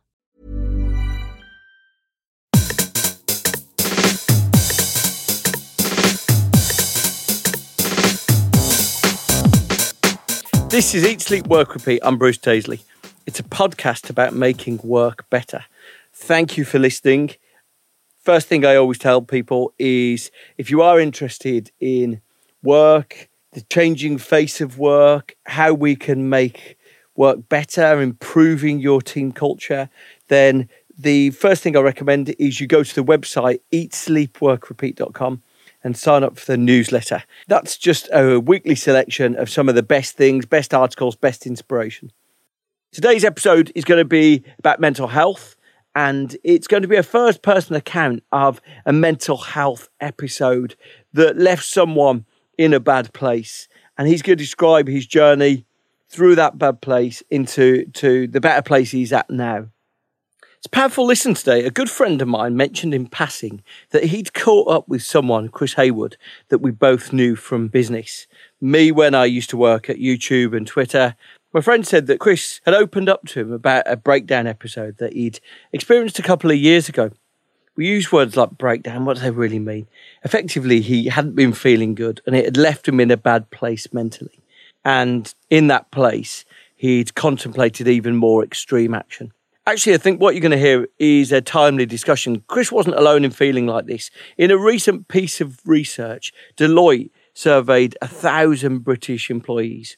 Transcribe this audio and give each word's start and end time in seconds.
This 10.70 10.96
is 10.96 11.04
Eat, 11.04 11.20
Sleep, 11.20 11.48
Work, 11.48 11.74
Repeat. 11.74 12.00
I'm 12.02 12.18
Bruce 12.18 12.38
Daisley. 12.38 12.82
It's 13.28 13.40
a 13.40 13.44
podcast 13.44 14.10
about 14.10 14.34
making 14.34 14.80
work 14.84 15.30
better. 15.30 15.66
Thank 16.12 16.58
you 16.58 16.66
for 16.66 16.80
listening. 16.80 17.32
First 18.24 18.48
thing 18.48 18.66
I 18.66 18.76
always 18.76 18.98
tell 18.98 19.22
people 19.22 19.74
is 19.78 20.32
if 20.58 20.72
you 20.72 20.82
are 20.82 21.00
interested 21.00 21.72
in 21.80 22.22
work, 22.64 23.30
the 23.54 23.62
changing 23.62 24.18
face 24.18 24.60
of 24.60 24.80
work, 24.80 25.36
how 25.46 25.74
we 25.74 25.96
can 25.96 26.30
make 26.30 26.78
work 27.16 27.48
better, 27.48 28.02
improving 28.02 28.80
your 28.80 29.02
team 29.04 29.32
culture, 29.32 29.90
then 30.28 30.68
the 30.98 31.30
first 31.30 31.62
thing 31.62 31.78
I 31.78 31.82
recommend 31.82 32.30
is 32.40 32.60
you 32.60 32.66
go 32.66 32.84
to 32.84 32.96
the 32.96 33.04
website 33.04 33.60
eatsleepworkrepeat.com 33.72 35.44
and 35.84 35.98
sign 35.98 36.24
up 36.24 36.40
for 36.40 36.52
the 36.52 36.58
newsletter. 36.58 37.24
That's 37.48 37.78
just 37.78 38.10
a 38.12 38.40
weekly 38.40 38.76
selection 38.76 39.36
of 39.36 39.50
some 39.50 39.70
of 39.70 39.76
the 39.76 39.84
best 39.84 40.18
things, 40.18 40.46
best 40.48 40.74
articles, 40.74 41.16
best 41.16 41.46
inspiration. 41.46 42.12
Today's 42.92 43.24
episode 43.24 43.72
is 43.74 43.86
going 43.86 44.00
to 44.00 44.06
be 44.06 44.44
about 44.60 44.82
mental 44.82 45.08
health, 45.08 45.56
and 45.96 46.36
it's 46.44 46.68
going 46.68 46.82
to 46.82 46.90
be 46.90 46.98
a 46.98 47.04
first 47.04 47.42
person 47.42 47.74
account 47.74 48.22
of 48.34 48.60
a 48.86 48.92
mental 48.92 49.38
health 49.38 49.88
episode 50.02 50.76
that 51.14 51.38
left 51.38 51.64
someone 51.64 52.26
in 52.58 52.74
a 52.74 52.82
bad 52.82 53.14
place. 53.14 53.70
And 53.98 54.10
he's 54.10 54.22
going 54.22 54.38
to 54.38 54.44
describe 54.44 54.90
his 54.90 55.08
journey 55.08 55.66
through 56.10 56.36
that 56.36 56.58
bad 56.58 56.82
place 56.82 57.24
into 57.30 57.86
to 57.92 58.28
the 58.28 58.42
better 58.42 58.62
place 58.62 58.92
he's 58.92 59.14
at 59.14 59.30
now. 59.30 59.68
It's 60.58 60.66
a 60.68 60.70
powerful 60.70 61.06
listen 61.06 61.34
today. 61.34 61.64
A 61.64 61.72
good 61.72 61.90
friend 61.90 62.22
of 62.22 62.28
mine 62.28 62.58
mentioned 62.58 62.94
in 62.94 63.08
passing 63.08 63.64
that 63.92 64.04
he'd 64.04 64.34
caught 64.34 64.68
up 64.68 64.90
with 64.90 65.02
someone, 65.02 65.48
Chris 65.48 65.76
Hayward, 65.76 66.18
that 66.50 66.60
we 66.60 66.72
both 66.72 67.14
knew 67.14 67.38
from 67.38 67.70
business. 67.70 68.28
Me, 68.60 68.92
when 68.92 69.16
I 69.16 69.26
used 69.26 69.50
to 69.52 69.58
work 69.58 69.90
at 69.90 69.96
YouTube 69.96 70.56
and 70.56 70.68
Twitter, 70.68 71.16
my 71.54 71.62
friend 71.62 71.86
said 71.86 72.08
that 72.08 72.20
Chris 72.20 72.62
had 72.66 72.74
opened 72.74 73.10
up 73.10 73.26
to 73.28 73.42
him 73.42 73.52
about 73.52 73.84
a 73.86 73.98
breakdown 73.98 74.48
episode 74.48 74.98
that 74.98 75.14
he'd 75.14 75.40
experienced 75.74 76.20
a 76.20 76.24
couple 76.24 76.50
of 76.50 76.58
years 76.58 76.88
ago. 76.88 77.12
We 77.76 77.88
use 77.88 78.12
words 78.12 78.38
like 78.38 78.58
breakdown. 78.58 79.06
What 79.06 79.18
do 79.18 79.24
they 79.24 79.32
really 79.32 79.60
mean? 79.60 79.88
Effectively, 80.24 80.82
he 80.82 81.10
hadn't 81.10 81.36
been 81.36 81.54
feeling 81.54 81.96
good 81.96 82.22
and 82.26 82.36
it 82.36 82.46
had 82.46 82.58
left 82.58 82.88
him 82.88 83.00
in 83.00 83.12
a 83.12 83.18
bad 83.18 83.50
place 83.50 83.92
mentally. 83.94 84.40
And 84.84 85.34
in 85.50 85.68
that 85.68 85.92
place, 85.92 86.46
he'd 86.76 87.16
contemplated 87.16 87.88
even 87.88 88.16
more 88.16 88.44
extreme 88.44 88.94
action. 88.94 89.32
Actually, 89.68 89.94
I 89.94 90.00
think 90.00 90.20
what 90.20 90.34
you're 90.34 90.42
going 90.42 90.52
to 90.52 90.58
hear 90.58 90.88
is 90.98 91.32
a 91.32 91.40
timely 91.40 91.86
discussion. 91.86 92.44
Chris 92.48 92.72
wasn't 92.72 92.96
alone 92.96 93.24
in 93.24 93.32
feeling 93.32 93.68
like 93.68 93.86
this. 93.86 94.10
In 94.38 94.50
a 94.50 94.58
recent 94.58 95.08
piece 95.08 95.40
of 95.40 95.60
research, 95.66 96.34
Deloitte 96.58 97.12
surveyed 97.34 97.96
a 98.02 98.08
thousand 98.08 98.80
British 98.80 99.30
employees, 99.30 99.96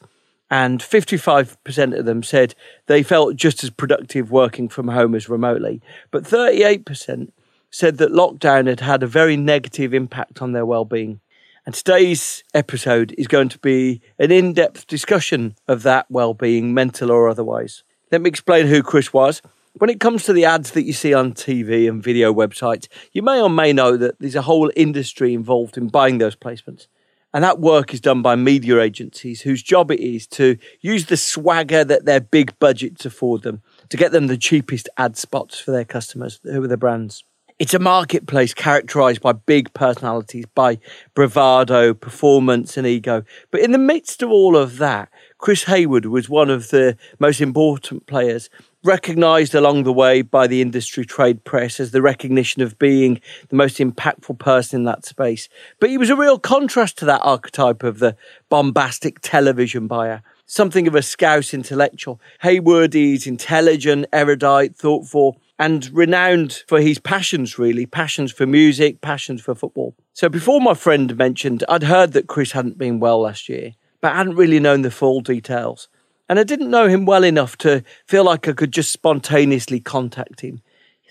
and 0.54 0.82
55% 0.82 1.98
of 1.98 2.06
them 2.06 2.22
said 2.22 2.54
they 2.86 3.02
felt 3.02 3.36
just 3.36 3.64
as 3.64 3.72
productive 3.72 4.30
working 4.30 4.70
from 4.70 4.88
home 4.90 5.16
as 5.16 5.28
remotely. 5.28 5.82
But 6.12 6.26
38% 6.26 7.32
said 7.72 7.98
that 7.98 8.12
lockdown 8.12 8.68
had 8.68 8.82
had 8.82 9.02
a 9.02 9.08
very 9.08 9.36
negative 9.36 9.96
impact 9.96 10.44
on 10.44 10.52
their 10.52 10.64
well-being. 10.64 11.22
And 11.66 11.74
today's 11.74 12.44
episode 12.54 13.16
is 13.18 13.26
going 13.26 13.50
to 13.50 13.58
be 13.58 14.00
an 14.20 14.32
in 14.32 14.54
depth 14.54 14.86
discussion 14.86 15.56
of 15.68 15.82
that 15.84 16.06
well 16.12 16.36
being, 16.36 16.72
mental 16.72 17.10
or 17.10 17.30
otherwise. 17.30 17.82
Let 18.12 18.22
me 18.22 18.30
explain 18.30 18.68
who 18.68 18.84
Chris 18.84 19.12
was. 19.12 19.42
When 19.80 19.90
it 19.90 20.00
comes 20.00 20.24
to 20.26 20.34
the 20.34 20.46
ads 20.46 20.70
that 20.74 20.84
you 20.84 20.94
see 20.94 21.16
on 21.16 21.34
TV 21.34 21.90
and 21.90 22.04
video 22.04 22.32
websites, 22.32 22.88
you 23.12 23.24
may 23.24 23.42
or 23.42 23.50
may 23.50 23.74
know 23.74 23.98
that 23.98 24.20
there's 24.20 24.36
a 24.36 24.44
whole 24.44 24.72
industry 24.76 25.34
involved 25.34 25.78
in 25.80 25.88
buying 25.88 26.20
those 26.20 26.36
placements. 26.36 26.86
And 27.34 27.44
that 27.44 27.60
work 27.60 27.94
is 27.94 28.02
done 28.02 28.22
by 28.22 28.36
media 28.36 28.80
agencies 28.80 29.42
whose 29.42 29.64
job 29.64 29.90
it 29.90 30.00
is 30.00 30.28
to 30.28 30.58
use 30.82 31.08
the 31.08 31.18
swagger 31.18 31.84
that 31.84 32.06
their 32.06 32.22
big 32.22 32.58
budgets 32.60 33.06
afford 33.06 33.42
them 33.42 33.62
to 33.90 33.98
get 33.98 34.12
them 34.12 34.28
the 34.28 34.38
cheapest 34.38 34.88
ad 34.98 35.18
spots 35.18 35.60
for 35.60 35.72
their 35.72 35.86
customers, 35.86 36.40
who 36.44 36.64
are 36.64 36.68
the 36.68 36.78
brands. 36.78 37.24
It's 37.60 37.74
a 37.74 37.80
marketplace 37.80 38.54
characterized 38.54 39.22
by 39.22 39.34
big 39.34 39.74
personalities, 39.74 40.46
by 40.54 40.80
bravado, 41.14 41.94
performance, 41.94 42.78
and 42.78 42.88
ego. 42.88 43.24
But 43.52 43.62
in 43.62 43.72
the 43.72 43.78
midst 43.78 44.24
of 44.24 44.32
all 44.32 44.58
of 44.58 44.78
that, 44.80 45.10
Chris 45.38 45.64
Hayward 45.66 46.06
was 46.06 46.28
one 46.28 46.50
of 46.50 46.70
the 46.70 46.98
most 47.20 47.42
important 47.42 48.08
players, 48.08 48.50
recognized 48.84 49.56
along 49.56 49.84
the 49.84 49.94
way 49.94 50.22
by 50.22 50.48
the 50.48 50.62
industry 50.62 51.06
trade 51.06 51.44
press 51.44 51.80
as 51.80 51.92
the 51.92 52.02
recognition 52.02 52.62
of 52.62 52.78
being 52.78 53.22
the 53.50 53.56
most 53.56 53.78
impactful 53.78 54.38
person 54.40 54.82
in 54.82 54.86
that 54.86 55.06
space. 55.06 55.48
But 55.80 55.90
he 55.90 55.98
was 55.98 56.10
a 56.10 56.16
real 56.16 56.38
contrast 56.38 56.98
to 57.00 57.06
that 57.06 57.22
archetype 57.24 57.84
of 57.84 58.00
the 58.00 58.16
bombastic 58.50 59.20
television 59.22 59.88
buyer. 59.88 60.22
Something 60.46 60.88
of 60.88 60.96
a 60.96 61.02
scouse 61.02 61.54
intellectual. 61.54 62.20
Hayward 62.42 62.94
is 62.94 63.26
intelligent, 63.26 64.06
erudite, 64.12 64.76
thoughtful, 64.76 65.40
and 65.58 65.90
renowned 65.94 66.64
for 66.68 66.82
his 66.82 67.00
passions, 67.00 67.58
really 67.58 67.86
passions 67.86 68.32
for 68.32 68.46
music, 68.46 69.00
passions 69.02 69.42
for 69.42 69.56
football. 69.56 69.96
So, 70.12 70.28
before 70.28 70.60
my 70.60 70.74
friend 70.74 71.16
mentioned, 71.16 71.64
I'd 71.70 71.84
heard 71.84 72.12
that 72.14 72.28
Chris 72.28 72.52
hadn't 72.52 72.78
been 72.78 73.00
well 73.00 73.22
last 73.22 73.48
year 73.48 73.74
but 74.04 74.12
I 74.12 74.18
hadn't 74.18 74.36
really 74.36 74.60
known 74.60 74.82
the 74.82 74.92
full 74.92 75.22
details. 75.22 75.88
And 76.30 76.40
I 76.40 76.44
didn't 76.44 76.72
know 76.72 76.88
him 76.88 77.06
well 77.06 77.24
enough 77.24 77.58
to 77.60 77.84
feel 78.08 78.24
like 78.24 78.48
I 78.48 78.54
could 78.54 78.72
just 78.72 78.92
spontaneously 78.92 79.80
contact 79.80 80.42
him. 80.42 80.62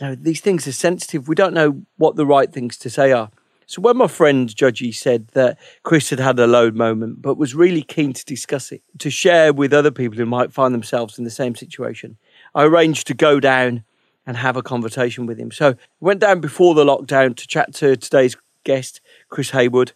You 0.00 0.06
know, 0.06 0.14
these 0.14 0.40
things 0.40 0.66
are 0.66 0.72
sensitive. 0.72 1.28
We 1.28 1.34
don't 1.34 1.54
know 1.54 1.82
what 1.96 2.16
the 2.16 2.26
right 2.26 2.50
things 2.50 2.78
to 2.78 2.90
say 2.90 3.12
are. 3.12 3.30
So 3.66 3.80
when 3.80 3.96
my 3.96 4.06
friend 4.06 4.48
Judgy 4.48 4.94
said 4.94 5.28
that 5.28 5.58
Chris 5.82 6.10
had 6.10 6.18
had 6.18 6.38
a 6.38 6.46
low 6.46 6.70
moment, 6.70 7.22
but 7.22 7.38
was 7.38 7.54
really 7.54 7.82
keen 7.82 8.12
to 8.12 8.24
discuss 8.24 8.72
it, 8.72 8.82
to 8.98 9.10
share 9.10 9.52
with 9.52 9.72
other 9.72 9.90
people 9.90 10.18
who 10.18 10.26
might 10.26 10.52
find 10.52 10.74
themselves 10.74 11.18
in 11.18 11.24
the 11.24 11.30
same 11.30 11.54
situation, 11.54 12.16
I 12.54 12.64
arranged 12.64 13.06
to 13.06 13.14
go 13.14 13.40
down 13.40 13.84
and 14.26 14.36
have 14.36 14.56
a 14.56 14.62
conversation 14.62 15.26
with 15.26 15.38
him. 15.38 15.50
So 15.50 15.70
I 15.70 15.76
went 16.00 16.20
down 16.20 16.40
before 16.40 16.74
the 16.74 16.84
lockdown 16.84 17.34
to 17.36 17.46
chat 17.46 17.72
to 17.74 17.96
today's 17.96 18.36
guest, 18.64 19.00
Chris 19.28 19.50
Hayward. 19.50 19.92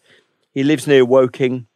He 0.52 0.62
lives 0.62 0.86
near 0.86 1.04
Woking. 1.04 1.66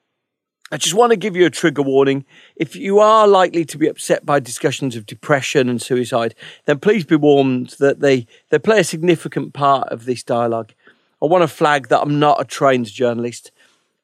I 0.73 0.77
just 0.77 0.95
want 0.95 1.11
to 1.11 1.17
give 1.17 1.35
you 1.35 1.47
a 1.47 1.51
trigger 1.51 1.83
warning. 1.83 2.25
If 2.55 2.77
you 2.77 3.01
are 3.01 3.27
likely 3.27 3.65
to 3.65 3.79
be 3.79 3.89
upset 3.89 4.25
by 4.25 4.39
discussions 4.39 4.95
of 4.95 5.05
depression 5.05 5.69
and 5.69 5.83
suicide, 5.83 6.37
then 6.67 6.79
please 6.79 7.05
be 7.05 7.17
warned 7.17 7.71
that 7.81 7.99
they, 7.99 8.29
they 8.51 8.59
play 8.61 8.79
a 8.79 8.85
significant 8.85 9.53
part 9.53 9.89
of 9.89 10.05
this 10.05 10.23
dialogue. 10.23 10.73
I 11.21 11.27
want 11.27 11.43
to 11.43 11.49
flag 11.49 11.89
that 11.89 12.01
I'm 12.01 12.21
not 12.21 12.41
a 12.41 12.45
trained 12.45 12.87
journalist. 12.87 13.51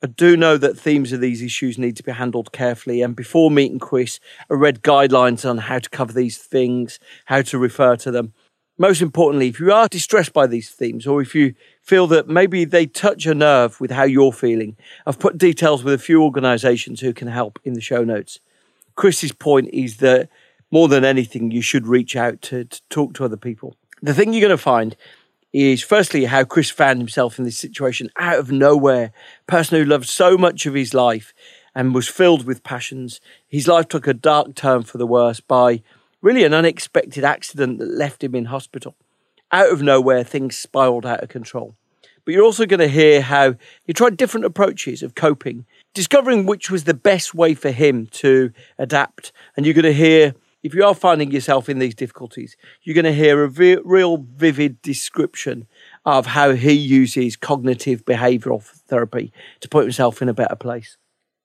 I 0.02 0.08
do 0.08 0.36
know 0.36 0.56
that 0.56 0.76
themes 0.76 1.12
of 1.12 1.20
these 1.20 1.40
issues 1.40 1.78
need 1.78 1.96
to 1.98 2.02
be 2.02 2.12
handled 2.12 2.50
carefully. 2.50 3.00
And 3.00 3.14
before 3.14 3.50
meeting 3.50 3.78
Chris, 3.78 4.18
I 4.50 4.54
read 4.54 4.82
guidelines 4.82 5.48
on 5.48 5.58
how 5.58 5.78
to 5.78 5.88
cover 5.88 6.12
these 6.12 6.36
things, 6.36 6.98
how 7.26 7.42
to 7.42 7.58
refer 7.58 7.94
to 7.96 8.10
them. 8.10 8.34
most 8.76 9.00
importantly, 9.00 9.48
if 9.48 9.60
you 9.60 9.72
are 9.72 9.88
distressed 9.88 10.32
by 10.32 10.48
these 10.48 10.70
themes 10.70 11.06
or 11.06 11.22
if 11.22 11.34
you 11.34 11.54
feel 11.86 12.08
that 12.08 12.28
maybe 12.28 12.64
they 12.64 12.84
touch 12.84 13.26
a 13.26 13.34
nerve 13.34 13.80
with 13.80 13.92
how 13.92 14.02
you're 14.02 14.32
feeling, 14.32 14.76
I've 15.06 15.20
put 15.20 15.38
details 15.38 15.84
with 15.84 15.94
a 15.94 15.98
few 15.98 16.20
organisations 16.20 17.00
who 17.00 17.14
can 17.14 17.28
help 17.28 17.60
in 17.64 17.74
the 17.74 17.80
show 17.80 18.02
notes. 18.02 18.40
Chris's 18.96 19.30
point 19.30 19.70
is 19.72 19.98
that 19.98 20.28
more 20.72 20.88
than 20.88 21.04
anything, 21.04 21.52
you 21.52 21.62
should 21.62 21.86
reach 21.86 22.16
out 22.16 22.42
to, 22.42 22.64
to 22.64 22.82
talk 22.90 23.14
to 23.14 23.24
other 23.24 23.36
people. 23.36 23.76
The 24.02 24.12
thing 24.12 24.32
you're 24.32 24.40
going 24.40 24.50
to 24.50 24.58
find 24.58 24.96
is 25.52 25.80
firstly 25.80 26.24
how 26.24 26.42
Chris 26.42 26.70
found 26.70 26.98
himself 26.98 27.38
in 27.38 27.44
this 27.44 27.56
situation 27.56 28.10
out 28.18 28.40
of 28.40 28.50
nowhere. 28.50 29.12
Person 29.46 29.78
who 29.78 29.84
loved 29.84 30.08
so 30.08 30.36
much 30.36 30.66
of 30.66 30.74
his 30.74 30.92
life 30.92 31.32
and 31.72 31.94
was 31.94 32.08
filled 32.08 32.46
with 32.46 32.64
passions. 32.64 33.20
His 33.46 33.68
life 33.68 33.86
took 33.86 34.08
a 34.08 34.12
dark 34.12 34.56
turn 34.56 34.82
for 34.82 34.98
the 34.98 35.06
worse 35.06 35.38
by 35.38 35.82
really 36.20 36.42
an 36.42 36.52
unexpected 36.52 37.22
accident 37.22 37.78
that 37.78 37.88
left 37.88 38.24
him 38.24 38.34
in 38.34 38.46
hospital. 38.46 38.96
Out 39.52 39.70
of 39.70 39.82
nowhere, 39.82 40.24
things 40.24 40.56
spiraled 40.56 41.06
out 41.06 41.22
of 41.22 41.28
control. 41.28 41.76
But 42.24 42.34
you're 42.34 42.44
also 42.44 42.66
going 42.66 42.80
to 42.80 42.88
hear 42.88 43.22
how 43.22 43.54
he 43.84 43.92
tried 43.92 44.16
different 44.16 44.46
approaches 44.46 45.02
of 45.02 45.14
coping, 45.14 45.64
discovering 45.94 46.44
which 46.44 46.70
was 46.70 46.84
the 46.84 46.94
best 46.94 47.34
way 47.34 47.54
for 47.54 47.70
him 47.70 48.06
to 48.08 48.52
adapt. 48.78 49.32
And 49.56 49.64
you're 49.64 49.74
going 49.74 49.84
to 49.84 49.94
hear 49.94 50.34
if 50.66 50.74
you 50.74 50.84
are 50.84 50.94
finding 50.94 51.30
yourself 51.30 51.68
in 51.68 51.78
these 51.78 51.94
difficulties, 51.94 52.56
you're 52.82 52.94
going 52.94 53.04
to 53.04 53.14
hear 53.14 53.44
a 53.44 53.80
real 53.84 54.16
vivid 54.16 54.82
description 54.82 55.68
of 56.04 56.26
how 56.26 56.54
he 56.54 56.72
uses 56.72 57.36
cognitive 57.36 58.04
behavioral 58.04 58.64
therapy 58.64 59.32
to 59.60 59.68
put 59.68 59.84
himself 59.84 60.20
in 60.20 60.28
a 60.28 60.34
better 60.34 60.56
place. 60.56 60.96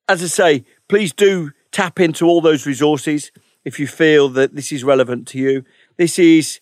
As 0.09 0.23
I 0.23 0.27
say, 0.27 0.65
please 0.89 1.13
do 1.13 1.51
tap 1.71 1.99
into 1.99 2.25
all 2.25 2.41
those 2.41 2.65
resources 2.65 3.31
if 3.63 3.79
you 3.79 3.85
feel 3.85 4.27
that 4.29 4.55
this 4.55 4.71
is 4.71 4.83
relevant 4.83 5.27
to 5.27 5.37
you. 5.37 5.65
This 5.97 6.17
is 6.17 6.59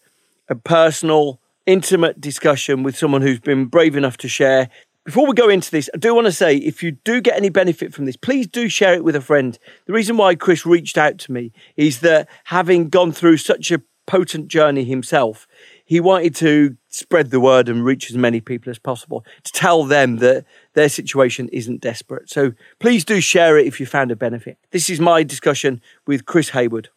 a 0.50 0.56
personal, 0.56 1.40
intimate 1.66 2.19
discussion 2.19 2.84
with 2.84 2.98
someone 2.98 3.22
who's 3.22 3.40
been 3.40 3.66
brave 3.66 3.96
enough 3.96 4.18
to 4.18 4.28
share 4.28 4.69
before 5.10 5.25
we 5.25 5.34
go 5.34 5.50
into 5.50 5.72
this, 5.72 5.90
I 5.92 5.98
do 5.98 6.13
want 6.13 6.28
to 6.28 6.31
say 6.31 6.57
if 6.57 6.84
you 6.84 6.92
do 6.92 7.19
get 7.19 7.36
any 7.36 7.50
benefit 7.50 7.96
from 7.96 8.06
this, 8.06 8.16
please 8.16 8.46
do 8.46 8.69
share 8.69 8.94
it 8.94 9.04
with 9.04 9.16
a 9.16 9.22
friend. 9.22 9.57
The 9.88 9.94
reason 9.94 10.18
why 10.18 10.36
Chris 10.36 10.68
reached 10.68 11.00
out 11.00 11.18
to 11.19 11.31
me 11.31 11.51
is 11.75 12.01
that 12.01 12.30
having 12.44 12.90
gone 12.90 13.12
through 13.12 13.38
such 13.38 13.72
a 13.72 13.81
potent 14.06 14.50
journey 14.50 14.84
himself, 14.84 15.48
he 15.84 16.00
wanted 16.00 16.36
to 16.36 16.78
spread 16.90 17.31
the 17.31 17.40
word 17.40 17.69
and 17.69 17.84
reach 17.84 18.12
as 18.12 18.18
many 18.18 18.40
people 18.40 18.69
as 18.69 18.78
possible 18.78 19.25
to 19.44 19.52
tell 19.52 19.84
them 19.84 20.18
that 20.18 20.45
their 20.74 20.90
situation 20.90 21.50
isn't 21.50 21.81
desperate. 21.81 22.30
So 22.30 22.54
please 22.80 23.04
do 23.04 23.19
share 23.19 23.57
it 23.57 23.66
if 23.66 23.80
you 23.80 23.88
found 23.88 24.12
a 24.12 24.16
benefit. 24.16 24.60
This 24.69 24.92
is 24.92 25.00
my 25.00 25.24
discussion 25.24 25.81
with 26.06 26.25
Chris 26.25 26.50
Hayward. 26.50 26.90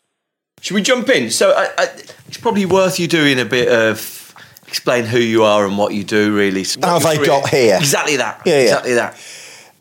Should 0.62 0.76
we 0.76 0.82
jump 0.82 1.08
in? 1.08 1.30
So 1.30 1.50
I, 1.50 1.68
I, 1.76 1.84
it's 2.28 2.38
probably 2.38 2.66
worth 2.66 3.00
you 3.00 3.08
doing 3.08 3.40
a 3.40 3.44
bit 3.44 3.66
of 3.68 4.32
explain 4.68 5.04
who 5.04 5.18
you 5.18 5.42
are 5.42 5.66
and 5.66 5.76
what 5.76 5.92
you 5.92 6.04
do, 6.04 6.34
really. 6.34 6.62
So 6.62 6.80
How 6.80 7.00
have 7.00 7.04
I 7.04 7.22
got 7.26 7.48
here? 7.48 7.76
Exactly 7.76 8.16
that. 8.16 8.42
Yeah, 8.46 8.52
yeah. 8.54 8.60
Exactly 8.60 8.94
that. 8.94 9.20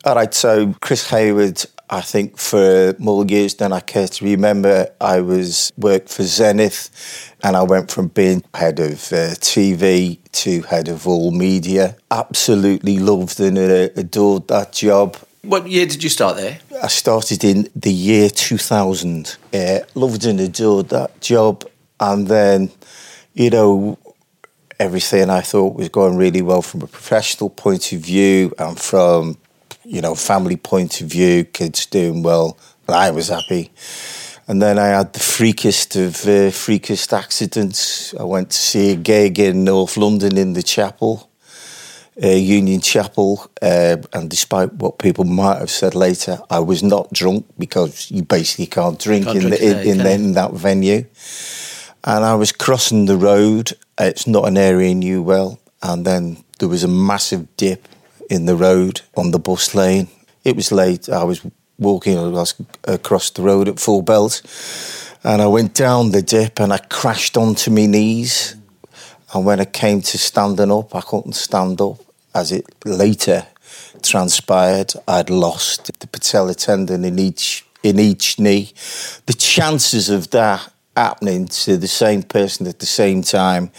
All 0.04 0.16
right, 0.16 0.34
so 0.34 0.74
Chris 0.80 1.08
Hayward, 1.10 1.64
I 1.88 2.00
think 2.00 2.36
for 2.36 2.96
more 2.98 3.24
years 3.24 3.54
than 3.54 3.72
I 3.72 3.78
care 3.78 4.08
to 4.08 4.24
remember, 4.24 4.90
I 5.00 5.20
was 5.20 5.72
worked 5.76 6.08
for 6.08 6.24
Zenith, 6.24 6.90
and 7.44 7.56
I 7.56 7.62
went 7.62 7.88
from 7.88 8.08
being 8.08 8.42
head 8.52 8.80
of 8.80 9.12
uh, 9.12 9.38
TV 9.38 10.18
to 10.32 10.62
head 10.62 10.88
of 10.88 11.06
all 11.06 11.30
media. 11.30 11.96
Absolutely 12.10 12.98
loved 12.98 13.38
and 13.38 13.56
uh, 13.56 13.88
adored 13.94 14.48
that 14.48 14.72
job. 14.72 15.16
What 15.44 15.68
year 15.68 15.86
did 15.86 16.04
you 16.04 16.08
start 16.08 16.36
there? 16.36 16.60
I 16.80 16.86
started 16.86 17.42
in 17.42 17.68
the 17.74 17.92
year 17.92 18.30
2000. 18.30 19.36
Uh, 19.52 19.80
loved 19.96 20.24
and 20.24 20.38
adored 20.38 20.90
that 20.90 21.20
job, 21.20 21.68
and 21.98 22.28
then, 22.28 22.70
you 23.34 23.50
know, 23.50 23.98
everything 24.78 25.30
I 25.30 25.40
thought 25.40 25.74
was 25.74 25.88
going 25.88 26.16
really 26.16 26.42
well 26.42 26.62
from 26.62 26.82
a 26.82 26.86
professional 26.86 27.50
point 27.50 27.92
of 27.92 27.98
view 27.98 28.54
and 28.56 28.78
from, 28.78 29.36
you 29.84 30.00
know, 30.00 30.14
family 30.14 30.56
point 30.56 31.00
of 31.00 31.08
view, 31.08 31.42
kids 31.42 31.86
doing 31.86 32.22
well, 32.22 32.56
and 32.86 32.94
I 32.94 33.10
was 33.10 33.28
happy. 33.28 33.72
And 34.46 34.62
then 34.62 34.78
I 34.78 34.86
had 34.86 35.12
the 35.12 35.18
freakest 35.18 35.96
of 35.96 36.22
uh, 36.22 36.52
freakest 36.52 37.12
accidents. 37.12 38.14
I 38.14 38.22
went 38.22 38.50
to 38.50 38.56
see 38.56 38.92
a 38.92 38.96
gig 38.96 39.40
in 39.40 39.64
North 39.64 39.96
London 39.96 40.38
in 40.38 40.52
the 40.52 40.62
chapel, 40.62 41.28
uh, 42.22 42.28
Union 42.28 42.80
Chapel, 42.80 43.46
uh, 43.62 43.96
and 44.12 44.28
despite 44.28 44.72
what 44.74 44.98
people 44.98 45.24
might 45.24 45.58
have 45.58 45.70
said 45.70 45.94
later, 45.94 46.38
I 46.50 46.58
was 46.58 46.82
not 46.82 47.12
drunk 47.12 47.46
because 47.58 48.10
you 48.10 48.22
basically 48.22 48.66
can't 48.66 48.98
drink 48.98 49.26
Can't 49.26 49.38
in, 49.38 49.48
drink 49.48 49.60
the, 49.60 49.88
in, 49.88 50.00
in, 50.06 50.32
that 50.32 50.52
venue. 50.52 51.06
And 52.04 52.24
I 52.24 52.34
was 52.34 52.52
crossing 52.52 53.06
the 53.06 53.16
road. 53.16 53.72
It's 53.98 54.26
not 54.26 54.46
an 54.48 54.58
area 54.58 54.90
I 54.90 54.94
knew 54.94 55.22
well. 55.22 55.60
And 55.82 56.04
then 56.04 56.44
there 56.58 56.68
was 56.68 56.84
a 56.84 56.88
massive 56.88 57.56
dip 57.56 57.88
in 58.28 58.46
the 58.46 58.56
road 58.56 59.00
on 59.16 59.30
the 59.30 59.38
bus 59.38 59.74
lane. 59.74 60.08
It 60.44 60.56
was 60.56 60.72
late. 60.72 61.08
I 61.08 61.24
was 61.24 61.40
walking 61.78 62.18
across 62.84 63.30
the 63.30 63.42
road 63.42 63.68
at 63.68 63.80
full 63.80 64.02
belt. 64.02 64.42
And 65.24 65.40
I 65.40 65.46
went 65.46 65.74
down 65.74 66.10
the 66.10 66.22
dip 66.22 66.60
and 66.60 66.72
I 66.72 66.78
crashed 66.78 67.36
onto 67.36 67.70
my 67.70 67.86
knees. 67.86 68.56
And 69.32 69.44
when 69.46 69.60
it 69.60 69.72
came 69.72 70.02
to 70.02 70.18
standing 70.18 70.70
up, 70.70 70.94
I 70.94 71.00
couldn't 71.00 71.34
stand 71.34 71.80
up. 71.80 71.98
As 72.34 72.50
it 72.52 72.64
later 72.84 73.46
transpired, 74.02 74.94
I'd 75.06 75.30
lost 75.30 75.98
the 76.00 76.06
patella 76.06 76.54
tendon 76.54 77.04
in 77.04 77.18
each 77.18 77.64
in 77.82 77.98
each 77.98 78.38
knee. 78.38 78.72
The 79.26 79.32
chances 79.32 80.08
of 80.08 80.30
that 80.30 80.72
happening 80.96 81.46
to 81.48 81.76
the 81.76 81.88
same 81.88 82.22
person 82.22 82.66
at 82.66 82.78
the 82.78 82.86
same 82.86 83.22
time, 83.22 83.70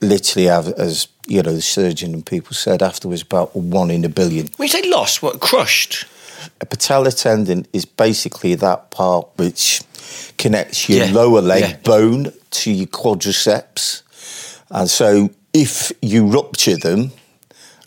literally, 0.00 0.46
have, 0.46 0.68
as 0.68 1.08
you 1.26 1.42
know, 1.42 1.52
the 1.54 1.60
surgeon 1.62 2.14
and 2.14 2.24
people 2.24 2.54
said 2.54 2.82
afterwards, 2.82 3.22
about 3.22 3.54
one 3.54 3.90
in 3.90 4.04
a 4.04 4.08
billion. 4.08 4.48
When 4.56 4.66
you 4.66 4.72
say 4.72 4.88
lost, 4.88 5.22
what 5.22 5.40
crushed? 5.40 6.06
A 6.60 6.66
patella 6.66 7.12
tendon 7.12 7.66
is 7.72 7.84
basically 7.84 8.54
that 8.56 8.90
part 8.90 9.28
which 9.36 9.82
connects 10.38 10.88
your 10.88 11.04
Yeah, 11.04 11.12
lower 11.12 11.42
leg 11.42 11.62
yeah. 11.62 11.76
bone 11.84 12.32
to 12.50 12.70
your 12.72 12.86
quadriceps. 12.86 14.02
And 14.70 14.88
so 14.88 15.30
if 15.52 15.92
you 16.00 16.26
rupture 16.26 16.76
them, 16.76 17.12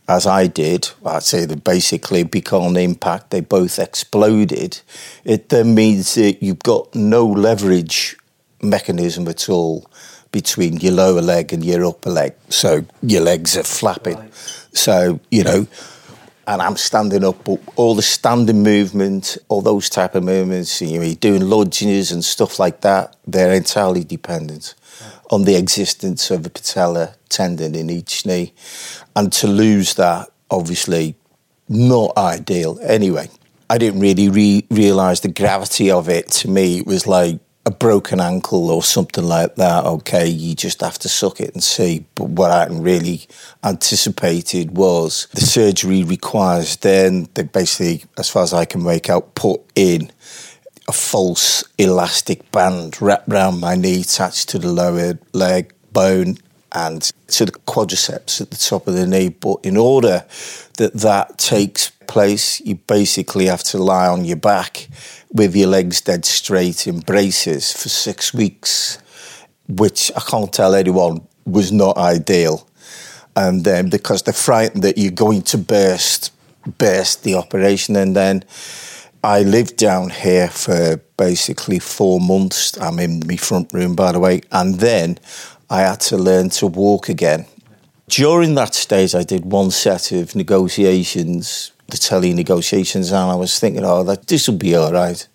as 0.08 0.28
I 0.28 0.48
did, 0.48 0.90
I'd 1.06 1.24
say 1.24 1.46
they 1.46 1.56
basically 1.56 2.24
become 2.24 2.64
on 2.64 2.78
impact 2.78 3.30
they 3.30 3.40
both 3.40 3.80
exploded, 3.80 4.82
it 5.24 5.50
then 5.50 5.74
means 5.76 6.16
that 6.16 6.44
you've 6.44 6.60
got 6.60 6.94
no 6.94 7.26
leverage 7.26 8.18
mechanism 8.62 9.28
at 9.28 9.48
all 9.48 9.90
between 10.32 10.78
your 10.78 10.94
lower 10.94 11.22
leg 11.22 11.54
and 11.54 11.64
your 11.64 11.86
upper 11.86 12.10
leg. 12.10 12.34
So 12.50 12.86
your 13.02 13.22
legs 13.22 13.56
are 13.56 13.64
flapping. 13.64 14.18
So, 14.74 15.20
you 15.32 15.44
know, 15.44 15.68
and 16.48 16.62
I'm 16.62 16.76
standing 16.76 17.24
up, 17.24 17.46
but 17.46 17.62
all 17.78 17.96
the 17.96 18.02
standing 18.02 18.64
movement, 18.64 19.38
all 19.48 19.62
those 19.62 19.90
type 19.90 20.16
of 20.16 20.24
movements, 20.24 20.82
you 20.82 21.00
know, 21.00 21.14
doing 21.14 21.44
lunges 21.44 22.12
and 22.12 22.26
stuff 22.26 22.60
like 22.60 22.82
that, 22.82 23.16
they're 23.26 23.54
entirely 23.54 24.04
dependent 24.04 24.76
on 25.32 25.44
the 25.44 25.56
existence 25.56 26.30
of 26.32 26.46
a 26.46 26.50
patella 26.50 27.16
tendon 27.30 27.76
in 27.76 27.90
each 27.90 28.26
knee. 28.26 28.54
And 29.16 29.32
to 29.34 29.48
lose 29.48 29.96
that, 29.96 30.30
obviously, 30.50 31.16
not 31.70 32.18
ideal. 32.18 32.80
Anyway, 32.82 33.30
I 33.70 33.78
didn't 33.78 34.02
really 34.02 34.30
re- 34.30 34.68
realise 34.70 35.22
the 35.22 35.30
gravity 35.30 35.90
of 35.90 36.10
it. 36.10 36.30
To 36.32 36.50
me, 36.50 36.80
it 36.80 36.86
was 36.86 37.08
like 37.08 37.40
a 37.66 37.72
broken 37.72 38.20
ankle 38.20 38.70
or 38.70 38.84
something 38.84 39.24
like 39.24 39.56
that. 39.56 39.86
Okay, 39.86 40.28
you 40.28 40.54
just 40.54 40.82
have 40.82 41.00
to 41.00 41.10
suck 41.10 41.40
it 41.40 41.54
and 41.54 41.64
see. 41.64 42.06
But 42.16 42.30
what 42.30 42.52
I 42.52 42.60
hadn't 42.60 42.84
really 42.84 43.26
anticipated 43.64 44.76
was 44.76 45.28
the 45.34 45.42
surgery 45.42 46.04
requires 46.04 46.76
then 46.78 47.30
they 47.34 47.44
basically, 47.44 48.04
as 48.18 48.30
far 48.30 48.44
as 48.44 48.54
I 48.54 48.66
can 48.66 48.84
make 48.84 49.10
out, 49.10 49.36
put 49.36 49.62
in 49.76 50.12
a 50.88 50.92
false 50.92 51.64
elastic 51.78 52.52
band 52.52 53.02
wrapped 53.02 53.30
around 53.30 53.60
my 53.60 53.76
knee 53.76 54.02
attached 54.02 54.50
to 54.50 54.60
the 54.60 54.72
lower 54.72 55.18
leg 55.32 55.74
bone 55.92 56.38
and 56.74 57.12
to 57.28 57.46
the 57.46 57.52
quadriceps 57.52 58.42
at 58.42 58.50
the 58.50 58.58
top 58.58 58.88
of 58.88 58.96
the 58.96 59.08
knee. 59.08 59.30
But 59.30 59.58
in 59.64 59.78
order 59.78 60.26
that 60.78 60.94
that 60.94 61.38
takes 61.38 61.92
place, 62.08 62.60
you 62.62 62.76
basically 62.76 63.46
have 63.46 63.64
to 63.64 63.78
lie 63.78 64.08
on 64.08 64.26
your 64.26 64.38
back 64.38 64.88
with 65.32 65.56
your 65.56 65.68
legs 65.68 66.02
dead 66.02 66.26
straight 66.26 66.88
in 66.88 67.00
braces 67.00 67.72
for 67.72 67.90
six 67.90 68.34
weeks, 68.34 68.98
which 69.68 70.12
I 70.16 70.22
can't 70.22 70.52
tell 70.52 70.76
anyone 70.76 71.28
was 71.46 71.72
not 71.72 71.98
ideal. 71.98 72.68
And 73.36 73.64
then 73.64 73.90
because 73.90 74.24
they're 74.24 74.34
frightened 74.34 74.84
that 74.84 74.98
you're 74.98 75.12
going 75.12 75.42
to 75.44 75.58
burst, 75.58 76.32
burst 76.78 77.24
the 77.24 77.36
operation, 77.36 77.96
and 77.96 78.16
then 78.16 78.44
I 79.26 79.44
lived 79.44 79.78
down 79.78 80.10
here 80.10 80.50
for 80.50 80.98
basically 81.16 81.80
four 81.80 82.20
months. 82.20 82.78
I'm 82.78 83.00
in 83.00 83.22
my 83.26 83.38
front 83.38 83.72
room, 83.72 83.96
by 83.96 84.12
the 84.12 84.20
way. 84.20 84.42
And 84.52 84.76
then 84.76 85.18
I 85.70 85.80
had 85.82 86.02
to 86.02 86.18
learn 86.18 86.50
to 86.50 86.68
walk 86.68 87.08
again. 87.08 87.46
During 88.10 88.56
that 88.56 88.76
stage, 88.76 89.16
I 89.16 89.24
did 89.24 89.46
one 89.46 89.72
set 89.72 90.12
of 90.12 90.36
negotiations, 90.36 91.72
the 91.88 91.96
tele 91.96 92.34
negotiations, 92.34 93.12
and 93.12 93.32
I 93.32 93.36
was 93.36 93.58
thinking, 93.60 93.86
oh, 93.86 94.04
that 94.04 94.28
this 94.28 94.50
will 94.50 94.58
be 94.58 94.76
all 94.76 94.92
right. 94.92 95.26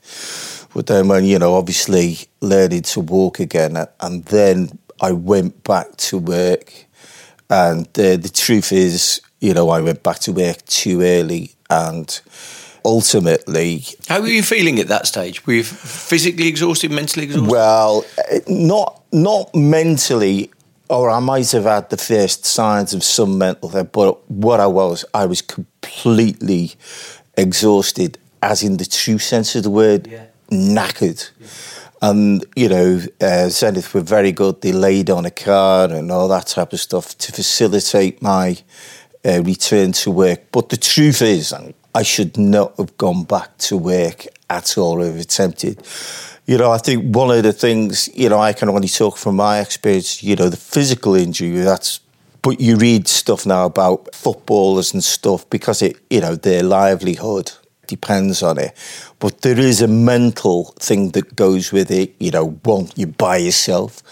But 0.75 0.87
then, 0.87 1.09
when 1.09 1.25
you 1.25 1.39
know, 1.39 1.55
obviously 1.55 2.19
learning 2.43 2.83
to 2.83 3.01
walk 3.01 3.41
again, 3.41 3.79
and 4.01 4.25
then 4.27 4.79
I 5.01 5.13
went 5.13 5.65
back 5.65 5.97
to 5.97 6.19
work, 6.19 6.75
and 7.49 7.87
uh, 7.87 8.19
the 8.19 8.31
truth 8.33 8.71
is, 8.71 9.23
you 9.41 9.55
know, 9.55 9.71
I 9.71 9.81
went 9.81 10.03
back 10.03 10.19
to 10.21 10.33
work 10.33 10.63
too 10.67 11.01
early, 11.01 11.55
and 11.71 12.21
ultimately, 12.89 13.85
how 14.09 14.21
were 14.21 14.29
you 14.29 14.43
feeling 14.43 14.79
at 14.81 14.89
that 14.89 15.07
stage? 15.07 15.47
Were 15.47 15.55
you 15.55 15.65
physically 15.65 16.49
exhausted, 16.49 16.91
mentally 16.91 17.27
exhausted? 17.27 17.51
Well, 17.51 18.05
uh, 18.19 18.39
not 18.49 19.03
not 19.13 19.55
mentally 19.55 20.51
or 20.89 21.11
I 21.11 21.21
might 21.21 21.51
have 21.53 21.65
had 21.65 21.91
the 21.91 21.97
first 21.97 22.45
signs 22.45 22.95
of 22.95 23.05
some 23.05 23.39
mental 23.39 23.69
health, 23.69 23.93
but 23.93 24.31
what 24.31 24.61
I 24.61 24.67
was, 24.67 25.05
I 25.13 25.27
was 25.27 25.43
completely 25.43 26.73
exhausted, 27.37 28.19
as 28.43 28.63
in 28.63 28.79
the 28.79 28.87
true 28.87 29.19
sense 29.19 29.55
of 29.55 29.65
the 29.65 29.71
word, 29.71 30.07
yeah. 30.07 30.27
knackered. 30.51 31.31
Yeah. 31.39 31.47
And, 32.01 32.45
you 32.57 32.69
know, 32.69 33.03
uh, 33.21 33.49
Zenith 33.49 33.93
were 33.93 34.01
very 34.01 34.33
good. 34.33 34.61
They 34.61 34.73
laid 34.73 35.11
on 35.11 35.27
a 35.27 35.31
car 35.31 35.93
and 35.93 36.11
all 36.11 36.29
that 36.29 36.47
type 36.47 36.73
of 36.73 36.81
stuff 36.81 37.19
to 37.19 37.33
facilitate 37.33 38.23
my 38.23 38.57
uh, 39.25 39.43
return 39.43 39.93
to 39.93 40.11
work. 40.11 40.41
But 40.53 40.69
the 40.69 40.77
truth 40.77 41.21
is, 41.21 41.53
I 41.95 42.03
should 42.03 42.37
not 42.37 42.77
have 42.77 42.97
gone 42.99 43.25
back 43.25 43.59
to 43.59 43.77
work 43.77 44.27
at 44.51 44.79
all 44.79 45.03
or 45.03 45.17
attempted 45.17 45.85
you 46.49 46.57
know, 46.57 46.73
I 46.73 46.79
think 46.79 47.15
one 47.15 47.31
of 47.31 47.43
the 47.43 47.53
things, 47.53 48.09
you 48.15 48.31
know, 48.31 48.41
I 48.41 48.55
can 48.55 48.71
only 48.71 48.89
talk 48.89 49.19
from 49.19 49.37
my 49.37 49.61
experience, 49.61 50.23
you 50.23 50.35
know, 50.35 50.49
the 50.49 50.57
physical 50.57 51.15
injury, 51.15 51.51
that's, 51.51 52.01
but 52.41 52.59
you 52.59 52.77
read 52.77 53.07
stuff 53.07 53.45
now 53.45 53.67
about 53.67 54.15
footballers 54.15 54.95
and 54.95 55.05
stuff 55.05 55.49
because 55.51 55.83
it, 55.83 55.99
you 56.09 56.23
know, 56.23 56.37
their 56.37 56.63
livelihood 56.63 57.53
depends 57.87 58.43
on 58.43 58.59
it. 58.59 58.75
But 59.19 59.43
there 59.43 59.59
is 59.59 59.83
a 59.83 59.89
mental 59.89 60.73
thing 60.79 61.11
that 61.11 61.37
goes 61.37 61.71
with 61.71 61.91
it, 61.91 62.15
you 62.19 62.31
know, 62.31 62.53
one, 62.65 62.89
you 62.97 63.09
by 63.09 63.37
yourself. 63.37 64.03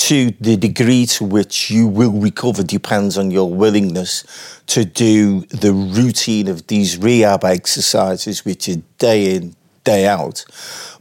Two, 0.00 0.32
the 0.40 0.56
degree 0.56 1.04
to 1.04 1.24
which 1.24 1.70
you 1.70 1.86
will 1.86 2.10
recover 2.10 2.62
depends 2.62 3.18
on 3.18 3.30
your 3.30 3.52
willingness 3.52 4.24
to 4.68 4.82
do 4.86 5.42
the 5.42 5.74
routine 5.74 6.48
of 6.48 6.66
these 6.68 6.96
rehab 6.96 7.44
exercises, 7.44 8.42
which 8.42 8.66
are 8.70 8.80
day 8.96 9.34
in, 9.34 9.54
day 9.84 10.06
out. 10.06 10.46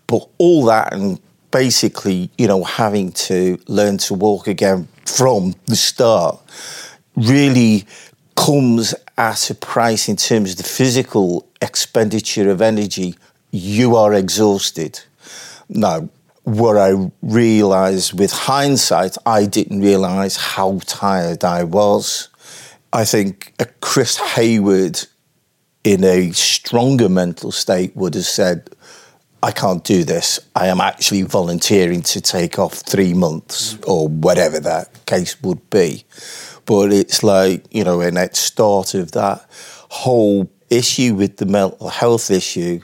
But 0.06 0.28
all 0.38 0.66
that 0.66 0.94
and 0.94 1.18
basically, 1.50 2.30
you 2.38 2.48
know, 2.48 2.66
having 2.66 3.14
to 3.14 3.58
learn 3.70 4.00
to 4.00 4.16
walk 4.16 4.48
again 4.48 4.90
from 5.06 5.56
the 5.68 5.78
start 5.78 6.38
really 7.16 7.86
comes 8.36 8.94
at 9.18 9.50
a 9.50 9.56
price 9.56 10.10
in 10.10 10.18
terms 10.18 10.52
of 10.52 10.58
the 10.58 10.64
physical 10.64 11.48
expenditure 11.62 12.50
of 12.50 12.62
energy. 12.62 13.16
You 13.50 13.96
are 13.96 14.14
exhausted. 14.14 15.00
Now, 15.70 16.10
what 16.58 16.78
I 16.78 17.12
realised 17.22 18.18
with 18.18 18.32
hindsight, 18.32 19.18
I 19.26 19.46
didn't 19.46 19.82
realise 19.82 20.38
how 20.38 20.80
tired 20.86 21.44
I 21.44 21.64
was. 21.64 22.30
I 22.92 23.06
think 23.06 23.54
a 23.60 23.66
Chris 23.66 24.18
Hayward 24.18 25.06
in 25.84 26.04
a 26.04 26.32
stronger 26.32 27.10
mental 27.10 27.52
state 27.52 27.96
would 27.96 28.16
have 28.16 28.26
said, 28.26 28.70
I 29.42 29.52
can't 29.52 29.84
do 29.84 30.04
this. 30.04 30.40
I 30.56 30.68
am 30.68 30.82
actually 30.82 31.22
volunteering 31.22 32.02
to 32.04 32.20
take 32.20 32.60
off 32.60 32.74
three 32.74 33.14
months 33.14 33.78
or 33.88 34.08
whatever 34.08 34.60
that 34.60 35.06
case 35.06 35.42
would 35.42 35.70
be. 35.70 36.04
But 36.66 36.92
it's 36.92 37.24
like, 37.24 37.66
you 37.72 37.84
know, 37.84 38.02
in 38.02 38.16
that 38.16 38.36
start 38.36 38.96
of 38.96 39.12
that 39.14 39.46
whole 39.90 40.52
issue 40.70 41.16
with 41.16 41.38
the 41.38 41.46
mental 41.46 41.90
health 41.90 42.30
issue 42.30 42.82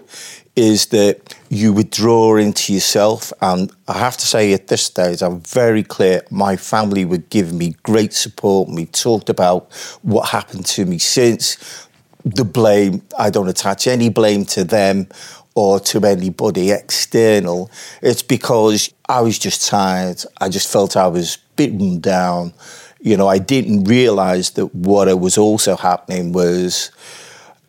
is 0.56 0.88
that 0.88 1.36
you 1.50 1.74
withdraw 1.74 2.38
into 2.38 2.74
yourself. 2.74 3.34
And 3.42 3.72
I 3.88 3.98
have 3.98 4.18
to 4.18 4.26
say, 4.26 4.54
at 4.54 4.68
this 4.68 4.84
stage, 4.84 5.22
I'm 5.22 5.42
very 5.42 5.84
clear. 5.84 6.24
My 6.32 6.56
family 6.56 7.04
would 7.06 7.30
give 7.30 7.54
me 7.54 7.76
great 7.84 8.14
support. 8.14 8.70
We 8.70 8.86
talked 8.86 9.30
about 9.30 9.72
what 10.02 10.30
happened 10.30 10.66
to 10.68 10.86
me 10.86 10.98
since. 10.98 11.88
The 12.24 12.46
blame, 12.46 13.04
I 13.20 13.30
don't 13.30 13.50
attach 13.50 13.86
any 13.86 14.10
blame 14.10 14.46
to 14.46 14.64
them 14.64 15.08
or 15.56 15.80
to 15.80 16.04
anybody 16.06 16.72
external. 16.72 17.70
It's 18.02 18.24
because 18.24 18.94
I 19.08 19.22
was 19.22 19.38
just 19.38 19.68
tired. 19.68 20.24
I 20.40 20.50
just 20.50 20.72
felt 20.72 20.98
I 20.98 21.08
was 21.08 21.38
beaten 21.56 22.00
down. 22.00 22.54
You 23.02 23.18
know, 23.18 23.28
I 23.28 23.38
didn't 23.38 23.84
realize 23.84 24.52
that 24.52 24.74
what 24.74 25.20
was 25.20 25.38
also 25.38 25.76
happening 25.76 26.34
was 26.34 26.92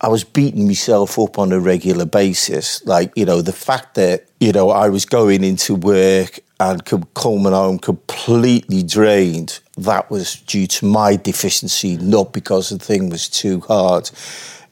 I 0.00 0.08
was 0.08 0.24
beating 0.24 0.66
myself 0.66 1.18
up 1.18 1.38
on 1.38 1.52
a 1.52 1.60
regular 1.60 2.04
basis. 2.04 2.84
Like, 2.84 3.12
you 3.16 3.24
know, 3.24 3.42
the 3.42 3.52
fact 3.52 3.94
that, 3.94 4.26
you 4.40 4.52
know, 4.52 4.70
I 4.70 4.88
was 4.88 5.04
going 5.04 5.42
into 5.42 5.74
work 5.74 6.40
and 6.60 6.84
could 6.84 7.12
coming 7.14 7.52
home 7.52 7.78
completely 7.78 8.82
drained, 8.82 9.60
that 9.78 10.10
was 10.10 10.36
due 10.36 10.66
to 10.66 10.86
my 10.86 11.16
deficiency, 11.16 11.96
not 11.96 12.32
because 12.32 12.70
the 12.70 12.78
thing 12.78 13.10
was 13.10 13.28
too 13.28 13.60
hard 13.60 14.10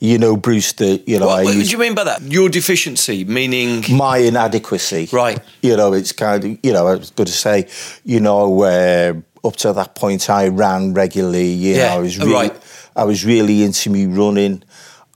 you 0.05 0.19
know, 0.19 0.37
Bruce, 0.37 0.73
that, 0.75 1.09
you 1.09 1.19
know, 1.19 1.27
what, 1.27 1.45
what 1.47 1.55
do 1.55 1.63
you 1.63 1.79
mean 1.79 1.95
by 1.95 2.05
that? 2.05 2.21
Your 2.21 2.51
deficiency, 2.51 3.25
meaning? 3.25 3.85
My 3.91 4.19
inadequacy. 4.19 5.09
Right. 5.11 5.41
You 5.63 5.79
know, 5.79 5.95
it's 5.95 6.13
kind 6.13 6.45
of, 6.45 6.59
you 6.63 6.75
know, 6.75 6.87
I 6.87 6.97
was 6.97 7.11
going 7.11 7.27
to 7.27 7.33
say, 7.33 7.69
you 8.05 8.21
know, 8.21 8.63
uh, 8.65 9.15
up 9.47 9.57
to 9.57 9.73
that 9.73 9.95
point 9.95 10.29
I 10.29 10.49
ran 10.49 10.93
regularly, 10.93 11.49
you 11.49 11.77
yeah, 11.77 11.89
know, 11.89 11.95
I 11.95 11.99
was 12.01 12.19
really, 12.19 12.33
right. 12.33 12.63
I 12.97 13.05
was 13.05 13.25
really 13.25 13.63
into 13.63 13.89
me 13.89 14.05
running. 14.05 14.63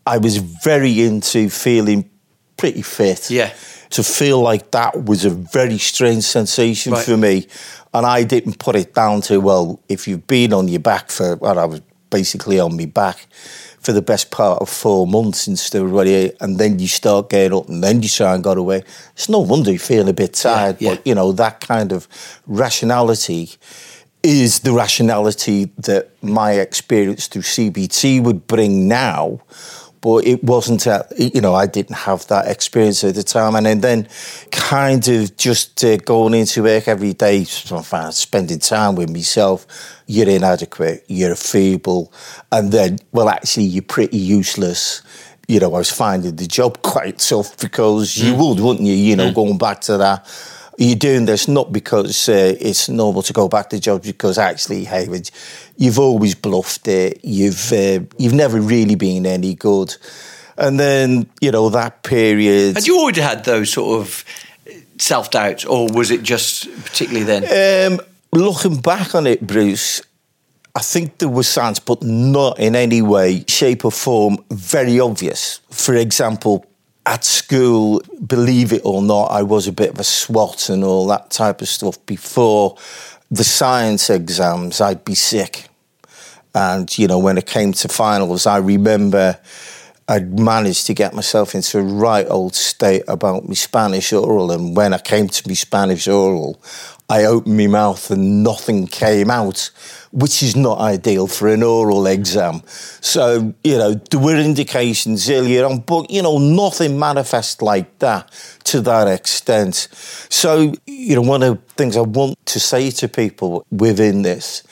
I 0.08 0.16
was 0.16 0.38
very 0.38 1.02
into 1.02 1.50
feeling 1.50 2.08
pretty 2.56 2.82
fit. 2.82 3.30
Yeah. 3.30 3.52
To 3.90 4.02
feel 4.02 4.40
like 4.40 4.70
that 4.70 5.04
was 5.04 5.24
a 5.24 5.30
very 5.30 5.78
strange 5.78 6.24
sensation 6.24 6.92
right. 6.92 7.04
for 7.04 7.16
me. 7.16 7.46
And 7.92 8.06
I 8.06 8.24
didn't 8.24 8.58
put 8.58 8.74
it 8.74 8.94
down 8.94 9.20
to, 9.22 9.38
well, 9.38 9.80
if 9.88 10.08
you've 10.08 10.26
been 10.26 10.52
on 10.52 10.68
your 10.68 10.80
back 10.80 11.10
for, 11.10 11.36
well, 11.36 11.58
I 11.58 11.64
was 11.66 11.80
basically 12.10 12.58
on 12.58 12.76
my 12.76 12.86
back 12.86 13.26
for 13.80 13.92
the 13.92 14.02
best 14.02 14.30
part 14.30 14.60
of 14.62 14.68
four 14.68 15.06
months 15.06 15.46
instead 15.46 15.82
of 15.82 15.92
ready, 15.92 16.32
and 16.40 16.58
then 16.58 16.78
you 16.78 16.88
start 16.88 17.30
getting 17.30 17.56
up 17.56 17.68
and 17.68 17.82
then 17.82 18.02
you 18.02 18.08
try 18.08 18.34
and 18.34 18.42
get 18.42 18.58
away. 18.58 18.82
It's 19.12 19.28
no 19.28 19.38
wonder 19.40 19.70
you 19.70 19.78
feel 19.78 20.08
a 20.08 20.12
bit 20.12 20.34
tired, 20.34 20.76
yeah, 20.80 20.90
yeah. 20.90 20.94
but 20.96 21.06
you 21.06 21.14
know, 21.14 21.32
that 21.32 21.60
kind 21.60 21.92
of 21.92 22.08
rationality 22.46 23.50
is 24.22 24.60
the 24.60 24.72
rationality 24.72 25.66
that 25.78 26.10
my 26.22 26.52
experience 26.52 27.28
through 27.28 27.42
CBT 27.42 28.22
would 28.22 28.46
bring 28.46 28.88
now 28.88 29.40
but 30.00 30.26
it 30.26 30.42
wasn't 30.44 30.86
at, 30.86 31.06
you 31.18 31.40
know 31.40 31.54
i 31.54 31.66
didn't 31.66 31.96
have 31.96 32.26
that 32.28 32.46
experience 32.46 33.02
at 33.04 33.14
the 33.14 33.22
time 33.22 33.54
and 33.54 33.82
then 33.82 34.08
kind 34.50 35.06
of 35.08 35.36
just 35.36 35.84
uh, 35.84 35.96
going 35.98 36.34
into 36.34 36.62
work 36.62 36.88
every 36.88 37.12
day 37.12 37.44
spending 37.44 38.58
time 38.58 38.94
with 38.94 39.10
myself 39.10 39.66
you're 40.06 40.28
inadequate 40.28 41.04
you're 41.08 41.34
feeble 41.34 42.12
and 42.52 42.72
then 42.72 42.98
well 43.12 43.28
actually 43.28 43.64
you're 43.64 43.82
pretty 43.82 44.18
useless 44.18 45.02
you 45.48 45.58
know 45.58 45.74
i 45.74 45.78
was 45.78 45.90
finding 45.90 46.36
the 46.36 46.46
job 46.46 46.80
quite 46.82 47.18
tough 47.18 47.56
because 47.58 48.16
you 48.16 48.34
mm. 48.34 48.48
would 48.48 48.60
wouldn't 48.60 48.86
you 48.86 48.94
you 48.94 49.16
know 49.16 49.30
mm. 49.30 49.34
going 49.34 49.58
back 49.58 49.80
to 49.80 49.96
that 49.96 50.26
you're 50.78 50.96
doing 50.96 51.26
this 51.26 51.48
not 51.48 51.72
because 51.72 52.28
uh, 52.28 52.54
it's 52.60 52.88
normal 52.88 53.22
to 53.22 53.32
go 53.32 53.48
back 53.48 53.68
to 53.70 53.80
jobs, 53.80 54.06
because 54.06 54.38
actually, 54.38 54.84
Hayward, 54.84 55.28
you've 55.76 55.98
always 55.98 56.36
bluffed 56.36 56.86
it. 56.86 57.20
You've 57.24 57.72
uh, 57.72 58.00
you've 58.16 58.32
never 58.32 58.60
really 58.60 58.94
been 58.94 59.26
any 59.26 59.54
good. 59.54 59.96
And 60.56 60.78
then 60.78 61.28
you 61.40 61.50
know 61.50 61.68
that 61.70 62.04
period. 62.04 62.76
Had 62.76 62.86
you 62.86 62.98
already 63.00 63.20
had 63.20 63.44
those 63.44 63.70
sort 63.70 64.00
of 64.00 64.24
self 64.98 65.30
doubts, 65.32 65.64
or 65.64 65.88
was 65.92 66.12
it 66.12 66.22
just 66.22 66.70
particularly 66.84 67.24
then? 67.24 67.92
Um, 67.92 68.00
looking 68.32 68.80
back 68.80 69.16
on 69.16 69.26
it, 69.26 69.44
Bruce, 69.44 70.00
I 70.76 70.80
think 70.80 71.18
there 71.18 71.28
was 71.28 71.48
signs, 71.48 71.80
but 71.80 72.04
not 72.04 72.60
in 72.60 72.76
any 72.76 73.02
way, 73.02 73.44
shape, 73.48 73.84
or 73.84 73.90
form 73.90 74.44
very 74.50 75.00
obvious. 75.00 75.60
For 75.70 75.96
example, 75.96 76.64
at 77.08 77.24
school, 77.24 78.02
believe 78.26 78.70
it 78.74 78.82
or 78.84 79.00
not, 79.00 79.30
I 79.30 79.42
was 79.42 79.66
a 79.66 79.72
bit 79.72 79.90
of 79.90 79.98
a 79.98 80.04
swot 80.04 80.68
and 80.68 80.84
all 80.84 81.06
that 81.06 81.30
type 81.30 81.62
of 81.62 81.68
stuff. 81.68 82.04
Before 82.04 82.76
the 83.30 83.44
science 83.44 84.10
exams, 84.10 84.82
I'd 84.82 85.06
be 85.06 85.14
sick. 85.14 85.68
And, 86.54 86.96
you 86.98 87.06
know, 87.06 87.18
when 87.18 87.38
it 87.38 87.46
came 87.46 87.72
to 87.72 87.88
finals, 87.88 88.46
I 88.46 88.58
remember 88.58 89.38
I'd 90.06 90.38
managed 90.38 90.86
to 90.88 90.94
get 90.94 91.14
myself 91.14 91.54
into 91.54 91.78
a 91.78 91.82
right 91.82 92.26
old 92.28 92.54
state 92.54 93.04
about 93.08 93.48
my 93.48 93.54
Spanish 93.54 94.12
oral. 94.12 94.52
And 94.52 94.76
when 94.76 94.92
I 94.92 94.98
came 94.98 95.28
to 95.28 95.48
my 95.48 95.54
Spanish 95.54 96.08
oral, 96.08 96.60
I 97.08 97.24
opened 97.24 97.56
my 97.56 97.66
mouth 97.66 98.10
and 98.10 98.42
nothing 98.42 98.86
came 98.86 99.30
out 99.30 99.70
which 100.12 100.42
is 100.42 100.56
not 100.56 100.78
ideal 100.78 101.26
for 101.26 101.48
an 101.48 101.62
oral 101.62 102.06
exam. 102.06 102.62
So, 103.00 103.54
you 103.62 103.78
know, 103.78 103.94
there 103.94 104.20
were 104.20 104.36
indications 104.36 105.28
earlier 105.28 105.66
on, 105.66 105.80
but, 105.80 106.10
you 106.10 106.22
know, 106.22 106.38
nothing 106.38 106.98
manifest 106.98 107.62
like 107.62 107.98
that 107.98 108.30
to 108.64 108.80
that 108.82 109.08
extent. 109.08 109.88
So, 110.30 110.74
you 110.86 111.14
know, 111.14 111.22
one 111.22 111.42
of 111.42 111.56
the 111.56 111.74
things 111.74 111.96
I 111.96 112.02
want 112.02 112.38
to 112.46 112.60
say 112.60 112.90
to 112.92 113.08
people 113.08 113.66
within 113.70 114.22
this 114.22 114.62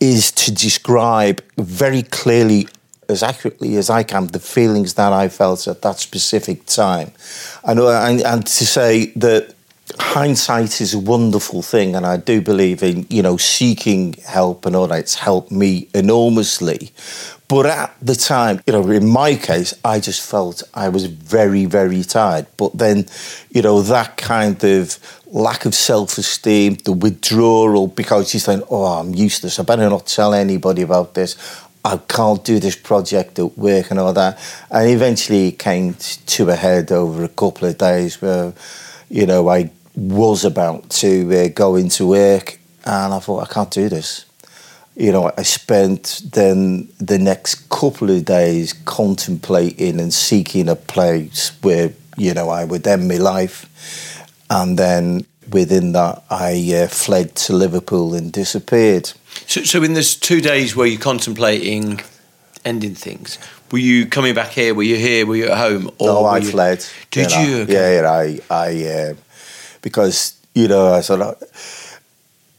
is 0.00 0.32
to 0.32 0.52
describe 0.52 1.42
very 1.56 2.02
clearly 2.02 2.68
as 3.08 3.22
accurately 3.22 3.76
as 3.76 3.90
I 3.90 4.02
can 4.02 4.28
the 4.28 4.40
feelings 4.40 4.94
that 4.94 5.12
I 5.12 5.28
felt 5.28 5.66
at 5.68 5.82
that 5.82 5.98
specific 5.98 6.64
time. 6.64 7.12
And, 7.62 7.78
and, 7.78 8.22
and 8.22 8.46
to 8.46 8.66
say 8.66 9.06
that 9.16 9.53
hindsight 9.98 10.80
is 10.80 10.94
a 10.94 10.98
wonderful 10.98 11.62
thing, 11.62 11.94
and 11.94 12.06
I 12.06 12.16
do 12.16 12.40
believe 12.40 12.82
in 12.82 13.06
you 13.10 13.22
know 13.22 13.36
seeking 13.36 14.14
help 14.26 14.66
and 14.66 14.74
all 14.74 14.86
that. 14.88 14.98
It's 15.00 15.16
helped 15.16 15.50
me 15.50 15.88
enormously. 15.94 16.92
But 17.46 17.66
at 17.66 17.94
the 18.00 18.14
time, 18.14 18.62
you 18.66 18.72
know, 18.72 18.90
in 18.90 19.06
my 19.06 19.34
case, 19.36 19.74
I 19.84 20.00
just 20.00 20.28
felt 20.28 20.62
I 20.72 20.88
was 20.88 21.04
very, 21.04 21.66
very 21.66 22.02
tired. 22.02 22.46
But 22.56 22.76
then, 22.78 23.06
you 23.50 23.60
know, 23.60 23.82
that 23.82 24.16
kind 24.16 24.64
of 24.64 24.98
lack 25.26 25.66
of 25.66 25.74
self 25.74 26.16
esteem, 26.16 26.76
the 26.84 26.92
withdrawal, 26.92 27.86
because 27.86 28.32
you 28.32 28.40
think, 28.40 28.64
oh, 28.70 28.84
I'm 28.84 29.14
useless. 29.14 29.58
I 29.58 29.62
better 29.62 29.90
not 29.90 30.06
tell 30.06 30.32
anybody 30.32 30.82
about 30.82 31.14
this. 31.14 31.36
I 31.84 31.98
can't 31.98 32.42
do 32.42 32.58
this 32.58 32.76
project 32.76 33.38
at 33.38 33.58
work 33.58 33.90
and 33.90 34.00
all 34.00 34.14
that. 34.14 34.38
And 34.70 34.88
eventually 34.88 35.48
it 35.48 35.58
came 35.58 35.94
to 35.94 36.48
a 36.48 36.56
head 36.56 36.90
over 36.90 37.24
a 37.24 37.28
couple 37.28 37.68
of 37.68 37.76
days 37.76 38.22
where, 38.22 38.54
you 39.08 39.26
know, 39.26 39.48
I 39.48 39.70
was 39.94 40.44
about 40.44 40.90
to 40.90 41.44
uh, 41.44 41.48
go 41.48 41.76
into 41.76 42.06
work 42.06 42.58
and 42.84 43.14
I 43.14 43.18
thought, 43.18 43.48
I 43.48 43.52
can't 43.52 43.70
do 43.70 43.88
this 43.88 44.26
you 44.96 45.10
know, 45.10 45.32
I 45.36 45.42
spent 45.42 46.22
then 46.32 46.88
the 46.98 47.18
next 47.18 47.68
couple 47.68 48.10
of 48.10 48.24
days 48.24 48.72
contemplating 48.84 49.98
and 49.98 50.14
seeking 50.14 50.68
a 50.68 50.76
place 50.76 51.50
where, 51.62 51.92
you 52.16 52.32
know, 52.32 52.48
I 52.48 52.64
would 52.64 52.86
end 52.86 53.08
my 53.08 53.16
life. 53.16 53.68
And 54.50 54.78
then 54.78 55.26
within 55.50 55.92
that, 55.92 56.22
I 56.30 56.72
uh, 56.74 56.86
fled 56.86 57.34
to 57.36 57.54
Liverpool 57.54 58.14
and 58.14 58.32
disappeared. 58.32 59.12
So, 59.46 59.64
so 59.64 59.82
in 59.82 59.94
those 59.94 60.14
two 60.14 60.40
days 60.40 60.76
where 60.76 60.86
you're 60.86 61.00
contemplating 61.00 62.00
ending 62.64 62.94
things, 62.94 63.38
were 63.74 63.78
you 63.80 64.06
coming 64.06 64.34
back 64.34 64.50
here? 64.50 64.72
Were 64.72 64.84
you 64.84 64.94
here? 64.94 65.26
Were 65.26 65.34
you 65.34 65.48
at 65.48 65.58
home? 65.58 65.90
Or 65.98 66.06
no, 66.06 66.24
I 66.26 66.38
you... 66.38 66.48
fled. 66.48 66.86
Did 67.10 67.32
you? 67.32 67.40
you? 67.40 67.56
Okay. 67.62 67.72
Yeah, 67.72 68.02
yeah, 68.02 68.08
I, 68.08 68.38
I, 68.48 68.86
uh, 68.86 69.14
because 69.82 70.40
you 70.54 70.68
know, 70.68 70.94
I 70.94 71.00
sort 71.00 71.22
of 71.22 71.42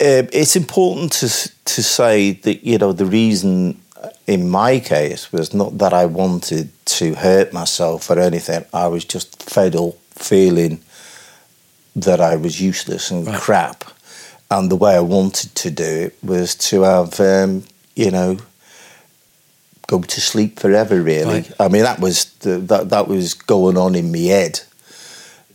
um, 0.01 0.27
it's 0.33 0.57
important 0.57 1.13
to 1.13 1.27
to 1.29 1.81
say 1.81 2.33
that 2.33 2.65
you 2.65 2.77
know 2.77 2.91
the 2.91 3.05
reason 3.05 3.79
in 4.27 4.49
my 4.49 4.81
case 4.81 5.31
was 5.31 5.53
not 5.53 5.77
that 5.77 5.93
I 5.93 6.05
wanted 6.05 6.67
to 6.97 7.15
hurt 7.15 7.53
myself 7.53 8.09
or 8.09 8.19
anything. 8.19 8.65
I 8.73 8.87
was 8.87 9.05
just 9.05 9.41
fed 9.41 9.73
up 9.73 9.95
feeling 10.11 10.81
that 11.95 12.19
I 12.19 12.35
was 12.35 12.59
useless 12.59 13.09
and 13.09 13.25
right. 13.25 13.39
crap, 13.39 13.85
and 14.51 14.69
the 14.69 14.75
way 14.75 14.97
I 14.97 14.99
wanted 15.17 15.55
to 15.55 15.71
do 15.71 15.91
it 16.07 16.17
was 16.21 16.55
to 16.69 16.81
have 16.81 17.17
um, 17.21 17.63
you 17.95 18.11
know 18.11 18.39
go 19.87 20.01
to 20.01 20.21
sleep 20.21 20.59
forever. 20.59 21.01
Really, 21.01 21.41
right. 21.41 21.51
I 21.59 21.67
mean 21.67 21.83
that 21.83 21.99
was 21.99 22.25
the, 22.39 22.57
that 22.57 22.89
that 22.89 23.07
was 23.07 23.33
going 23.33 23.77
on 23.77 23.95
in 23.95 24.11
my 24.11 24.19
head, 24.19 24.61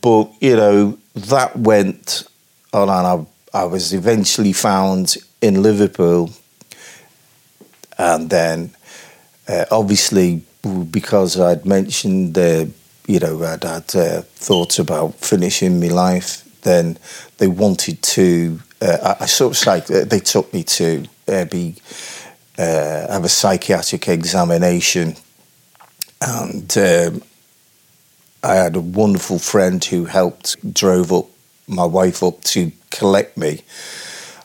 but 0.01 0.31
you 0.39 0.55
know 0.55 0.97
that 1.15 1.57
went 1.57 2.23
on 2.73 2.89
and 2.89 3.07
I 3.07 3.25
I 3.53 3.65
was 3.65 3.93
eventually 3.93 4.53
found 4.53 5.17
in 5.41 5.61
Liverpool, 5.61 6.31
and 7.97 8.29
then 8.29 8.71
uh, 9.47 9.65
obviously 9.71 10.43
because 10.91 11.39
I'd 11.39 11.65
mentioned, 11.65 12.37
uh, 12.37 12.65
you 13.07 13.19
know, 13.19 13.43
I'd 13.43 13.63
had 13.63 13.95
uh, 13.95 14.21
thoughts 14.21 14.79
about 14.79 15.15
finishing 15.15 15.79
my 15.79 15.87
life. 15.87 16.43
Then 16.61 16.97
they 17.37 17.47
wanted 17.47 18.01
to. 18.03 18.59
Uh, 18.81 19.15
I, 19.19 19.23
I 19.23 19.25
sort 19.25 19.59
of 19.59 19.67
uh, 19.67 20.05
they 20.05 20.19
took 20.19 20.53
me 20.53 20.63
to 20.63 21.05
uh, 22.57 23.11
have 23.11 23.23
a 23.23 23.29
psychiatric 23.29 24.07
examination, 24.07 25.15
and 26.21 26.77
um, 26.77 27.21
I 28.43 28.55
had 28.55 28.75
a 28.75 28.81
wonderful 28.81 29.39
friend 29.39 29.83
who 29.83 30.05
helped 30.05 30.73
drove 30.73 31.11
up 31.11 31.25
my 31.67 31.85
wife 31.85 32.23
up 32.23 32.41
to 32.41 32.71
collect 32.89 33.37
me. 33.37 33.61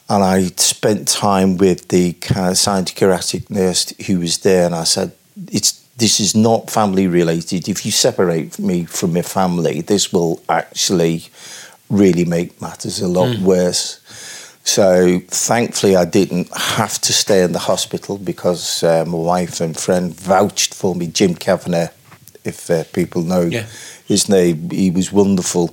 And 0.08 0.22
I 0.22 0.44
spent 0.56 1.08
time 1.08 1.56
with 1.56 1.88
the 1.88 2.12
kind 2.14 2.50
of 2.50 2.58
psychiatric 2.58 3.50
nurse 3.50 3.92
who 4.06 4.20
was 4.20 4.38
there, 4.38 4.66
and 4.66 4.74
I 4.74 4.84
said, 4.84 5.12
"It's 5.50 5.82
this 5.96 6.20
is 6.20 6.36
not 6.36 6.70
family 6.70 7.08
related. 7.08 7.68
If 7.68 7.84
you 7.84 7.90
separate 7.90 8.58
me 8.58 8.84
from 8.84 9.14
my 9.14 9.22
family, 9.22 9.80
this 9.80 10.12
will 10.12 10.40
actually 10.48 11.24
really 11.90 12.24
make 12.24 12.60
matters 12.60 13.00
a 13.00 13.08
lot 13.08 13.36
mm. 13.36 13.42
worse." 13.42 14.00
So 14.66 15.20
thankfully, 15.28 15.96
I 15.96 16.04
didn't 16.04 16.48
have 16.54 17.00
to 17.00 17.12
stay 17.12 17.42
in 17.42 17.52
the 17.52 17.60
hospital 17.60 18.18
because 18.18 18.82
uh, 18.82 19.04
my 19.06 19.16
wife 19.16 19.60
and 19.60 19.76
friend 19.76 20.12
vouched 20.12 20.74
for 20.74 20.94
me. 20.94 21.06
Jim 21.06 21.34
Kavanagh, 21.34 21.90
if 22.44 22.68
uh, 22.68 22.84
people 22.92 23.22
know 23.22 23.42
yeah. 23.42 23.66
his 24.06 24.28
name, 24.28 24.68
he 24.70 24.90
was 24.90 25.12
wonderful 25.12 25.70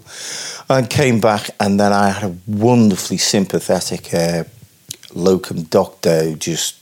I 0.70 0.82
came 0.84 1.20
back, 1.20 1.50
and 1.60 1.80
then 1.80 1.92
I 1.92 2.10
had 2.10 2.24
a 2.24 2.36
wonderfully 2.48 3.18
sympathetic 3.18 4.14
uh, 4.14 4.46
locum 5.14 5.64
doctor 5.64 6.24
who 6.24 6.36
just 6.36 6.78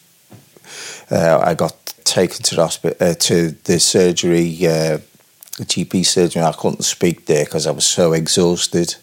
uh, 1.10 1.40
I 1.44 1.56
got 1.56 1.76
taken 2.04 2.44
to 2.44 2.56
the 2.56 2.62
hospital 2.62 3.08
uh, 3.08 3.16
to 3.16 3.52
the 3.64 3.80
surgery, 3.80 4.56
uh, 4.68 5.00
the 5.58 5.66
GP 5.66 6.06
surgery. 6.06 6.44
I 6.44 6.52
couldn't 6.52 6.84
speak 6.84 7.26
there 7.26 7.46
because 7.46 7.66
I 7.66 7.72
was 7.72 7.86
so 7.86 8.14
exhausted, 8.14 8.96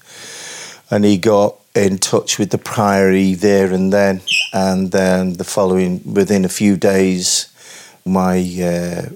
and 0.90 1.04
he 1.04 1.18
got 1.18 1.56
in 1.74 1.98
touch 1.98 2.38
with 2.38 2.50
the 2.50 2.58
priory 2.58 3.34
there 3.34 3.72
and 3.72 3.92
then, 3.92 4.20
and 4.52 4.90
then 4.90 5.34
the 5.34 5.44
following 5.44 6.00
within 6.12 6.44
a 6.44 6.48
few 6.48 6.76
days, 6.76 7.52
my 8.04 8.38
uh, 8.62 9.08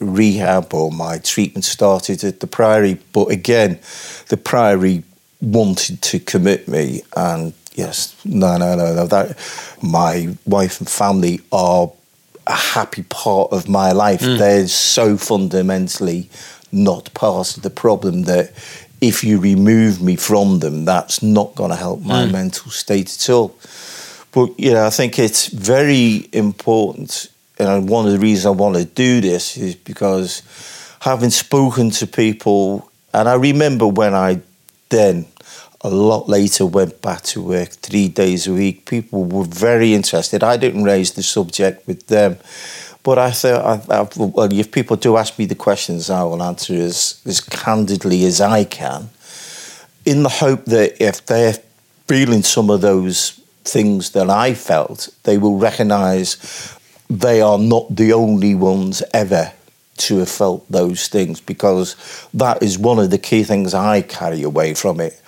rehab 0.00 0.74
or 0.74 0.90
my 0.90 1.18
treatment 1.18 1.64
started 1.64 2.24
at 2.24 2.40
the 2.40 2.46
Priory. 2.46 2.98
But 3.12 3.30
again, 3.30 3.78
the 4.28 4.36
Priory 4.36 5.02
wanted 5.40 6.02
to 6.02 6.18
commit 6.18 6.68
me, 6.68 7.02
and 7.16 7.52
yes, 7.74 8.14
no, 8.24 8.56
no, 8.56 8.74
no, 8.74 8.94
no. 8.94 9.06
That 9.06 9.38
my 9.82 10.36
wife 10.46 10.80
and 10.80 10.88
family 10.88 11.40
are 11.52 11.92
a 12.46 12.54
happy 12.54 13.04
part 13.04 13.52
of 13.52 13.68
my 13.68 13.92
life. 13.92 14.20
Mm. 14.20 14.38
They're 14.38 14.68
so 14.68 15.16
fundamentally 15.16 16.28
not 16.72 17.14
part 17.14 17.56
of 17.56 17.62
the 17.62 17.70
problem 17.70 18.24
that 18.24 18.52
if 19.08 19.24
you 19.24 19.38
remove 19.38 20.02
me 20.02 20.16
from 20.16 20.58
them, 20.58 20.84
that's 20.84 21.22
not 21.22 21.54
going 21.54 21.70
to 21.70 21.76
help 21.76 22.00
my 22.00 22.26
mm. 22.26 22.32
mental 22.32 22.70
state 22.70 23.14
at 23.14 23.30
all. 23.30 23.56
But 24.32 24.58
you 24.58 24.72
know, 24.72 24.86
I 24.86 24.90
think 24.90 25.18
it's 25.18 25.46
very 25.46 26.28
important 26.32 27.28
and 27.58 27.88
one 27.88 28.06
of 28.06 28.12
the 28.12 28.18
reasons 28.18 28.46
I 28.46 28.50
want 28.50 28.76
to 28.76 28.84
do 28.84 29.20
this 29.20 29.56
is 29.56 29.74
because 29.76 30.42
having 31.00 31.30
spoken 31.30 31.90
to 31.90 32.06
people, 32.06 32.90
and 33.12 33.28
I 33.28 33.34
remember 33.34 33.86
when 33.86 34.14
I 34.14 34.40
then 34.88 35.26
a 35.82 35.90
lot 35.90 36.28
later 36.28 36.66
went 36.66 37.00
back 37.02 37.22
to 37.22 37.42
work 37.42 37.68
three 37.70 38.08
days 38.08 38.46
a 38.46 38.52
week. 38.52 38.86
People 38.86 39.24
were 39.24 39.44
very 39.44 39.92
interested. 39.94 40.42
I 40.42 40.56
didn't 40.56 40.84
raise 40.84 41.12
the 41.12 41.22
subject 41.22 41.86
with 41.86 42.06
them, 42.06 42.38
but 43.04 43.18
I 43.18 43.30
thought, 43.30 43.88
I, 43.90 44.00
I, 44.00 44.08
well, 44.16 44.52
if 44.52 44.72
people 44.72 44.96
do 44.96 45.16
ask 45.18 45.38
me 45.38 45.44
the 45.44 45.54
questions, 45.54 46.10
I 46.10 46.24
will 46.24 46.42
answer 46.42 46.74
as, 46.74 47.20
as 47.26 47.40
candidly 47.40 48.24
as 48.24 48.40
I 48.40 48.64
can, 48.64 49.10
in 50.04 50.22
the 50.22 50.30
hope 50.30 50.64
that 50.64 51.00
if 51.00 51.24
they're 51.26 51.58
feeling 52.08 52.42
some 52.42 52.70
of 52.70 52.80
those 52.80 53.40
things 53.64 54.10
that 54.10 54.30
I 54.30 54.54
felt, 54.54 55.10
they 55.24 55.38
will 55.38 55.58
recognise 55.58 56.76
they 57.10 57.42
are 57.42 57.58
not 57.58 57.94
the 57.94 58.14
only 58.14 58.54
ones 58.54 59.02
ever 59.12 59.52
to 59.96 60.18
have 60.18 60.28
felt 60.28 60.68
those 60.70 61.06
things 61.08 61.40
because 61.40 61.96
that 62.32 62.62
is 62.62 62.78
one 62.78 62.98
of 62.98 63.10
the 63.10 63.18
key 63.18 63.44
things 63.44 63.74
I 63.74 64.00
carry 64.02 64.42
away 64.42 64.74
from 64.74 65.00
it. 65.00 65.20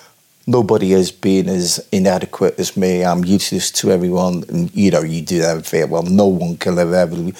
Nobody 0.46 0.92
has 0.92 1.10
been 1.10 1.48
as 1.48 1.86
inadequate 1.90 2.58
as 2.58 2.76
me. 2.76 3.04
I'm 3.04 3.24
useless 3.24 3.70
to 3.72 3.90
everyone, 3.90 4.44
and 4.48 4.72
you 4.74 4.92
know 4.92 5.02
you 5.02 5.20
do 5.20 5.40
that 5.40 5.66
feel 5.66 5.88
well. 5.88 6.02
No 6.02 6.26
one 6.26 6.56
can 6.56 6.76
have 6.76 6.92
ever 6.92 7.32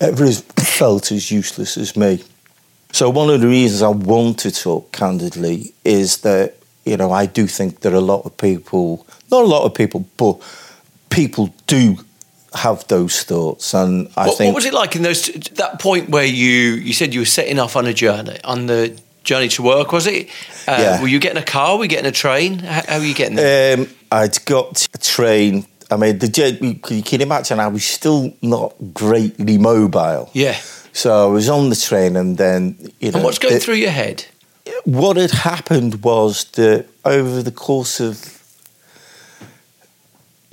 ever 0.00 0.32
felt 0.32 1.12
as 1.12 1.30
useless 1.30 1.76
as 1.76 1.96
me. 1.96 2.22
So 2.92 3.10
one 3.10 3.28
of 3.28 3.40
the 3.40 3.48
reasons 3.48 3.82
I 3.82 3.88
want 3.88 4.38
to 4.40 4.50
talk 4.50 4.92
candidly 4.92 5.74
is 5.84 6.18
that 6.18 6.54
you 6.84 6.96
know 6.96 7.12
I 7.12 7.26
do 7.26 7.46
think 7.46 7.80
there 7.80 7.92
are 7.92 7.96
a 7.96 8.00
lot 8.00 8.24
of 8.24 8.36
people, 8.38 9.06
not 9.30 9.42
a 9.44 9.46
lot 9.46 9.64
of 9.64 9.74
people, 9.74 10.06
but 10.16 10.40
people 11.10 11.54
do 11.66 11.98
have 12.54 12.86
those 12.88 13.24
thoughts, 13.24 13.74
and 13.74 14.08
I 14.16 14.28
what, 14.28 14.38
think. 14.38 14.48
What 14.48 14.56
was 14.56 14.64
it 14.64 14.74
like 14.74 14.96
in 14.96 15.02
those 15.02 15.26
that 15.26 15.80
point 15.80 16.08
where 16.08 16.24
you 16.24 16.74
you 16.74 16.92
said 16.92 17.12
you 17.12 17.20
were 17.20 17.26
setting 17.26 17.58
off 17.58 17.76
on 17.76 17.86
a 17.86 17.92
journey 17.92 18.38
on 18.44 18.66
the 18.66 18.98
journey 19.24 19.48
to 19.48 19.62
work? 19.62 19.92
Was 19.92 20.06
it? 20.06 20.28
Uh, 20.68 20.76
yeah. 20.78 21.02
Were 21.02 21.08
you 21.08 21.18
getting 21.18 21.42
a 21.42 21.44
car? 21.44 21.76
Were 21.76 21.84
you 21.84 21.88
getting 21.88 22.06
a 22.06 22.12
train? 22.12 22.60
How, 22.60 22.82
how 22.86 22.98
were 22.98 23.04
you 23.04 23.14
getting 23.14 23.36
there? 23.36 23.78
Um, 23.78 23.88
I'd 24.12 24.44
got 24.44 24.86
a 24.94 24.98
train. 24.98 25.66
I 25.90 25.96
mean, 25.96 26.18
the 26.18 26.80
you 26.90 27.02
can 27.02 27.20
imagine 27.20 27.60
I 27.60 27.68
was 27.68 27.84
still 27.84 28.32
not 28.42 28.74
greatly 28.92 29.58
mobile. 29.58 30.30
Yeah. 30.32 30.58
So 30.92 31.28
I 31.28 31.32
was 31.32 31.48
on 31.48 31.70
the 31.70 31.76
train, 31.76 32.16
and 32.16 32.38
then 32.38 32.76
you 33.00 33.10
know. 33.10 33.16
And 33.16 33.24
what's 33.24 33.38
going 33.38 33.58
through 33.58 33.74
your 33.74 33.90
head? 33.90 34.26
What 34.84 35.16
had 35.16 35.32
happened 35.32 36.02
was 36.02 36.44
that 36.52 36.86
over 37.04 37.42
the 37.42 37.50
course 37.50 38.00
of 38.00 38.34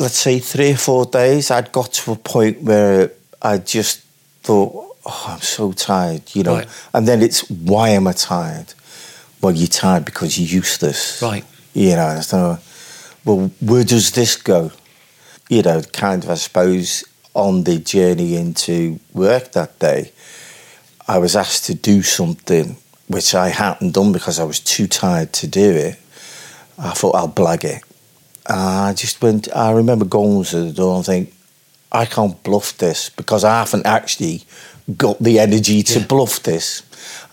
let's 0.02 0.18
say 0.18 0.40
three 0.40 0.72
or 0.72 0.78
four 0.78 1.06
days, 1.06 1.52
I'd 1.52 1.72
got 1.72 1.94
to 1.94 2.12
a 2.12 2.16
point 2.16 2.64
where 2.64 3.12
I 3.42 3.60
just 3.60 4.02
thought, 4.42 4.91
oh, 5.06 5.26
I'm 5.30 5.42
so 5.42 5.72
tired, 5.72 6.24
you 6.34 6.44
know. 6.44 6.56
Right. 6.56 6.68
And 6.94 7.08
then 7.08 7.22
it's, 7.22 7.50
why 7.50 7.90
am 7.90 8.08
I 8.08 8.14
tired? 8.14 8.74
Well, 9.42 9.54
you're 9.54 9.68
tired 9.68 10.06
because 10.06 10.40
you're 10.40 10.58
useless. 10.58 11.22
Right. 11.22 11.46
You 11.74 11.96
know, 11.96 12.20
thought, 12.22 12.60
well, 13.26 13.52
where 13.62 13.84
does 13.84 14.12
this 14.12 14.36
go? 14.36 14.72
You 15.50 15.62
know, 15.64 15.82
kind 15.94 16.24
of, 16.24 16.30
I 16.30 16.36
suppose, 16.36 17.04
on 17.34 17.64
the 17.64 17.80
journey 17.80 18.36
into 18.36 19.00
work 19.14 19.54
that 19.54 19.80
day, 19.80 20.12
I 21.08 21.18
was 21.18 21.36
asked 21.36 21.66
to 21.66 21.74
do 21.74 22.02
something 22.02 22.78
which 23.08 23.36
I 23.36 23.50
hadn't 23.50 23.92
done 23.92 24.12
because 24.14 24.40
I 24.40 24.44
was 24.44 24.60
too 24.60 24.88
tired 24.88 25.34
to 25.34 25.48
do 25.48 25.72
it. 25.72 26.00
I 26.78 26.92
thought 26.92 27.16
I'll 27.16 27.30
blag 27.30 27.64
it. 27.64 27.84
I 28.48 28.94
just 28.96 29.22
went, 29.22 29.54
I 29.56 29.72
remember 29.72 30.06
going 30.06 30.44
to 30.46 30.66
the 30.66 30.74
door 30.74 30.96
and 30.98 31.06
think, 31.06 31.34
I 31.92 32.06
can't 32.06 32.42
bluff 32.44 32.78
this 32.78 33.10
because 33.10 33.44
I 33.44 33.60
haven't 33.60 33.86
actually 33.86 34.44
got 34.98 35.20
the 35.20 35.40
energy 35.40 35.84
to 35.84 36.00
yeah. 36.00 36.06
bluff 36.06 36.44
this. 36.44 36.84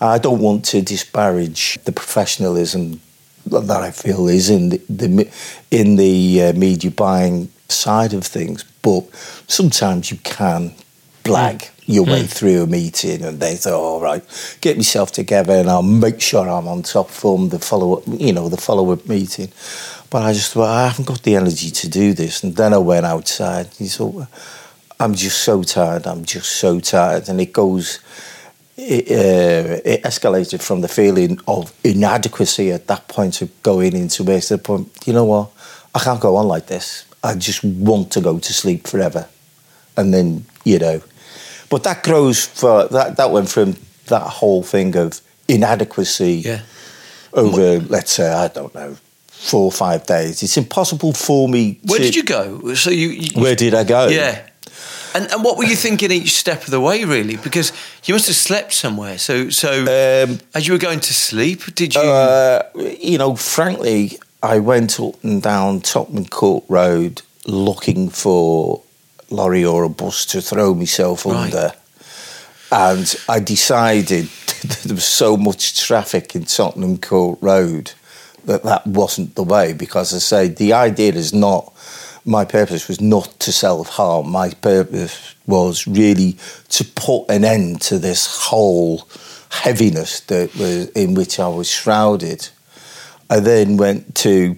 I 0.01 0.17
don't 0.17 0.39
want 0.39 0.65
to 0.65 0.81
disparage 0.81 1.79
the 1.83 1.91
professionalism 1.91 3.01
that 3.45 3.81
I 3.81 3.91
feel 3.91 4.27
is 4.27 4.49
in 4.49 4.69
the, 4.69 4.81
the 4.89 5.31
in 5.71 5.95
the 5.95 6.43
uh, 6.43 6.53
media 6.53 6.91
buying 6.91 7.49
side 7.67 8.13
of 8.13 8.23
things, 8.25 8.63
but 8.81 9.03
sometimes 9.47 10.11
you 10.11 10.17
can 10.17 10.73
blag 11.23 11.57
mm. 11.57 11.71
your 11.85 12.05
mm. 12.05 12.11
way 12.11 12.23
through 12.23 12.63
a 12.63 12.67
meeting 12.67 13.23
and 13.23 13.39
they 13.39 13.55
say, 13.55 13.71
all 13.71 14.01
right, 14.01 14.23
get 14.61 14.77
myself 14.77 15.11
together 15.11 15.53
and 15.53 15.69
I'll 15.69 15.83
make 15.83 16.21
sure 16.21 16.47
I'm 16.49 16.67
on 16.67 16.83
top 16.83 17.09
from 17.09 17.49
the 17.49 17.59
follow 17.59 17.97
up, 17.97 18.03
you 18.07 18.33
know, 18.33 18.49
the 18.49 18.57
follow 18.57 18.91
up 18.91 19.07
meeting. 19.07 19.51
But 20.09 20.23
I 20.23 20.33
just 20.33 20.53
thought, 20.53 20.69
I 20.69 20.87
haven't 20.87 21.05
got 21.05 21.21
the 21.21 21.35
energy 21.35 21.69
to 21.69 21.89
do 21.89 22.13
this. 22.13 22.43
And 22.43 22.55
then 22.55 22.73
I 22.73 22.79
went 22.79 23.05
outside. 23.05 23.67
He 23.77 23.87
thought, 23.87 24.27
I'm 24.99 25.13
just 25.15 25.43
so 25.43 25.63
tired. 25.63 26.05
I'm 26.05 26.25
just 26.25 26.57
so 26.57 26.79
tired. 26.79 27.29
And 27.29 27.39
it 27.39 27.53
goes, 27.53 27.99
it, 28.75 29.09
uh, 29.09 29.81
it 29.85 30.03
escalated 30.03 30.61
from 30.61 30.81
the 30.81 30.87
feeling 30.87 31.39
of 31.47 31.73
inadequacy 31.83 32.71
at 32.71 32.87
that 32.87 33.07
point 33.07 33.41
of 33.41 33.63
going 33.63 33.95
into 33.95 34.29
it 34.29 34.41
to 34.41 34.57
the 34.57 34.63
point, 34.63 34.89
you 35.05 35.13
know 35.13 35.25
what, 35.25 35.51
I 35.95 35.99
can't 35.99 36.19
go 36.19 36.35
on 36.35 36.47
like 36.47 36.67
this. 36.67 37.05
I 37.23 37.35
just 37.35 37.63
want 37.63 38.11
to 38.11 38.21
go 38.21 38.39
to 38.39 38.53
sleep 38.53 38.87
forever. 38.87 39.27
And 39.95 40.13
then, 40.13 40.45
you 40.63 40.79
know, 40.79 41.01
but 41.69 41.83
that 41.83 42.03
grows 42.03 42.45
for, 42.45 42.87
that, 42.87 43.17
that 43.17 43.31
went 43.31 43.49
from 43.49 43.75
that 44.07 44.23
whole 44.23 44.63
thing 44.63 44.95
of 44.95 45.21
inadequacy 45.47 46.33
yeah. 46.45 46.61
over, 47.33 47.79
let's 47.79 48.11
say, 48.11 48.31
I 48.31 48.47
don't 48.47 48.73
know, 48.73 48.97
four 49.27 49.65
or 49.65 49.71
five 49.71 50.05
days. 50.05 50.43
It's 50.43 50.57
impossible 50.57 51.13
for 51.13 51.47
me. 51.47 51.79
Where 51.83 51.99
to, 51.99 52.03
did 52.03 52.15
you 52.15 52.23
go? 52.23 52.73
So 52.73 52.89
you, 52.89 53.09
you, 53.09 53.41
where 53.41 53.55
did 53.55 53.73
I 53.73 53.83
go? 53.83 54.07
Yeah. 54.07 54.48
And, 55.15 55.31
and 55.31 55.43
what 55.43 55.57
were 55.57 55.65
you 55.65 55.75
thinking 55.75 56.11
each 56.11 56.35
step 56.35 56.63
of 56.63 56.71
the 56.71 56.79
way, 56.79 57.03
really? 57.03 57.37
Because 57.37 57.71
you 58.05 58.13
must 58.13 58.27
have 58.27 58.35
slept 58.35 58.73
somewhere. 58.73 59.17
So, 59.17 59.49
so 59.49 59.81
um, 59.81 60.39
as 60.53 60.67
you 60.67 60.73
were 60.73 60.79
going 60.79 60.99
to 60.99 61.13
sleep, 61.13 61.75
did 61.75 61.95
you? 61.95 62.01
Uh, 62.01 62.63
you 62.75 63.17
know, 63.17 63.35
frankly, 63.35 64.19
I 64.41 64.59
went 64.59 64.99
up 64.99 65.23
and 65.23 65.41
down 65.41 65.81
Tottenham 65.81 66.25
Court 66.25 66.63
Road 66.67 67.21
looking 67.45 68.09
for 68.09 68.83
lorry 69.29 69.65
or 69.65 69.83
a 69.83 69.89
bus 69.89 70.25
to 70.27 70.41
throw 70.41 70.73
myself 70.73 71.25
right. 71.25 71.53
under. 71.53 71.73
And 72.71 73.15
I 73.27 73.39
decided 73.39 74.25
that 74.63 74.81
there 74.85 74.95
was 74.95 75.05
so 75.05 75.37
much 75.37 75.79
traffic 75.79 76.35
in 76.35 76.45
Tottenham 76.45 76.97
Court 76.97 77.39
Road 77.41 77.91
that 78.45 78.63
that 78.63 78.87
wasn't 78.87 79.35
the 79.35 79.43
way 79.43 79.73
because 79.73 80.13
I 80.13 80.19
say 80.19 80.47
the 80.47 80.73
idea 80.73 81.13
is 81.13 81.33
not 81.33 81.73
my 82.25 82.45
purpose 82.45 82.87
was 82.87 83.01
not 83.01 83.39
to 83.39 83.51
self 83.51 83.89
harm. 83.89 84.29
My 84.29 84.49
purpose 84.49 85.35
was 85.47 85.87
really 85.87 86.37
to 86.69 86.85
put 86.85 87.29
an 87.29 87.43
end 87.43 87.81
to 87.81 87.99
this 87.99 88.27
whole 88.27 89.07
heaviness 89.49 90.21
that 90.21 90.55
was 90.55 90.89
in 90.89 91.13
which 91.13 91.39
I 91.39 91.47
was 91.47 91.69
shrouded. 91.69 92.49
I 93.29 93.39
then 93.39 93.77
went 93.77 94.15
to 94.15 94.57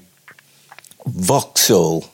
Vauxhall 1.05 2.05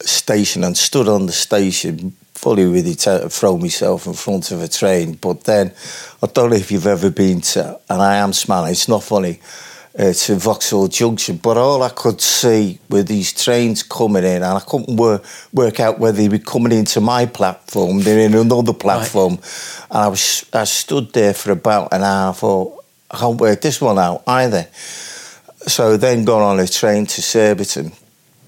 station 0.00 0.64
and 0.64 0.76
stood 0.76 1.08
on 1.08 1.26
the 1.26 1.32
station 1.32 2.16
fully 2.34 2.66
ready 2.66 2.94
to 2.94 3.10
uh, 3.24 3.28
throw 3.28 3.56
myself 3.56 4.06
in 4.06 4.12
front 4.12 4.50
of 4.50 4.60
a 4.60 4.68
train. 4.68 5.14
But 5.14 5.44
then, 5.44 5.72
I 6.22 6.26
don't 6.26 6.50
know 6.50 6.56
if 6.56 6.70
you've 6.70 6.86
ever 6.86 7.10
been 7.10 7.40
to, 7.40 7.80
and 7.88 8.02
I 8.02 8.16
am 8.16 8.32
smiling, 8.32 8.72
it's 8.72 8.88
not 8.88 9.02
funny 9.02 9.40
uh, 9.96 10.12
to 10.12 10.34
Vauxhall 10.36 10.88
Junction, 10.88 11.36
but 11.36 11.56
all 11.56 11.82
I 11.82 11.88
could 11.88 12.20
see 12.20 12.80
were 12.90 13.02
these 13.02 13.32
trains 13.32 13.82
coming 13.82 14.24
in, 14.24 14.42
and 14.42 14.44
I 14.44 14.60
couldn't 14.60 14.96
wor- 14.96 15.22
work 15.52 15.78
out 15.78 15.98
whether 16.00 16.16
they 16.16 16.28
were 16.28 16.38
coming 16.38 16.72
into 16.72 17.00
my 17.00 17.26
platform, 17.26 18.00
they're 18.00 18.26
in 18.26 18.34
another 18.34 18.72
platform, 18.72 19.34
right. 19.34 19.86
and 19.90 19.98
I 19.98 20.08
was 20.08 20.44
I 20.52 20.64
stood 20.64 21.12
there 21.12 21.34
for 21.34 21.52
about 21.52 21.92
an 21.92 22.02
hour. 22.02 22.30
I 22.30 22.32
thought 22.32 22.84
I 23.10 23.18
can't 23.18 23.40
work 23.40 23.60
this 23.60 23.80
one 23.80 23.98
out 23.98 24.22
either. 24.26 24.66
So 25.66 25.96
then 25.96 26.24
got 26.24 26.42
on 26.42 26.60
a 26.60 26.66
train 26.66 27.06
to 27.06 27.22
Surbiton, 27.22 27.92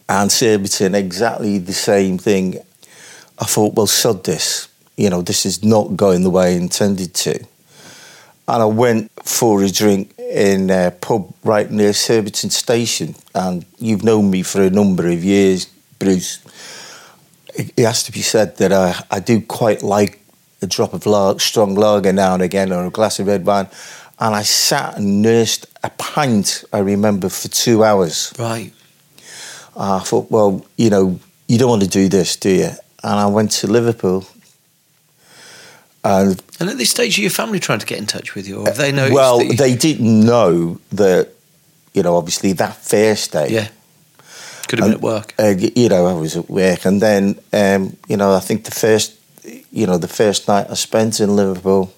and 0.09 0.31
Surbiton 0.31 0.95
exactly 0.95 1.59
the 1.59 1.73
same 1.73 2.19
thing. 2.19 2.59
I 3.39 3.45
thought, 3.45 3.75
well, 3.75 3.87
sod 3.87 4.25
this. 4.25 4.69
You 4.97 5.11
know, 5.11 5.23
this 5.23 5.45
is 5.45 5.63
not 5.63 5.95
going 5.95 6.23
the 6.23 6.31
way 6.31 6.55
I 6.55 6.57
intended 6.57 7.15
to. 7.15 7.47
And 8.49 8.63
I 8.63 8.67
went 8.67 9.11
for 9.25 9.63
a 9.63 9.71
drink 9.71 10.15
in 10.19 10.71
a 10.71 10.93
pub 10.93 11.35
right 11.43 11.71
near 11.71 11.93
Surbiton 11.93 12.51
Station, 12.51 13.17
and 13.35 13.65
you've 13.79 14.05
known 14.05 14.31
me 14.31 14.43
for 14.43 14.63
a 14.63 14.71
number 14.71 15.09
of 15.09 15.25
years, 15.25 15.67
Bruce. 15.99 16.39
It 17.55 17.79
has 17.79 18.03
to 18.05 18.13
be 18.13 18.23
said 18.23 18.57
that 18.59 18.73
I, 18.73 18.95
I 19.11 19.21
do 19.21 19.41
quite 19.41 19.83
like 19.83 20.21
a 20.63 20.67
drop 20.67 20.95
of 20.95 21.07
lar- 21.07 21.39
strong 21.39 21.75
lager 21.75 22.13
now 22.13 22.35
and 22.35 22.43
again, 22.43 22.73
or 22.73 22.87
a 22.87 22.91
glass 22.91 23.19
of 23.19 23.27
red 23.27 23.45
wine. 23.45 23.69
And 24.19 24.35
I 24.35 24.43
sat 24.43 24.97
and 24.97 25.23
nursed 25.23 25.67
a 25.83 25.91
pint, 25.91 26.65
I 26.73 26.79
remember, 26.79 27.29
for 27.29 27.49
two 27.49 27.83
hours. 27.83 28.33
Right. 28.39 28.73
I 29.77 29.99
thought, 30.01 30.31
well, 30.31 30.65
you 30.77 30.89
know, 30.89 31.19
you 31.49 31.59
don't 31.59 31.69
want 31.69 31.83
to 31.83 31.89
do 31.89 32.09
this, 32.09 32.37
do 32.37 32.51
you? 32.51 32.71
And 33.03 33.21
I 33.21 33.27
went 33.27 33.51
to 33.53 33.67
Liverpool 33.67 34.27
and, 36.07 36.42
and 36.61 36.71
at 36.71 36.79
this 36.79 36.90
stage, 36.90 37.19
are 37.19 37.23
your 37.23 37.31
family 37.31 37.61
trying 37.61 37.79
to 37.81 37.87
get 37.87 37.99
in 37.99 38.07
touch 38.07 38.35
with 38.35 38.47
you, 38.49 38.61
or 38.61 38.71
they 38.71 38.92
know? 38.92 39.11
Well, 39.12 39.38
they 39.38 39.75
didn't 39.75 40.21
know 40.21 40.81
that, 40.92 41.29
you 41.95 42.03
know, 42.03 42.16
obviously 42.16 42.53
that 42.55 42.77
first 42.77 43.33
day. 43.33 43.49
Yeah. 43.51 43.69
Could 44.69 44.81
have 44.81 44.88
been 44.88 44.95
at 44.95 45.01
work. 45.01 45.35
Uh, 45.38 45.55
you 45.57 45.88
know, 45.88 46.07
I 46.07 46.12
was 46.12 46.37
at 46.37 46.51
work. 46.51 46.85
And 46.85 47.01
then, 47.01 47.38
um, 47.53 47.97
you 48.09 48.16
know, 48.16 48.35
I 48.35 48.40
think 48.40 48.64
the 48.64 48.73
first, 48.73 49.14
you 49.71 49.87
know, 49.87 49.97
the 49.97 50.09
first 50.09 50.49
night 50.49 50.66
I 50.69 50.75
spent 50.75 51.21
in 51.21 51.37
Liverpool, 51.37 51.95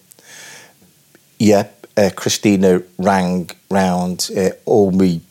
yeah, 1.39 1.69
uh, 1.97 2.11
Christina 2.15 2.83
rang 2.99 3.51
round 3.71 4.31
uh, 4.37 4.51
all 4.67 4.91
me 4.91 5.23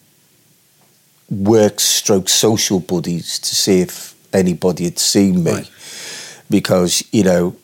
work 1.30 1.80
stroke 1.80 2.30
social 2.30 2.80
buddies 2.80 3.38
to 3.40 3.54
see 3.54 3.82
if 3.82 4.16
anybody 4.34 4.86
had 4.86 4.98
seen 4.98 5.44
me. 5.44 5.52
Right. 5.52 5.72
Because, 6.50 7.04
you 7.12 7.24
know, 7.24 7.56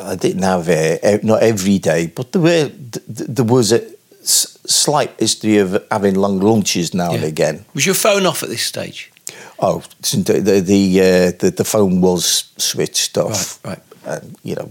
I 0.00 0.16
didn't 0.16 0.42
have 0.42 0.68
uh, 0.68 1.18
not 1.22 1.42
every 1.42 1.78
day, 1.78 2.06
but 2.06 2.32
there 2.32 2.42
were 2.42 2.70
there 3.06 3.44
was 3.44 3.72
a 3.72 3.82
slight 4.20 5.18
history 5.18 5.58
of 5.58 5.82
having 5.90 6.14
long 6.14 6.40
lunches 6.40 6.94
now 6.94 7.10
yeah. 7.10 7.16
and 7.16 7.24
again. 7.24 7.64
Was 7.74 7.86
your 7.86 7.94
phone 7.94 8.26
off 8.26 8.42
at 8.42 8.48
this 8.48 8.62
stage? 8.62 9.10
Oh, 9.58 9.82
the 10.00 10.40
the 10.40 10.60
the, 10.60 11.00
uh, 11.00 11.32
the, 11.38 11.52
the 11.56 11.64
phone 11.64 12.00
was 12.00 12.52
switched 12.56 13.18
off. 13.18 13.64
Right, 13.64 13.78
right. 14.06 14.18
And 14.20 14.36
you 14.42 14.54
know, 14.54 14.70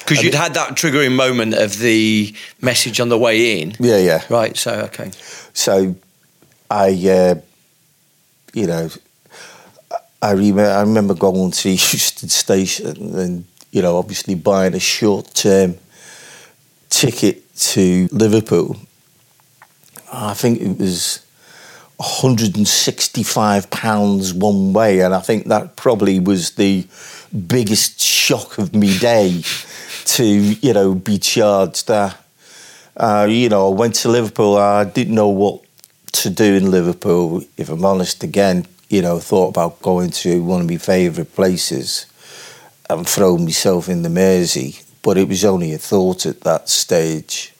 because 0.00 0.22
you'd 0.22 0.34
had 0.34 0.54
that 0.54 0.70
triggering 0.74 1.14
moment 1.14 1.54
of 1.54 1.78
the 1.78 2.34
message 2.60 3.00
on 3.00 3.08
the 3.08 3.18
way 3.18 3.60
in. 3.60 3.74
Yeah, 3.80 3.98
yeah. 3.98 4.22
Right. 4.28 4.56
So 4.56 4.72
okay. 4.82 5.10
So, 5.52 5.96
I, 6.70 6.88
uh, 6.90 7.34
you 8.52 8.66
know, 8.66 8.90
I 10.20 10.32
remember 10.32 10.62
I 10.62 10.80
remember 10.80 11.14
going 11.14 11.50
to 11.50 11.68
Euston 11.70 12.28
Station 12.28 13.18
and 13.18 13.44
you 13.74 13.82
know, 13.82 13.98
obviously 13.98 14.36
buying 14.36 14.72
a 14.72 14.78
short 14.78 15.34
term 15.34 15.74
ticket 16.90 17.54
to 17.56 18.08
Liverpool. 18.12 18.76
I 20.12 20.32
think 20.32 20.60
it 20.60 20.78
was 20.78 21.26
165 21.96 23.70
pounds 23.70 24.32
one 24.32 24.72
way, 24.72 25.00
and 25.00 25.12
I 25.12 25.18
think 25.18 25.46
that 25.48 25.74
probably 25.74 26.20
was 26.20 26.52
the 26.52 26.86
biggest 27.48 28.00
shock 28.00 28.58
of 28.58 28.76
me 28.76 28.96
day 28.96 29.42
to 30.04 30.24
you 30.24 30.72
know 30.72 30.94
be 30.94 31.18
charged 31.18 31.88
that. 31.88 32.20
Uh, 32.96 33.26
you 33.28 33.48
know, 33.48 33.72
I 33.72 33.74
went 33.74 33.96
to 33.96 34.08
Liverpool. 34.08 34.56
I 34.56 34.84
didn't 34.84 35.16
know 35.16 35.26
what 35.26 35.62
to 36.12 36.30
do 36.30 36.54
in 36.54 36.70
Liverpool. 36.70 37.42
If 37.56 37.68
I'm 37.70 37.84
honest, 37.84 38.22
again, 38.22 38.68
you 38.88 39.02
know, 39.02 39.18
thought 39.18 39.48
about 39.48 39.82
going 39.82 40.10
to 40.10 40.44
one 40.44 40.60
of 40.60 40.68
my 40.68 40.76
favourite 40.76 41.34
places 41.34 42.06
and 42.90 43.08
throw 43.08 43.38
myself 43.38 43.88
in 43.88 44.02
the 44.02 44.10
Mersey, 44.10 44.78
but 45.02 45.16
it 45.16 45.28
was 45.28 45.44
only 45.44 45.72
a 45.72 45.78
thought 45.78 46.26
at 46.26 46.40
that 46.42 46.68
stage. 46.68 47.54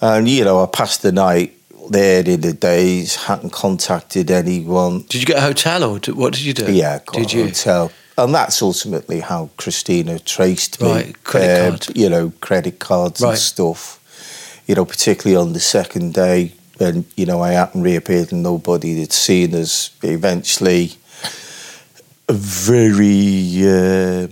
And, 0.00 0.28
you 0.28 0.44
know, 0.44 0.62
I 0.62 0.66
passed 0.66 1.02
the 1.02 1.12
night 1.12 1.52
there 1.90 2.24
in 2.26 2.40
the 2.40 2.52
days, 2.52 3.16
hadn't 3.16 3.50
contacted 3.52 4.30
anyone. 4.30 5.02
Did 5.08 5.20
you 5.20 5.26
get 5.26 5.38
a 5.38 5.42
hotel 5.42 5.84
or 5.84 5.98
what 6.14 6.32
did 6.32 6.42
you 6.42 6.52
do? 6.52 6.72
Yeah, 6.72 6.98
got 6.98 7.14
did 7.14 7.34
a 7.34 7.36
you? 7.36 7.44
hotel. 7.44 7.92
And 8.18 8.34
that's 8.34 8.62
ultimately 8.62 9.20
how 9.20 9.50
Christina 9.56 10.18
traced 10.18 10.80
me. 10.80 10.90
Right, 10.90 11.24
credit 11.24 11.88
um, 11.88 11.94
You 11.94 12.08
know, 12.08 12.32
credit 12.40 12.78
cards 12.78 13.20
right. 13.20 13.30
and 13.30 13.38
stuff. 13.38 14.02
You 14.66 14.74
know, 14.74 14.84
particularly 14.84 15.36
on 15.36 15.52
the 15.52 15.60
second 15.60 16.14
day, 16.14 16.52
and 16.80 17.04
you 17.16 17.26
know 17.26 17.40
I 17.42 17.52
hadn't 17.52 17.82
reappeared 17.82 18.32
and 18.32 18.42
nobody 18.42 18.98
had 19.00 19.12
seen 19.12 19.54
us. 19.54 19.90
Eventually, 20.02 20.92
very 22.28 23.62
uh, 23.64 24.28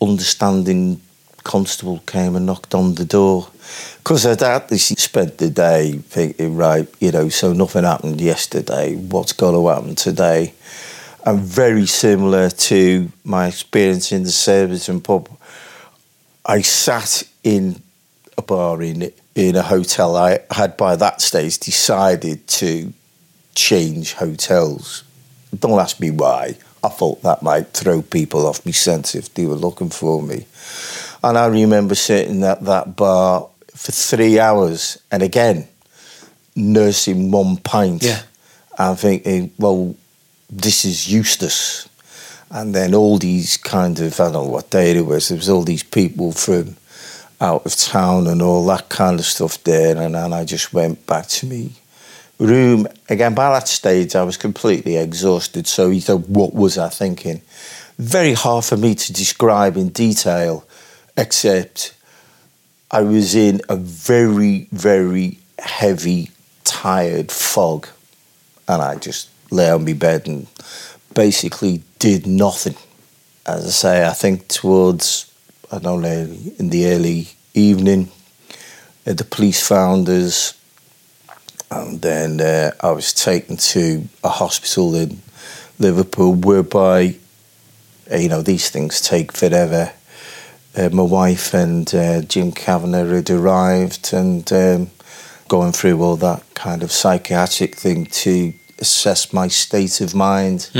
understanding 0.00 1.00
constable 1.44 1.98
came 2.06 2.36
and 2.36 2.46
knocked 2.46 2.74
on 2.74 2.94
the 2.94 3.04
door 3.04 3.48
because 3.98 4.26
I'd 4.26 4.42
actually 4.42 4.78
spent 4.78 5.38
the 5.38 5.50
day 5.50 5.92
thinking, 5.92 6.56
right, 6.56 6.88
you 7.00 7.12
know, 7.12 7.28
so 7.28 7.52
nothing 7.52 7.84
happened 7.84 8.20
yesterday. 8.20 8.96
What's 8.96 9.32
going 9.32 9.54
to 9.54 9.68
happen 9.68 9.94
today? 9.94 10.54
And 11.24 11.40
very 11.40 11.86
similar 11.86 12.50
to 12.50 13.12
my 13.24 13.48
experience 13.48 14.10
in 14.10 14.22
the 14.22 14.30
Surbiton 14.30 15.00
pub, 15.00 15.28
I 16.44 16.62
sat 16.62 17.22
in 17.44 17.82
a 18.36 18.42
bar 18.42 18.82
in 18.82 19.12
in 19.34 19.54
a 19.54 19.62
hotel. 19.62 20.16
I 20.16 20.40
had 20.50 20.76
by 20.76 20.96
that 20.96 21.20
stage 21.20 21.58
decided 21.58 22.46
to 22.48 22.92
change 23.54 24.14
hotels. 24.14 25.04
Don't 25.58 25.78
ask 25.80 25.98
me 26.00 26.10
why. 26.10 26.56
I 26.82 26.88
thought 26.88 27.22
that 27.22 27.42
might 27.42 27.68
throw 27.68 28.02
people 28.02 28.46
off 28.46 28.64
my 28.64 28.72
scent 28.72 29.14
if 29.14 29.32
they 29.34 29.46
were 29.46 29.54
looking 29.56 29.90
for 29.90 30.22
me. 30.22 30.46
And 31.22 31.36
I 31.36 31.46
remember 31.46 31.94
sitting 31.94 32.42
at 32.44 32.64
that 32.64 32.96
bar 32.96 33.48
for 33.74 33.92
three 33.92 34.38
hours 34.40 34.98
and 35.10 35.22
again 35.22 35.68
nursing 36.56 37.30
one 37.30 37.56
pint 37.58 38.02
Yeah. 38.02 38.22
and 38.78 38.98
thinking, 38.98 39.52
well, 39.58 39.94
this 40.48 40.84
is 40.84 41.12
Eustace. 41.12 41.88
And 42.50 42.74
then 42.74 42.94
all 42.94 43.18
these 43.18 43.56
kind 43.56 43.98
of, 44.00 44.18
I 44.18 44.24
don't 44.24 44.32
know 44.32 44.44
what 44.44 44.70
day 44.70 44.92
it 44.92 45.06
was, 45.06 45.28
there 45.28 45.36
was 45.36 45.48
all 45.48 45.62
these 45.62 45.82
people 45.84 46.32
from 46.32 46.76
out 47.40 47.64
of 47.64 47.76
town 47.76 48.26
and 48.26 48.42
all 48.42 48.66
that 48.66 48.88
kind 48.88 49.18
of 49.20 49.26
stuff 49.26 49.62
there. 49.64 49.96
And 49.96 50.14
then 50.14 50.32
I 50.32 50.44
just 50.44 50.72
went 50.72 51.06
back 51.06 51.26
to 51.28 51.46
me 51.46 51.72
room. 52.40 52.88
Again, 53.08 53.34
by 53.34 53.50
that 53.52 53.68
stage, 53.68 54.16
I 54.16 54.24
was 54.24 54.36
completely 54.36 54.96
exhausted. 54.96 55.66
So 55.66 55.90
you 55.90 56.00
thought, 56.00 56.28
what 56.28 56.54
was 56.54 56.78
I 56.78 56.88
thinking? 56.88 57.42
Very 57.98 58.32
hard 58.32 58.64
for 58.64 58.76
me 58.76 58.94
to 58.94 59.12
describe 59.12 59.76
in 59.76 59.90
detail, 59.90 60.66
except 61.16 61.94
I 62.90 63.02
was 63.02 63.34
in 63.34 63.60
a 63.68 63.76
very, 63.76 64.66
very 64.72 65.38
heavy, 65.58 66.30
tired 66.64 67.30
fog. 67.30 67.86
And 68.66 68.80
I 68.82 68.96
just 68.96 69.28
lay 69.50 69.70
on 69.70 69.84
my 69.84 69.92
bed 69.92 70.26
and 70.26 70.46
basically 71.14 71.82
did 71.98 72.26
nothing. 72.26 72.76
As 73.46 73.66
I 73.66 73.70
say, 73.70 74.06
I 74.06 74.12
think 74.12 74.48
towards, 74.48 75.30
I 75.70 75.78
don't 75.78 76.02
know, 76.02 76.36
in 76.58 76.70
the 76.70 76.86
early 76.86 77.28
evening, 77.52 78.10
uh, 79.06 79.12
the 79.12 79.24
police 79.24 79.66
found 79.66 80.08
us. 80.08 80.54
And 81.70 82.02
then 82.02 82.40
uh, 82.40 82.72
I 82.80 82.90
was 82.90 83.12
taken 83.12 83.56
to 83.56 84.04
a 84.24 84.28
hospital 84.28 84.94
in 84.96 85.22
Liverpool, 85.78 86.34
whereby, 86.34 87.16
uh, 88.10 88.16
you 88.16 88.28
know, 88.28 88.42
these 88.42 88.70
things 88.70 89.00
take 89.00 89.30
forever. 89.32 89.92
Uh, 90.76 90.88
my 90.92 91.02
wife 91.02 91.54
and 91.54 91.92
uh, 91.94 92.22
Jim 92.22 92.52
Kavanagh 92.52 93.14
had 93.14 93.30
arrived 93.30 94.12
and 94.12 94.52
um, 94.52 94.90
going 95.48 95.72
through 95.72 96.02
all 96.02 96.16
that 96.16 96.42
kind 96.54 96.82
of 96.82 96.90
psychiatric 96.92 97.76
thing 97.76 98.06
to 98.06 98.52
assess 98.78 99.32
my 99.32 99.46
state 99.48 100.00
of 100.00 100.14
mind. 100.14 100.70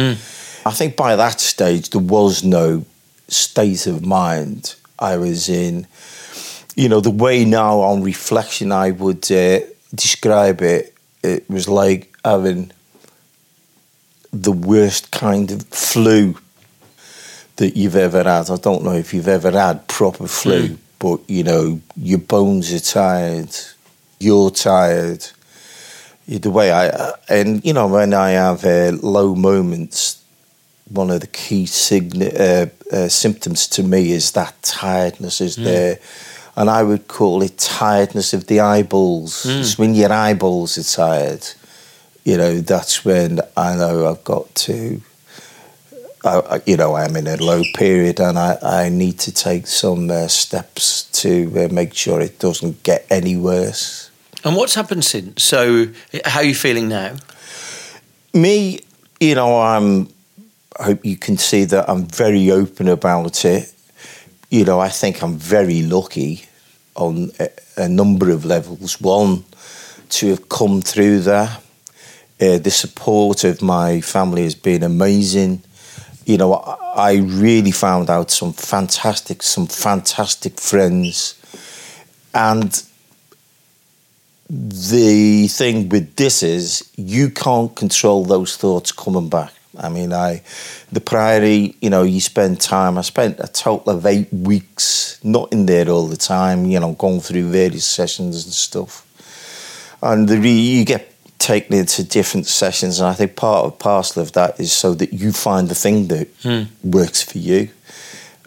I 0.66 0.70
think 0.72 0.96
by 0.96 1.16
that 1.16 1.40
stage 1.40 1.90
there 1.90 2.00
was 2.00 2.44
no 2.44 2.84
state 3.28 3.86
of 3.86 4.04
mind 4.04 4.74
I 4.98 5.16
was 5.16 5.48
in. 5.48 5.86
You 6.76 6.88
know, 6.88 7.00
the 7.00 7.10
way 7.10 7.44
now 7.44 7.80
on 7.80 8.02
reflection 8.02 8.72
I 8.72 8.90
would 8.90 9.30
uh, 9.30 9.60
describe 9.94 10.62
it, 10.62 10.94
it 11.22 11.48
was 11.50 11.68
like 11.68 12.14
having 12.24 12.72
the 14.32 14.52
worst 14.52 15.10
kind 15.10 15.50
of 15.50 15.62
flu 15.68 16.36
that 17.56 17.76
you've 17.76 17.96
ever 17.96 18.22
had. 18.22 18.48
I 18.50 18.56
don't 18.56 18.84
know 18.84 18.92
if 18.94 19.12
you've 19.12 19.28
ever 19.28 19.50
had 19.50 19.86
proper 19.88 20.26
flu, 20.26 20.78
but 20.98 21.20
you 21.28 21.42
know, 21.42 21.80
your 21.96 22.18
bones 22.18 22.72
are 22.72 22.80
tired, 22.80 23.54
you're 24.18 24.50
tired. 24.50 25.26
The 26.26 26.50
way 26.50 26.70
I, 26.72 27.12
and 27.28 27.64
you 27.64 27.72
know, 27.72 27.88
when 27.88 28.14
I 28.14 28.30
have 28.30 28.64
uh, 28.64 28.92
low 29.02 29.34
moments, 29.34 30.22
one 30.88 31.10
of 31.10 31.20
the 31.20 31.26
key 31.26 31.66
sign- 31.66 32.22
uh, 32.22 32.66
uh, 32.92 33.08
symptoms 33.08 33.66
to 33.68 33.82
me 33.82 34.12
is 34.12 34.30
that 34.32 34.54
tiredness 34.62 35.40
is 35.40 35.56
there. 35.56 35.98
And 36.56 36.68
I 36.68 36.82
would 36.82 37.06
call 37.08 37.42
it 37.42 37.56
tiredness 37.58 38.32
of 38.34 38.46
the 38.46 38.60
eyeballs. 38.60 39.46
It's 39.46 39.78
when 39.78 39.94
your 39.94 40.12
eyeballs 40.12 40.76
are 40.78 40.82
tired, 40.96 41.46
you 42.24 42.36
know, 42.36 42.60
that's 42.60 43.04
when 43.04 43.40
I 43.56 43.76
know 43.76 44.08
I've 44.10 44.24
got 44.24 44.54
to 44.66 45.00
I- 46.22 46.60
you 46.66 46.76
know, 46.76 46.96
I'm 46.96 47.16
in 47.16 47.26
a 47.26 47.36
low 47.36 47.62
period 47.74 48.20
and 48.20 48.38
I, 48.38 48.58
I 48.62 48.88
need 48.90 49.18
to 49.20 49.32
take 49.32 49.66
some 49.66 50.10
uh, 50.10 50.28
steps 50.28 51.04
to 51.22 51.50
uh, 51.56 51.72
make 51.72 51.94
sure 51.94 52.20
it 52.20 52.38
doesn't 52.38 52.82
get 52.82 53.06
any 53.08 53.36
worse. 53.38 54.10
And 54.44 54.54
what's 54.54 54.74
happened 54.74 55.04
since? 55.04 55.42
So, 55.42 55.86
how 56.26 56.40
are 56.40 56.44
you 56.44 56.54
feeling 56.54 56.88
now? 56.90 57.16
Me, 58.34 58.80
you 59.18 59.34
know, 59.34 59.60
I'm, 59.62 60.08
I 60.78 60.84
hope 60.84 61.04
you 61.06 61.16
can 61.16 61.38
see 61.38 61.64
that 61.64 61.88
I'm 61.88 62.04
very 62.06 62.50
open 62.50 62.88
about 62.88 63.44
it. 63.46 63.72
You 64.50 64.64
know, 64.64 64.80
I 64.80 64.88
think 64.88 65.22
I'm 65.22 65.36
very 65.36 65.82
lucky 65.82 66.44
on 66.96 67.30
a, 67.38 67.48
a 67.76 67.88
number 67.88 68.30
of 68.30 68.44
levels. 68.44 69.00
One, 69.00 69.44
to 70.08 70.30
have 70.30 70.48
come 70.48 70.82
through 70.82 71.20
that. 71.20 71.62
Uh, 72.40 72.58
the 72.58 72.70
support 72.70 73.44
of 73.44 73.62
my 73.62 74.00
family 74.00 74.42
has 74.42 74.56
been 74.56 74.82
amazing. 74.82 75.62
You 76.26 76.38
know, 76.38 76.54
I, 76.54 76.74
I 76.96 77.14
really 77.18 77.70
found 77.70 78.10
out 78.10 78.32
some 78.32 78.52
fantastic, 78.52 79.44
some 79.44 79.68
fantastic 79.68 80.58
friends, 80.58 81.36
and 82.34 82.82
the 84.48 85.46
thing 85.46 85.88
with 85.90 86.16
this 86.16 86.42
is 86.42 86.90
you 86.96 87.30
can't 87.30 87.76
control 87.76 88.24
those 88.24 88.56
thoughts 88.56 88.90
coming 88.90 89.28
back. 89.28 89.52
I 89.78 89.88
mean, 89.88 90.12
I, 90.12 90.42
the 90.90 91.00
Priory, 91.00 91.76
you 91.80 91.90
know, 91.90 92.02
you 92.02 92.20
spend 92.20 92.60
time. 92.60 92.98
I 92.98 93.02
spent 93.02 93.38
a 93.38 93.46
total 93.46 93.92
of 93.92 94.06
eight 94.06 94.32
weeks 94.32 95.22
not 95.22 95.52
in 95.52 95.66
there 95.66 95.88
all 95.88 96.06
the 96.06 96.16
time. 96.16 96.66
You 96.66 96.80
know, 96.80 96.92
going 96.92 97.20
through 97.20 97.50
various 97.50 97.84
sessions 97.84 98.44
and 98.44 98.52
stuff, 98.52 99.06
and 100.02 100.28
the 100.28 100.38
re, 100.38 100.50
you 100.50 100.84
get 100.84 101.12
taken 101.38 101.74
into 101.74 102.04
different 102.04 102.46
sessions. 102.46 103.00
And 103.00 103.08
I 103.08 103.14
think 103.14 103.36
part 103.36 103.64
of 103.64 103.78
parcel 103.78 104.22
of 104.22 104.32
that 104.32 104.60
is 104.60 104.72
so 104.72 104.94
that 104.94 105.12
you 105.12 105.32
find 105.32 105.68
the 105.68 105.74
thing 105.74 106.08
that 106.08 106.28
hmm. 106.42 106.64
works 106.82 107.22
for 107.22 107.38
you. 107.38 107.70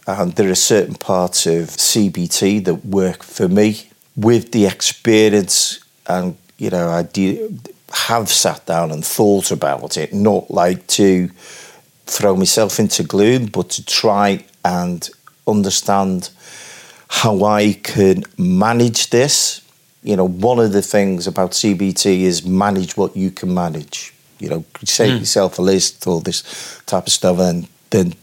And 0.05 0.33
there 0.33 0.49
are 0.49 0.55
certain 0.55 0.95
parts 0.95 1.45
of 1.47 1.69
CBT 1.69 2.65
that 2.65 2.85
work 2.85 3.23
for 3.23 3.47
me 3.47 3.89
with 4.15 4.51
the 4.51 4.65
experience 4.65 5.79
and 6.07 6.37
you 6.57 6.69
know 6.69 6.89
I 6.89 7.03
do 7.03 7.57
have 7.93 8.29
sat 8.29 8.65
down 8.65 8.91
and 8.91 9.05
thought 9.05 9.51
about 9.51 9.97
it 9.97 10.13
not 10.13 10.49
like 10.49 10.85
to 10.87 11.29
throw 12.05 12.35
myself 12.35 12.79
into 12.79 13.03
gloom 13.03 13.45
but 13.45 13.69
to 13.69 13.85
try 13.85 14.43
and 14.65 15.09
understand 15.47 16.29
how 17.07 17.43
I 17.43 17.73
can 17.73 18.23
manage 18.37 19.11
this. 19.11 19.61
You 20.01 20.15
know 20.15 20.27
one 20.27 20.59
of 20.59 20.73
the 20.73 20.81
things 20.81 21.27
about 21.27 21.51
CBT 21.51 22.21
is 22.21 22.45
manage 22.45 22.97
what 22.97 23.15
you 23.15 23.29
can 23.31 23.53
manage. 23.53 24.13
You 24.39 24.49
know 24.49 24.65
set 24.83 25.11
hmm. 25.11 25.17
yourself 25.17 25.59
a 25.59 25.61
list 25.61 26.07
all 26.07 26.19
this 26.19 26.81
type 26.85 27.07
of 27.07 27.13
stuff 27.13 27.39
and 27.39 27.67
then 27.91 28.15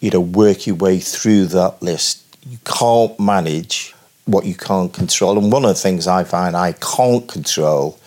you 0.00 0.10
know 0.10 0.20
work 0.20 0.66
your 0.66 0.76
way 0.76 0.98
through 0.98 1.46
that 1.46 1.82
list. 1.82 2.22
You 2.46 2.58
can't 2.64 3.18
manage 3.18 3.94
what 4.26 4.44
you 4.44 4.54
can't 4.54 4.92
control. 4.92 5.38
And 5.38 5.50
one 5.50 5.64
of 5.64 5.70
the 5.70 5.80
things 5.80 6.06
I 6.06 6.24
find 6.24 6.56
I 6.56 6.72
can't 6.72 7.26
control 7.26 7.98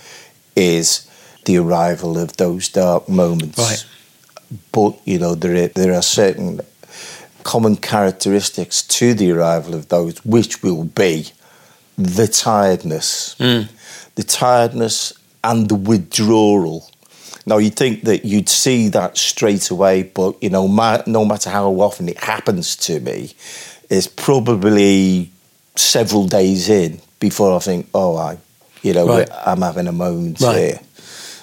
is 0.56 1.07
the 1.48 1.58
arrival 1.58 2.18
of 2.18 2.36
those 2.38 2.70
dark 2.70 3.08
moments. 3.10 3.58
Right. 3.58 3.86
But 4.72 5.00
you 5.06 5.18
know 5.20 5.34
there 5.36 5.56
are, 5.66 5.68
there 5.70 5.94
are 5.94 6.02
certain 6.04 6.62
common 7.44 7.78
characteristics 7.78 8.84
to 8.84 9.14
the 9.14 9.32
arrival 9.32 9.74
of 9.74 9.88
those, 9.88 10.24
which 10.26 10.62
will 10.62 10.84
be 10.84 11.28
the 11.98 12.28
tiredness, 12.28 13.36
hmm. 13.40 13.64
the 14.16 14.24
tiredness, 14.24 15.14
and 15.44 15.68
the 15.70 15.76
withdrawal. 15.76 16.90
Now 17.46 17.58
you'd 17.58 17.76
think 17.78 18.04
that 18.04 18.26
you'd 18.26 18.50
see 18.50 18.90
that 18.90 19.18
straight 19.18 19.70
away, 19.72 20.04
but 20.04 20.42
you 20.44 20.50
know, 20.50 20.68
ma- 20.68 21.04
no 21.08 21.24
matter 21.26 21.50
how 21.50 21.72
often 21.80 22.10
it 22.10 22.18
happens 22.22 22.76
to 22.88 23.00
me, 23.00 23.34
it's 23.90 24.08
probably 24.08 25.32
several 25.76 26.28
days 26.28 26.68
in 26.70 27.00
before 27.20 27.56
I 27.56 27.60
think, 27.60 27.88
oh, 27.94 28.18
I, 28.18 28.38
you 28.84 28.94
know, 28.94 29.08
Right. 29.08 29.30
I'm 29.46 29.62
having 29.62 29.88
a 29.88 29.92
moment 29.94 30.42
Right. 30.42 30.58
here. 30.58 30.80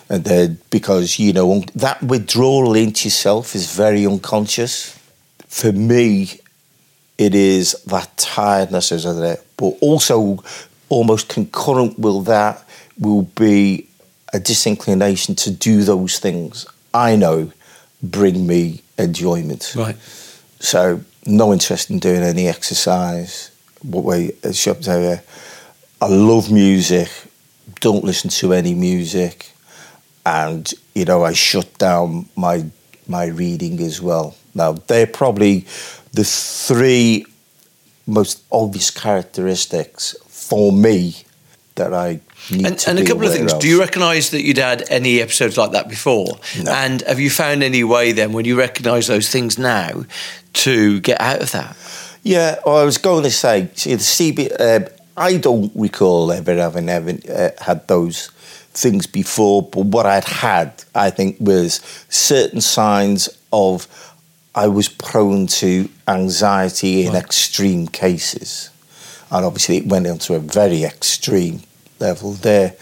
And 0.08 0.24
then 0.24 0.58
because, 0.70 1.18
you 1.18 1.32
know, 1.32 1.64
that 1.74 2.02
withdrawal 2.02 2.74
into 2.74 3.08
yourself 3.08 3.54
is 3.54 3.74
very 3.74 4.06
unconscious. 4.06 4.98
For 5.48 5.72
me, 5.72 6.40
it 7.16 7.34
is 7.34 7.72
that 7.86 8.16
tiredness 8.16 8.92
is 8.92 9.04
there, 9.04 9.38
but 9.56 9.74
also 9.80 10.42
almost 10.88 11.28
concurrent 11.28 11.98
with 11.98 12.26
that 12.26 12.62
will 12.98 13.22
be 13.22 13.88
a 14.32 14.40
disinclination 14.40 15.34
to 15.36 15.50
do 15.50 15.82
those 15.84 16.18
things 16.18 16.66
I 16.92 17.16
know 17.16 17.52
bring 18.02 18.46
me 18.46 18.82
enjoyment. 18.98 19.74
Right. 19.76 19.96
So 20.60 21.00
no 21.26 21.52
interest 21.52 21.90
in 21.90 21.98
doing 21.98 22.22
any 22.22 22.46
exercise. 22.48 23.50
What 23.82 24.04
way 24.04 24.32
uh, 24.44 24.52
shop 24.52 24.78
there? 24.78 25.22
I 26.00 26.06
love 26.08 26.50
music. 26.50 27.10
Don't 27.80 28.04
listen 28.04 28.30
to 28.30 28.52
any 28.52 28.74
music, 28.74 29.50
and 30.24 30.72
you 30.94 31.04
know 31.04 31.24
I 31.24 31.32
shut 31.32 31.78
down 31.78 32.28
my 32.36 32.66
my 33.06 33.26
reading 33.26 33.80
as 33.80 34.00
well. 34.00 34.36
Now 34.54 34.72
they're 34.72 35.06
probably 35.06 35.66
the 36.12 36.24
three 36.24 37.26
most 38.06 38.42
obvious 38.52 38.90
characteristics 38.90 40.14
for 40.26 40.72
me 40.72 41.16
that 41.74 41.92
I 41.92 42.20
need 42.50 42.66
and, 42.66 42.78
to 42.78 42.90
and 42.90 42.98
a 42.98 43.04
couple 43.04 43.26
of 43.26 43.32
things. 43.32 43.52
of. 43.52 43.60
Do 43.60 43.68
you 43.68 43.80
recognise 43.80 44.30
that 44.30 44.42
you'd 44.42 44.58
had 44.58 44.84
any 44.90 45.20
episodes 45.20 45.56
like 45.56 45.72
that 45.72 45.88
before? 45.88 46.38
No. 46.62 46.72
And 46.72 47.00
have 47.02 47.18
you 47.18 47.30
found 47.30 47.62
any 47.62 47.82
way 47.82 48.12
then, 48.12 48.32
when 48.32 48.44
you 48.44 48.58
recognise 48.58 49.06
those 49.06 49.28
things 49.28 49.58
now, 49.58 50.04
to 50.52 51.00
get 51.00 51.20
out 51.20 51.42
of 51.42 51.50
that? 51.52 51.76
Yeah, 52.22 52.58
well, 52.64 52.78
I 52.78 52.84
was 52.84 52.98
going 52.98 53.24
to 53.24 53.30
say, 53.30 53.68
see, 53.74 53.94
the 53.94 54.00
CB, 54.00 54.60
uh, 54.60 54.88
I 55.16 55.36
don't 55.36 55.72
recall 55.74 56.32
ever 56.32 56.54
having 56.54 56.88
ever 56.88 57.14
uh, 57.30 57.50
had 57.62 57.86
those 57.88 58.30
things 58.74 59.06
before, 59.06 59.62
but 59.62 59.86
what 59.86 60.04
I'd 60.06 60.24
had, 60.24 60.84
I 60.94 61.10
think, 61.10 61.36
was 61.40 61.80
certain 62.08 62.60
signs 62.60 63.28
of 63.52 63.88
I 64.54 64.68
was 64.68 64.88
prone 64.88 65.46
to 65.48 65.88
anxiety 66.06 67.06
in 67.06 67.16
extreme 67.16 67.88
cases. 67.88 68.70
And 69.30 69.44
obviously, 69.44 69.78
it 69.78 69.86
went 69.86 70.06
into 70.06 70.34
a 70.34 70.38
very 70.38 70.84
extreme 70.84 71.62
level 71.98 72.32
there. 72.32 72.76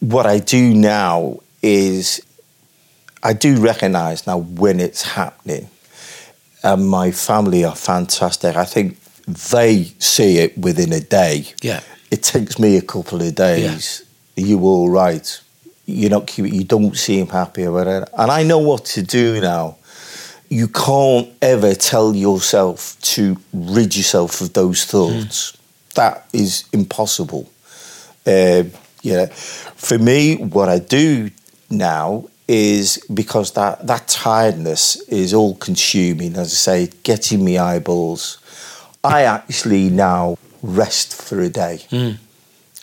What 0.00 0.26
I 0.26 0.38
do 0.38 0.74
now 0.74 1.40
is 1.60 2.20
I 3.22 3.32
do 3.32 3.60
recognise 3.60 4.26
now 4.26 4.38
when 4.38 4.80
it's 4.80 5.02
happening 5.02 5.70
and 6.62 6.88
my 6.88 7.10
family 7.10 7.64
are 7.64 7.74
fantastic. 7.74 8.56
I 8.56 8.64
think 8.64 8.98
they 9.26 9.84
see 9.98 10.38
it 10.38 10.58
within 10.58 10.92
a 10.92 11.00
day. 11.00 11.46
Yeah. 11.62 11.80
It 12.10 12.22
takes 12.22 12.58
me 12.58 12.76
a 12.76 12.82
couple 12.82 13.22
of 13.22 13.34
days. 13.34 14.01
Are 14.01 14.01
you 14.36 14.60
all 14.60 14.88
right? 14.88 15.40
You're 15.86 16.10
not. 16.10 16.38
You 16.38 16.64
don't 16.64 16.96
seem 16.96 17.26
happy 17.28 17.64
or 17.64 17.72
whatever. 17.72 18.06
And 18.16 18.30
I 18.30 18.42
know 18.42 18.58
what 18.58 18.84
to 18.86 19.02
do 19.02 19.40
now. 19.40 19.76
You 20.48 20.68
can't 20.68 21.28
ever 21.40 21.74
tell 21.74 22.14
yourself 22.14 22.96
to 23.02 23.36
rid 23.52 23.96
yourself 23.96 24.40
of 24.40 24.52
those 24.52 24.84
thoughts. 24.84 25.56
That 25.94 26.26
is 26.32 26.64
impossible. 26.72 27.50
Uh, 28.26 28.64
yeah. 29.02 29.26
For 29.26 29.98
me, 29.98 30.36
what 30.36 30.68
I 30.68 30.78
do 30.78 31.30
now 31.70 32.28
is 32.46 33.02
because 33.12 33.52
that, 33.52 33.86
that 33.86 34.06
tiredness 34.08 35.00
is 35.08 35.32
all 35.32 35.54
consuming, 35.56 36.36
as 36.36 36.52
I 36.52 36.86
say, 36.86 36.90
getting 37.02 37.44
me 37.44 37.56
eyeballs. 37.56 38.38
I 39.02 39.22
actually 39.22 39.88
now 39.90 40.36
rest 40.62 41.14
for 41.20 41.40
a 41.40 41.48
day. 41.48 41.80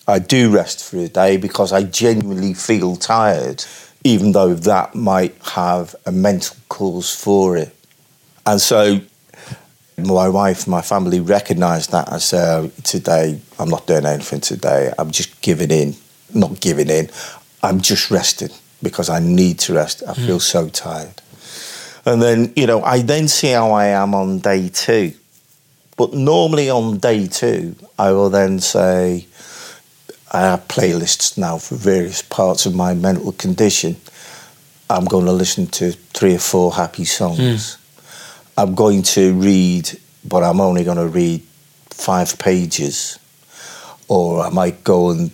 I 0.10 0.20
do 0.20 0.52
rest 0.52 0.84
for 0.84 0.98
a 0.98 1.08
day 1.08 1.38
because 1.38 1.72
I 1.72 1.84
genuinely 1.84 2.54
feel 2.54 2.96
tired, 2.96 3.64
even 4.04 4.32
though 4.32 4.54
that 4.54 4.96
might 4.96 5.36
have 5.54 5.96
a 6.06 6.12
mental 6.12 6.56
cause 6.68 7.14
for 7.14 7.58
it. 7.58 7.76
And 8.46 8.60
so 8.60 9.00
my 9.98 10.30
wife 10.30 10.68
my 10.68 10.82
family 10.82 11.20
recognised 11.20 11.92
that. 11.92 12.12
I 12.12 12.18
said, 12.18 12.66
oh, 12.66 12.72
today, 12.84 13.40
I'm 13.60 13.70
not 13.70 13.86
doing 13.88 14.06
anything 14.06 14.42
today. 14.42 14.92
I'm 14.98 15.12
just 15.12 15.42
giving 15.42 15.72
in. 15.72 15.96
Not 16.34 16.60
giving 16.60 16.90
in. 16.90 17.10
I'm 17.62 17.82
just 17.82 18.10
resting 18.10 18.52
because 18.82 19.10
I 19.10 19.20
need 19.20 19.60
to 19.60 19.74
rest. 19.74 20.04
I 20.08 20.14
feel 20.14 20.40
so 20.40 20.70
tired. 20.70 21.22
And 22.06 22.22
then, 22.22 22.54
you 22.56 22.66
know, 22.66 22.82
I 22.82 23.02
then 23.02 23.28
see 23.28 23.52
how 23.52 23.72
I 23.72 23.88
am 23.88 24.16
on 24.16 24.40
day 24.40 24.70
two. 24.70 25.14
But 25.98 26.14
normally 26.14 26.70
on 26.70 26.98
day 26.98 27.28
two, 27.28 27.76
I 27.98 28.12
will 28.14 28.30
then 28.30 28.60
say, 28.60 29.26
I 30.32 30.42
have 30.42 30.68
playlists 30.68 31.38
now 31.38 31.58
for 31.58 31.76
various 31.76 32.22
parts 32.22 32.66
of 32.66 32.76
my 32.76 32.94
mental 32.94 33.32
condition. 33.32 33.98
I'm 34.90 35.06
going 35.06 35.26
to 35.26 35.32
listen 35.32 35.68
to 35.68 35.92
three 35.92 36.36
or 36.36 36.40
four 36.40 36.74
happy 36.74 37.06
songs. 37.06 37.76
Hmm. 37.76 38.62
I'm 38.62 38.76
going 38.76 39.02
to 39.04 39.34
read, 39.34 39.90
but 40.24 40.44
I'm 40.44 40.62
only 40.62 40.84
going 40.84 40.98
to 40.98 41.08
read 41.08 41.42
five 41.90 42.38
pages. 42.38 43.18
Or 44.08 44.42
I 44.42 44.50
might 44.50 44.84
go 44.84 45.10
and, 45.10 45.32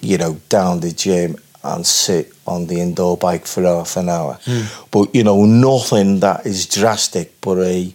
you 0.00 0.18
know, 0.18 0.40
down 0.48 0.80
the 0.80 0.92
gym 0.92 1.36
and 1.64 1.84
sit 1.84 2.32
on 2.46 2.66
the 2.66 2.80
indoor 2.80 3.16
bike 3.16 3.46
for 3.46 3.62
half 3.62 3.96
an 3.96 4.08
hour. 4.08 4.38
Hmm. 4.44 4.62
But, 4.92 5.12
you 5.14 5.24
know, 5.24 5.44
nothing 5.44 6.20
that 6.20 6.46
is 6.46 6.66
drastic, 6.66 7.40
but 7.40 7.58
a 7.58 7.92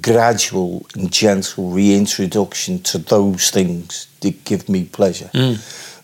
gradual 0.00 0.84
and 0.96 1.12
gentle 1.12 1.70
reintroduction 1.70 2.82
to 2.82 2.98
those 2.98 3.50
things 3.50 4.08
that 4.30 4.44
give 4.44 4.68
me 4.68 4.84
pleasure. 4.84 5.30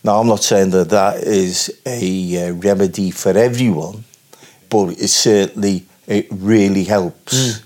Now, 0.03 0.19
I'm 0.19 0.27
not 0.27 0.43
saying 0.43 0.71
that 0.71 0.89
that 0.89 1.23
is 1.23 1.71
a 1.85 2.49
uh, 2.49 2.53
remedy 2.53 3.11
for 3.11 3.37
everyone, 3.37 4.03
but 4.69 4.89
it 4.89 5.07
certainly 5.07 5.85
it 6.07 6.27
really 6.29 6.83
helps. 6.83 7.63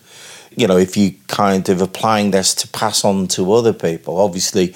You 0.56 0.68
know, 0.68 0.78
if 0.78 0.98
you 0.98 1.14
kind 1.28 1.68
of 1.70 1.82
applying 1.82 2.32
this 2.32 2.54
to 2.56 2.68
pass 2.68 3.04
on 3.06 3.28
to 3.30 3.54
other 3.54 3.74
people, 3.74 4.20
obviously 4.20 4.76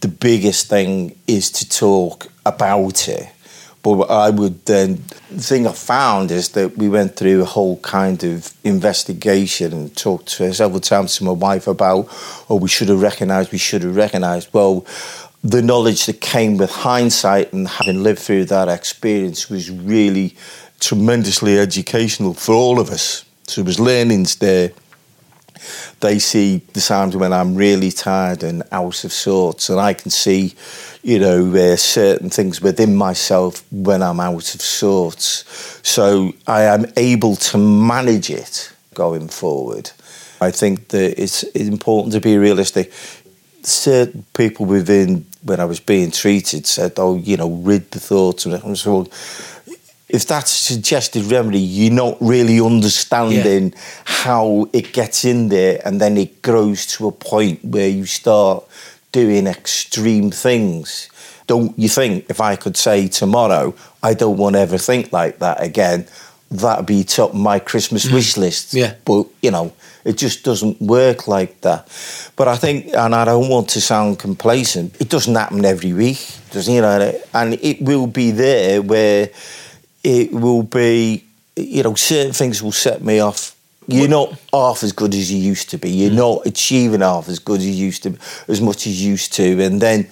the 0.00 0.08
biggest 0.08 0.68
thing 0.68 1.16
is 1.26 1.50
to 1.52 1.68
talk 1.68 2.28
about 2.44 3.08
it. 3.08 3.28
But 3.94 4.10
I 4.10 4.30
would 4.30 4.64
then, 4.64 5.04
the 5.30 5.42
thing 5.42 5.64
I 5.64 5.72
found 5.72 6.32
is 6.32 6.48
that 6.50 6.76
we 6.76 6.88
went 6.88 7.14
through 7.14 7.42
a 7.42 7.44
whole 7.44 7.78
kind 7.82 8.24
of 8.24 8.52
investigation 8.64 9.72
and 9.72 9.96
talked 9.96 10.26
to 10.38 10.52
several 10.52 10.80
times 10.80 11.14
to 11.16 11.24
my 11.24 11.30
wife 11.30 11.68
about, 11.68 12.08
oh, 12.50 12.56
we 12.56 12.68
should 12.68 12.88
have 12.88 13.00
recognised, 13.00 13.52
we 13.52 13.58
should 13.58 13.84
have 13.84 13.94
recognised. 13.94 14.48
Well, 14.52 14.84
the 15.44 15.62
knowledge 15.62 16.06
that 16.06 16.20
came 16.20 16.56
with 16.56 16.72
hindsight 16.72 17.52
and 17.52 17.68
having 17.68 18.02
lived 18.02 18.18
through 18.18 18.46
that 18.46 18.68
experience 18.68 19.48
was 19.48 19.70
really 19.70 20.34
tremendously 20.80 21.56
educational 21.56 22.34
for 22.34 22.56
all 22.56 22.80
of 22.80 22.90
us. 22.90 23.24
So 23.44 23.60
there 23.60 23.66
was 23.66 23.78
learnings 23.78 24.34
there. 24.34 24.72
They 26.00 26.18
see 26.18 26.58
the 26.72 26.80
times 26.80 27.16
when 27.16 27.32
I'm 27.32 27.54
really 27.54 27.90
tired 27.90 28.42
and 28.42 28.62
out 28.70 29.04
of 29.04 29.12
sorts, 29.12 29.70
and 29.70 29.80
I 29.80 29.94
can 29.94 30.10
see, 30.10 30.54
you 31.02 31.18
know, 31.18 31.54
uh, 31.54 31.76
certain 31.76 32.28
things 32.28 32.60
within 32.60 32.94
myself 32.94 33.64
when 33.72 34.02
I'm 34.02 34.20
out 34.20 34.54
of 34.54 34.60
sorts. 34.60 35.44
So 35.82 36.34
I 36.46 36.62
am 36.62 36.86
able 36.96 37.36
to 37.36 37.58
manage 37.58 38.30
it 38.30 38.72
going 38.94 39.28
forward. 39.28 39.90
I 40.40 40.50
think 40.50 40.88
that 40.88 41.20
it's 41.20 41.44
important 41.44 42.12
to 42.12 42.20
be 42.20 42.36
realistic 42.36 42.92
certain 43.66 44.24
people 44.32 44.64
within 44.64 45.26
when 45.42 45.60
I 45.60 45.64
was 45.64 45.80
being 45.80 46.10
treated 46.10 46.66
said, 46.66 46.92
"Oh, 46.96 47.16
you 47.16 47.36
know, 47.36 47.50
rid 47.50 47.90
the 47.90 48.00
thoughts." 48.00 48.46
And 48.46 48.78
so, 48.78 49.06
if 50.16 50.26
that's 50.26 50.50
a 50.50 50.74
suggested 50.74 51.24
remedy, 51.24 51.60
you're 51.60 51.92
not 51.92 52.16
really 52.20 52.58
understanding 52.58 53.74
how 54.04 54.66
it 54.72 54.92
gets 54.92 55.24
in 55.24 55.48
there, 55.48 55.80
and 55.84 56.00
then 56.00 56.16
it 56.16 56.40
grows 56.40 56.86
to 56.86 57.06
a 57.06 57.12
point 57.12 57.62
where 57.64 57.88
you 57.88 58.06
start 58.06 58.64
doing 59.12 59.46
extreme 59.46 60.30
things. 60.30 61.10
Don't 61.46 61.78
you 61.78 61.88
think? 61.88 62.24
If 62.28 62.40
I 62.40 62.56
could 62.56 62.76
say 62.76 63.08
tomorrow, 63.08 63.74
I 64.02 64.14
don't 64.14 64.38
want 64.38 64.56
to 64.56 64.60
ever 64.60 64.78
think 64.78 65.12
like 65.12 65.38
that 65.38 65.62
again. 65.62 66.06
That'd 66.50 66.86
be 66.86 67.04
top 67.04 67.30
of 67.30 67.36
my 67.36 67.58
Christmas 67.58 68.06
mm. 68.06 68.14
wish 68.14 68.36
list. 68.36 68.72
Yeah. 68.72 68.94
But 69.04 69.26
you 69.42 69.50
know, 69.50 69.72
it 70.04 70.16
just 70.16 70.44
doesn't 70.44 70.80
work 70.80 71.28
like 71.28 71.60
that. 71.60 71.88
But 72.36 72.48
I 72.48 72.56
think, 72.56 72.86
and 72.94 73.14
I 73.14 73.24
don't 73.24 73.48
want 73.48 73.68
to 73.70 73.80
sound 73.80 74.18
complacent, 74.18 74.98
it 75.00 75.08
doesn't 75.08 75.34
happen 75.34 75.64
every 75.64 75.92
week, 75.92 76.26
doesn't 76.52 76.72
you 76.72 76.80
know? 76.80 77.20
And 77.34 77.54
it 77.54 77.82
will 77.82 78.06
be 78.06 78.30
there 78.30 78.80
where 78.80 79.30
it 80.06 80.30
will 80.30 80.62
be, 80.62 81.24
you 81.56 81.82
know, 81.82 81.96
certain 81.96 82.32
things 82.32 82.62
will 82.62 82.70
set 82.70 83.02
me 83.02 83.18
off. 83.18 83.56
You're 83.88 84.08
not 84.08 84.38
half 84.52 84.84
as 84.84 84.92
good 84.92 85.12
as 85.14 85.32
you 85.32 85.38
used 85.38 85.70
to 85.70 85.78
be. 85.78 85.90
You're 85.90 86.12
mm. 86.12 86.16
not 86.16 86.46
achieving 86.46 87.00
half 87.00 87.28
as 87.28 87.40
good 87.40 87.58
as 87.58 87.66
you 87.66 87.86
used 87.86 88.04
to, 88.04 88.16
as 88.46 88.60
much 88.60 88.86
as 88.86 89.02
you 89.02 89.10
used 89.10 89.32
to, 89.34 89.60
and 89.62 89.82
then. 89.82 90.08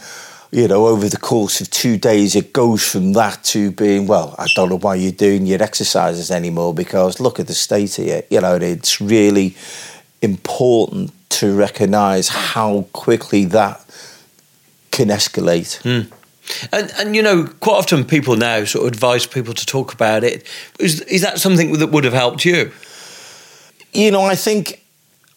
You 0.50 0.68
know, 0.68 0.86
over 0.86 1.08
the 1.08 1.16
course 1.16 1.60
of 1.60 1.68
two 1.68 1.96
days, 1.96 2.36
it 2.36 2.52
goes 2.52 2.88
from 2.88 3.14
that 3.14 3.42
to 3.46 3.72
being, 3.72 4.06
well, 4.06 4.36
I 4.38 4.46
don't 4.54 4.68
know 4.68 4.78
why 4.78 4.94
you're 4.94 5.10
doing 5.10 5.46
your 5.46 5.60
exercises 5.60 6.30
anymore 6.30 6.72
because 6.72 7.18
look 7.18 7.40
at 7.40 7.48
the 7.48 7.54
state 7.54 7.98
of 7.98 8.06
it. 8.06 8.28
You 8.30 8.40
know, 8.40 8.54
it's 8.54 9.00
really 9.00 9.56
important 10.22 11.10
to 11.40 11.56
recognise 11.56 12.28
how 12.28 12.86
quickly 12.92 13.46
that 13.46 13.84
can 14.92 15.08
escalate. 15.08 15.82
Hmm. 15.82 16.08
And, 16.72 16.92
and 16.98 17.16
you 17.16 17.22
know, 17.22 17.46
quite 17.60 17.76
often 17.76 18.04
people 18.04 18.36
now 18.36 18.64
sort 18.64 18.86
of 18.86 18.92
advise 18.92 19.26
people 19.26 19.54
to 19.54 19.66
talk 19.66 19.92
about 19.92 20.24
it. 20.24 20.46
Is, 20.78 21.00
is 21.02 21.22
that 21.22 21.38
something 21.38 21.72
that 21.78 21.88
would 21.88 22.04
have 22.04 22.12
helped 22.12 22.44
you? 22.44 22.70
You 23.92 24.10
know, 24.10 24.22
I 24.22 24.34
think 24.34 24.84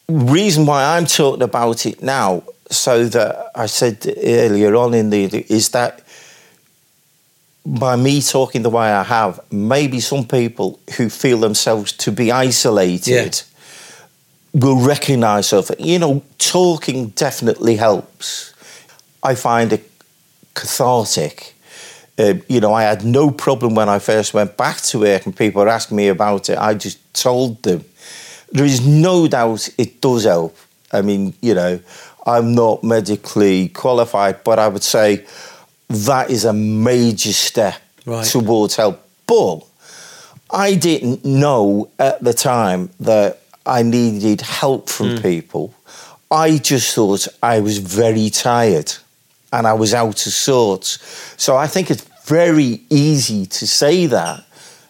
reason 0.09 0.65
why 0.65 0.97
I'm 0.97 1.05
talking 1.05 1.43
about 1.43 1.85
it 1.85 2.01
now, 2.01 2.43
so 2.69 3.05
that 3.05 3.51
I 3.55 3.67
said 3.67 4.05
earlier 4.17 4.75
on 4.75 4.93
in 4.93 5.09
the 5.09 5.23
is 5.49 5.69
that 5.69 6.01
by 7.65 7.95
me 7.97 8.21
talking 8.21 8.61
the 8.61 8.69
way 8.69 8.91
I 8.91 9.03
have, 9.03 9.39
maybe 9.51 9.99
some 9.99 10.25
people 10.25 10.79
who 10.97 11.09
feel 11.09 11.39
themselves 11.39 11.91
to 11.93 12.11
be 12.11 12.31
isolated 12.31 13.43
yeah. 13.43 14.59
will 14.59 14.85
recognise 14.85 15.51
of 15.51 15.69
it. 15.71 15.79
You 15.79 15.99
know, 15.99 16.23
talking 16.37 17.09
definitely 17.09 17.75
helps. 17.75 18.53
I 19.21 19.35
find 19.35 19.73
it 19.73 19.91
cathartic. 20.57 21.53
Uh, 22.17 22.33
you 22.49 22.59
know, 22.59 22.73
I 22.73 22.83
had 22.83 23.05
no 23.05 23.29
problem 23.29 23.75
when 23.75 23.89
I 23.89 23.99
first 23.99 24.33
went 24.33 24.57
back 24.57 24.77
to 24.89 24.99
work 24.99 25.25
and 25.25 25.35
people 25.35 25.61
were 25.61 25.69
asking 25.69 25.97
me 25.97 26.07
about 26.07 26.49
it. 26.49 26.57
I 26.57 26.73
just 26.73 26.97
told 27.13 27.61
them. 27.63 27.85
There 28.51 28.65
is 28.65 28.85
no 28.85 29.27
doubt 29.27 29.69
it 29.77 30.01
does 30.01 30.23
help. 30.23 30.57
I 30.91 31.01
mean, 31.01 31.33
you 31.41 31.53
know, 31.53 31.79
I'm 32.25 32.55
not 32.55 32.83
medically 32.83 33.69
qualified, 33.69 34.43
but 34.43 34.57
I 34.57 34.67
would 34.67 34.83
say 34.83 35.25
that 35.89 36.29
is 36.29 36.45
a 36.45 36.53
major 36.53 37.33
step 37.33 37.79
right. 38.05 38.25
towards 38.25 38.77
help. 38.77 39.05
But 39.27 39.59
I 40.49 40.75
didn't 40.75 41.23
know 41.25 41.89
at 41.99 42.23
the 42.23 42.33
time 42.33 42.89
that 43.01 43.41
I 43.65 43.83
needed 43.83 44.41
help 44.41 44.89
from 44.89 45.17
mm. 45.17 45.21
people. 45.21 45.73
I 46.31 46.57
just 46.57 46.95
thought 46.95 47.27
I 47.43 47.59
was 47.59 47.77
very 47.77 48.29
tired 48.29 48.93
and 49.51 49.67
I 49.67 49.73
was 49.73 49.93
out 49.93 50.25
of 50.25 50.33
sorts. 50.33 50.99
So 51.37 51.55
I 51.55 51.67
think 51.67 51.89
it's 51.89 52.03
very 52.25 52.81
easy 52.89 53.45
to 53.45 53.67
say 53.67 54.05
that 54.07 54.43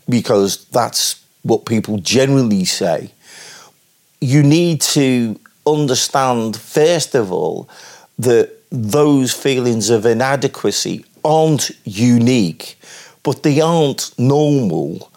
because 0.10 0.66
that's 0.66 1.24
what 1.44 1.66
people 1.66 1.98
generally 2.00 2.66
say. 2.66 3.12
You 4.20 4.42
need 4.44 4.82
to 4.82 5.40
understand, 5.66 6.58
first 6.58 7.14
of 7.14 7.32
all, 7.32 7.70
that 8.18 8.52
those 8.72 9.34
feelings 9.34 9.90
of 9.90 10.06
inadequacy 10.06 11.06
aren't 11.24 11.72
unique, 11.86 12.80
but 13.24 13.44
they 13.44 13.62
aren't 13.62 14.18
normal 14.18 15.12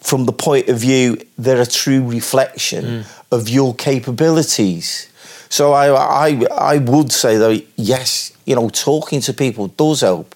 from 0.00 0.26
the 0.26 0.32
point 0.32 0.68
of 0.68 0.78
view 0.78 1.16
they're 1.38 1.62
a 1.62 1.66
true 1.66 2.06
reflection 2.06 2.84
mm. 2.84 3.22
of 3.32 3.48
your 3.48 3.74
capabilities. 3.74 5.08
So 5.54 5.72
I, 5.72 5.86
I, 6.26 6.46
I 6.50 6.78
would 6.78 7.12
say 7.12 7.36
that 7.36 7.64
yes, 7.76 8.36
you 8.44 8.56
know, 8.56 8.68
talking 8.70 9.20
to 9.20 9.32
people 9.32 9.68
does 9.68 10.00
help, 10.00 10.34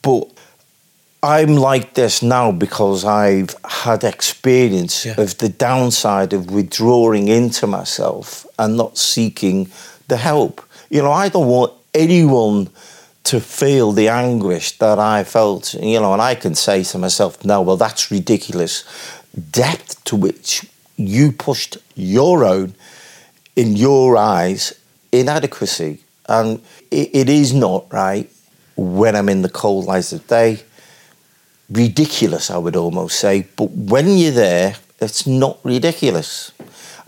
but 0.00 0.24
I'm 1.22 1.56
like 1.56 1.92
this 1.92 2.22
now 2.22 2.50
because 2.50 3.04
I've 3.04 3.54
had 3.62 4.04
experience 4.04 5.04
yeah. 5.04 5.20
of 5.20 5.36
the 5.36 5.50
downside 5.50 6.32
of 6.32 6.50
withdrawing 6.50 7.28
into 7.28 7.66
myself 7.66 8.46
and 8.58 8.74
not 8.74 8.96
seeking 8.96 9.68
the 10.08 10.16
help. 10.16 10.66
You 10.88 11.02
know, 11.02 11.12
I 11.12 11.28
don't 11.28 11.46
want 11.46 11.74
anyone 11.92 12.70
to 13.24 13.40
feel 13.40 13.92
the 13.92 14.08
anguish 14.08 14.78
that 14.78 14.98
I 14.98 15.24
felt, 15.24 15.74
you 15.74 16.00
know, 16.00 16.14
and 16.14 16.22
I 16.22 16.36
can 16.36 16.54
say 16.54 16.84
to 16.84 16.96
myself, 16.96 17.44
no, 17.44 17.60
well, 17.60 17.76
that's 17.76 18.10
ridiculous. 18.10 18.82
Depth 19.50 20.02
to 20.04 20.16
which 20.16 20.66
you 20.96 21.32
pushed 21.32 21.76
your 21.94 22.46
own, 22.46 22.74
in 23.56 23.76
your 23.76 24.16
eyes, 24.16 24.72
inadequacy. 25.12 26.00
And 26.28 26.60
it, 26.90 27.10
it 27.12 27.28
is 27.28 27.52
not 27.52 27.92
right 27.92 28.30
when 28.76 29.14
I'm 29.14 29.28
in 29.28 29.42
the 29.42 29.48
cold 29.48 29.86
light 29.86 30.12
of 30.12 30.26
day. 30.26 30.60
Ridiculous, 31.70 32.50
I 32.50 32.58
would 32.58 32.76
almost 32.76 33.18
say. 33.18 33.46
But 33.56 33.70
when 33.70 34.16
you're 34.18 34.32
there, 34.32 34.76
it's 35.00 35.26
not 35.26 35.58
ridiculous. 35.64 36.52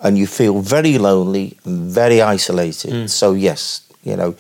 And 0.01 0.19
you 0.19 0.27
feel 0.27 0.61
very 0.61 0.99
lonely 0.99 1.57
and 1.65 1.91
very 1.91 2.21
isolated. 2.21 2.93
Mm. 2.93 3.09
So, 3.09 3.33
yes, 3.33 3.83
you 4.05 4.17
know, 4.17 4.37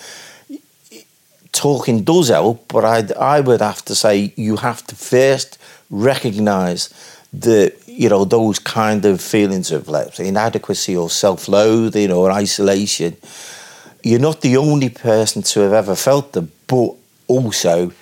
talking 1.52 2.04
does 2.04 2.28
help, 2.28 2.68
but 2.68 2.84
I 2.84 2.98
I 3.36 3.40
would 3.40 3.60
have 3.60 3.82
to 3.86 3.94
say 3.94 4.32
you 4.36 4.56
have 4.56 4.86
to 4.86 4.94
first 4.94 5.58
recognise 5.90 6.90
the 7.32 7.72
you 7.96 8.08
know 8.08 8.24
those 8.24 8.58
kind 8.58 9.04
of 9.04 9.20
feelings 9.20 9.72
of 9.72 9.88
let's 9.88 10.20
inadequacy 10.20 10.96
or 10.96 11.08
self-loathing 11.10 12.12
or 12.12 12.30
isolation. 12.30 13.16
You're 14.02 14.20
not 14.20 14.40
the 14.42 14.56
only 14.56 14.90
person 14.90 15.42
to 15.42 15.60
have 15.60 15.72
ever 15.72 15.96
felt 15.96 16.32
them, 16.32 16.52
but 16.66 16.90
also 17.26 17.92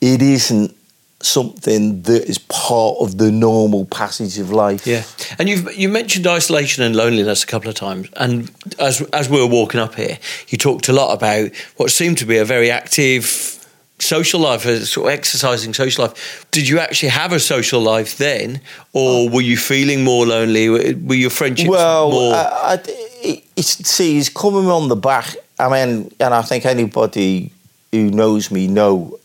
it 0.00 0.22
isn't 0.22 0.74
something 1.20 2.02
that 2.02 2.28
is 2.28 2.38
part 2.38 2.96
of 2.98 3.18
the 3.18 3.30
normal 3.30 3.84
passage 3.86 4.38
of 4.38 4.50
life. 4.50 4.86
Yeah, 4.86 5.04
and 5.38 5.48
you've 5.48 5.72
you 5.76 5.88
mentioned 5.88 6.26
isolation 6.26 6.82
and 6.82 6.96
loneliness 6.96 7.44
a 7.44 7.46
couple 7.46 7.68
of 7.68 7.74
times, 7.74 8.08
and 8.16 8.50
as 8.78 9.02
as 9.12 9.28
we 9.28 9.38
were 9.38 9.46
walking 9.46 9.80
up 9.80 9.94
here, 9.94 10.18
you 10.48 10.58
talked 10.58 10.88
a 10.88 10.92
lot 10.92 11.12
about 11.12 11.50
what 11.76 11.90
seemed 11.90 12.18
to 12.18 12.26
be 12.26 12.38
a 12.38 12.44
very 12.44 12.70
active 12.70 13.58
social 14.02 14.40
life, 14.40 14.62
sort 14.62 15.06
of 15.06 15.12
exercising 15.12 15.72
social 15.72 16.06
life. 16.06 16.46
Did 16.50 16.68
you 16.68 16.78
actually 16.78 17.10
have 17.10 17.32
a 17.32 17.40
social 17.40 17.80
life 17.80 18.18
then, 18.18 18.60
or 18.92 19.28
were 19.28 19.40
you 19.40 19.56
feeling 19.56 20.04
more 20.04 20.26
lonely? 20.26 20.68
Were 20.68 21.14
your 21.14 21.30
friendships 21.30 21.70
well, 21.70 22.10
more? 22.10 22.34
I, 22.34 22.74
I, 22.74 23.42
it's, 23.56 23.88
see, 23.88 24.14
he's 24.14 24.28
coming 24.28 24.66
on 24.66 24.88
the 24.88 24.96
back. 24.96 25.36
I 25.58 25.68
mean, 25.68 26.12
and 26.18 26.34
I 26.34 26.42
think 26.42 26.66
anybody 26.66 27.52
who 27.92 28.10
knows 28.10 28.50
me 28.50 28.66
know 28.66 29.18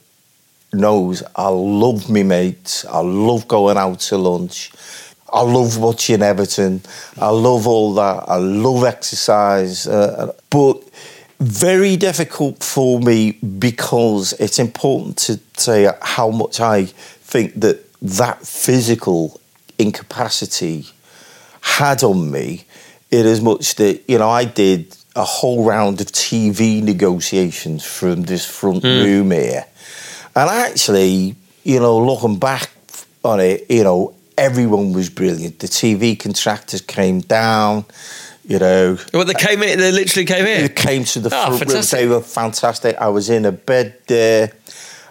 knows 0.74 1.24
I 1.36 1.48
love 1.48 2.10
me 2.10 2.24
mates. 2.24 2.86
I 2.86 3.00
love 3.00 3.48
going 3.48 3.78
out 3.78 4.00
to 4.02 4.18
lunch. 4.18 4.72
I 5.32 5.42
love 5.42 5.78
watching 5.78 6.22
Everton. 6.22 6.82
I 7.18 7.30
love 7.30 7.68
all 7.68 7.94
that. 7.96 8.26
I 8.28 8.38
love 8.38 8.84
exercise. 8.84 9.88
Uh, 9.88 10.34
but 10.50 10.82
very 11.40 11.98
difficult 11.98 12.64
for 12.64 13.00
me 13.00 13.32
because 13.32 14.34
it's 14.34 14.60
important 14.60 15.18
to 15.18 15.40
say 15.56 15.92
how 16.02 16.30
much 16.30 16.60
I 16.60 16.86
think 16.86 17.60
that 17.62 17.84
that 18.02 18.46
physical 18.46 19.40
incapacity 19.78 20.88
had 21.62 22.04
on 22.04 22.32
me 22.32 22.66
in 23.12 23.26
as 23.26 23.42
much 23.42 23.76
that, 23.76 24.02
you 24.08 24.18
know, 24.18 24.30
I 24.30 24.46
did 24.46 24.96
a 25.16 25.24
whole 25.24 25.64
round 25.64 26.02
of 26.02 26.08
TV 26.08 26.82
negotiations 26.82 27.86
from 27.86 28.24
this 28.24 28.46
front 28.46 28.84
mm. 28.84 29.04
room 29.04 29.32
here 29.32 29.66
and 30.38 30.50
actually, 30.52 31.36
you 31.64 31.80
know, 31.80 31.98
looking 31.98 32.38
back 32.38 32.70
on 33.24 33.40
it, 33.40 33.66
you 33.72 33.84
know, 33.84 34.14
everyone 34.38 34.94
was 34.94 35.10
brilliant. 35.10 35.58
The 35.58 35.68
TV 35.68 36.18
contractors 36.18 36.82
came 36.82 37.22
down, 37.22 37.86
you 38.48 38.60
know. 38.60 38.98
Well, 39.14 39.26
they 39.26 39.34
came 39.34 39.62
in, 39.62 39.78
they 39.78 39.92
literally 39.92 40.26
came 40.26 40.46
in. 40.46 40.62
They 40.64 40.74
came 40.74 41.04
to 41.04 41.20
the 41.20 41.30
oh, 41.32 41.58
front 41.58 41.72
room. 41.72 41.84
They 41.92 42.08
were 42.08 42.22
fantastic. 42.22 42.96
I 42.98 43.10
was 43.10 43.30
in 43.30 43.46
a 43.46 43.52
bed 43.52 44.00
there, 44.08 44.52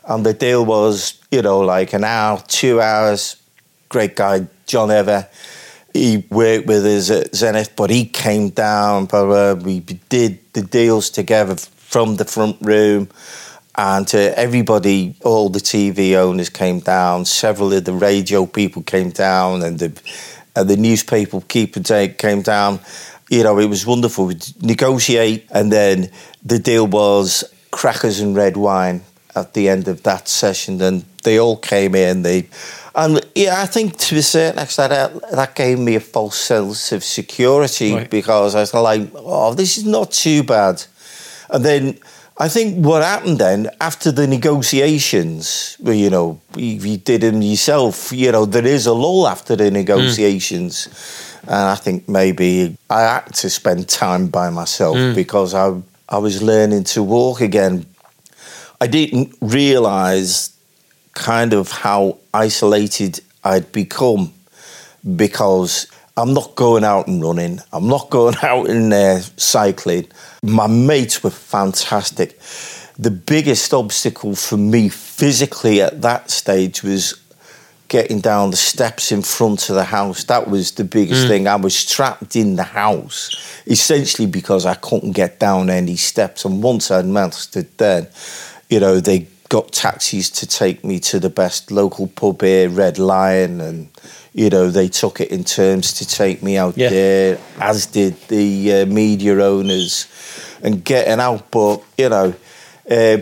and 0.06 0.26
the 0.26 0.32
deal 0.32 0.64
was, 0.64 1.20
you 1.30 1.42
know, 1.42 1.60
like 1.60 1.92
an 1.92 2.04
hour, 2.04 2.42
two 2.48 2.80
hours. 2.80 3.36
Great 3.88 4.16
guy, 4.16 4.46
John 4.66 4.90
Ever. 4.90 5.28
He 5.92 6.26
worked 6.30 6.66
with 6.66 6.84
us 6.84 7.10
at 7.10 7.34
Zenith, 7.34 7.76
but 7.76 7.90
he 7.90 8.06
came 8.06 8.50
down. 8.50 9.06
But 9.06 9.62
we 9.62 9.80
did 9.80 10.40
the 10.52 10.62
deals 10.62 11.10
together 11.10 11.56
from 11.56 12.16
the 12.16 12.24
front 12.24 12.56
room 12.60 13.08
and 13.78 14.12
uh, 14.14 14.32
everybody, 14.36 15.14
all 15.22 15.50
the 15.50 15.58
TV 15.58 16.14
owners 16.14 16.48
came 16.48 16.80
down. 16.80 17.26
Several 17.26 17.72
of 17.74 17.84
the 17.84 17.92
radio 17.92 18.46
people 18.46 18.82
came 18.82 19.10
down, 19.10 19.62
and 19.62 19.78
the 19.78 20.02
and 20.54 20.70
the 20.70 20.76
newspaper 20.76 21.42
keeper 21.42 21.80
came 22.08 22.40
down. 22.40 22.80
You 23.28 23.42
know, 23.42 23.58
it 23.58 23.68
was 23.68 23.84
wonderful. 23.84 24.26
We'd 24.26 24.46
negotiate, 24.62 25.48
and 25.50 25.72
then 25.72 26.10
the 26.44 26.58
deal 26.58 26.86
was 26.86 27.44
crackers 27.70 28.20
and 28.20 28.36
red 28.36 28.56
wine 28.56 29.02
at 29.34 29.54
the 29.54 29.68
end 29.68 29.88
of 29.88 30.02
that 30.04 30.28
session, 30.28 30.80
and 30.80 31.04
they 31.24 31.38
all 31.38 31.56
came 31.56 31.94
in. 31.94 32.22
They 32.22 32.48
and 32.96 33.20
yeah, 33.34 33.60
I 33.60 33.66
think 33.66 33.98
to 33.98 34.16
a 34.16 34.22
certain 34.22 34.58
extent 34.58 34.90
that, 34.90 35.30
that 35.32 35.54
gave 35.54 35.78
me 35.78 35.96
a 35.96 36.00
false 36.00 36.38
sense 36.38 36.92
of 36.92 37.04
security 37.04 37.92
right. 37.92 38.10
because 38.10 38.54
I 38.54 38.60
was 38.60 38.72
like, 38.72 39.10
oh, 39.14 39.52
this 39.52 39.76
is 39.76 39.84
not 39.84 40.12
too 40.12 40.42
bad. 40.42 40.82
And 41.50 41.62
then 41.62 41.98
I 42.38 42.48
think 42.48 42.84
what 42.84 43.02
happened 43.02 43.38
then 43.38 43.68
after 43.82 44.10
the 44.10 44.26
negotiations, 44.26 45.76
well, 45.78 45.94
you 45.94 46.08
know, 46.08 46.40
you 46.56 46.96
did 46.96 47.20
them 47.20 47.42
yourself. 47.42 48.12
You 48.12 48.32
know, 48.32 48.46
there 48.46 48.66
is 48.66 48.86
a 48.86 48.94
lull 48.94 49.28
after 49.28 49.56
the 49.56 49.70
negotiations, 49.70 50.88
mm. 50.88 51.25
And 51.48 51.68
I 51.68 51.74
think 51.74 52.08
maybe 52.08 52.76
I 52.90 53.00
had 53.02 53.34
to 53.34 53.50
spend 53.50 53.88
time 53.88 54.28
by 54.28 54.50
myself 54.50 54.96
mm. 54.96 55.14
because 55.14 55.54
I 55.54 55.80
I 56.08 56.18
was 56.18 56.42
learning 56.42 56.84
to 56.84 57.02
walk 57.02 57.40
again. 57.40 57.86
I 58.80 58.86
didn't 58.86 59.34
realise 59.40 60.56
kind 61.14 61.52
of 61.52 61.70
how 61.70 62.18
isolated 62.32 63.20
I'd 63.42 63.72
become 63.72 64.32
because 65.16 65.86
I'm 66.16 66.32
not 66.32 66.54
going 66.54 66.84
out 66.84 67.08
and 67.08 67.22
running. 67.22 67.60
I'm 67.72 67.88
not 67.88 68.10
going 68.10 68.36
out 68.42 68.68
and 68.70 68.92
uh, 68.92 69.20
cycling. 69.36 70.08
My 70.42 70.66
mates 70.66 71.22
were 71.22 71.30
fantastic. 71.30 72.38
The 72.98 73.10
biggest 73.10 73.74
obstacle 73.74 74.34
for 74.34 74.56
me 74.56 74.88
physically 74.88 75.82
at 75.82 76.02
that 76.02 76.30
stage 76.30 76.82
was 76.82 77.20
getting 77.88 78.20
down 78.20 78.50
the 78.50 78.56
steps 78.56 79.12
in 79.12 79.22
front 79.22 79.68
of 79.70 79.76
the 79.76 79.84
house. 79.84 80.24
That 80.24 80.48
was 80.48 80.72
the 80.72 80.84
biggest 80.84 81.24
Mm. 81.24 81.28
thing. 81.28 81.48
I 81.48 81.56
was 81.56 81.84
trapped 81.84 82.34
in 82.36 82.56
the 82.56 82.64
house 82.64 83.36
essentially 83.66 84.26
because 84.26 84.66
I 84.66 84.74
couldn't 84.74 85.12
get 85.12 85.38
down 85.38 85.70
any 85.70 85.96
steps. 85.96 86.44
And 86.44 86.62
once 86.62 86.90
I'd 86.90 87.06
mastered 87.06 87.66
then, 87.78 88.08
you 88.68 88.80
know, 88.80 89.00
they 89.00 89.26
got 89.48 89.70
taxis 89.72 90.28
to 90.30 90.46
take 90.46 90.84
me 90.84 90.98
to 90.98 91.20
the 91.20 91.30
best 91.30 91.70
local 91.70 92.08
pub 92.08 92.42
here, 92.42 92.68
Red 92.68 92.98
Lion, 92.98 93.60
and 93.60 93.88
you 94.34 94.50
know 94.50 94.68
they 94.70 94.88
took 94.88 95.20
it 95.20 95.30
in 95.30 95.44
terms 95.44 95.92
to 95.94 96.04
take 96.06 96.42
me 96.42 96.56
out 96.58 96.76
Yeah. 96.76 96.88
there, 96.90 97.38
as 97.60 97.86
did 97.86 98.16
the 98.28 98.82
uh, 98.82 98.86
media 98.86 99.38
owners, 99.40 100.06
and 100.62 100.82
getting 100.84 101.20
out. 101.20 101.48
But 101.52 101.80
you 101.96 102.08
know, 102.08 102.34
uh, 102.90 103.18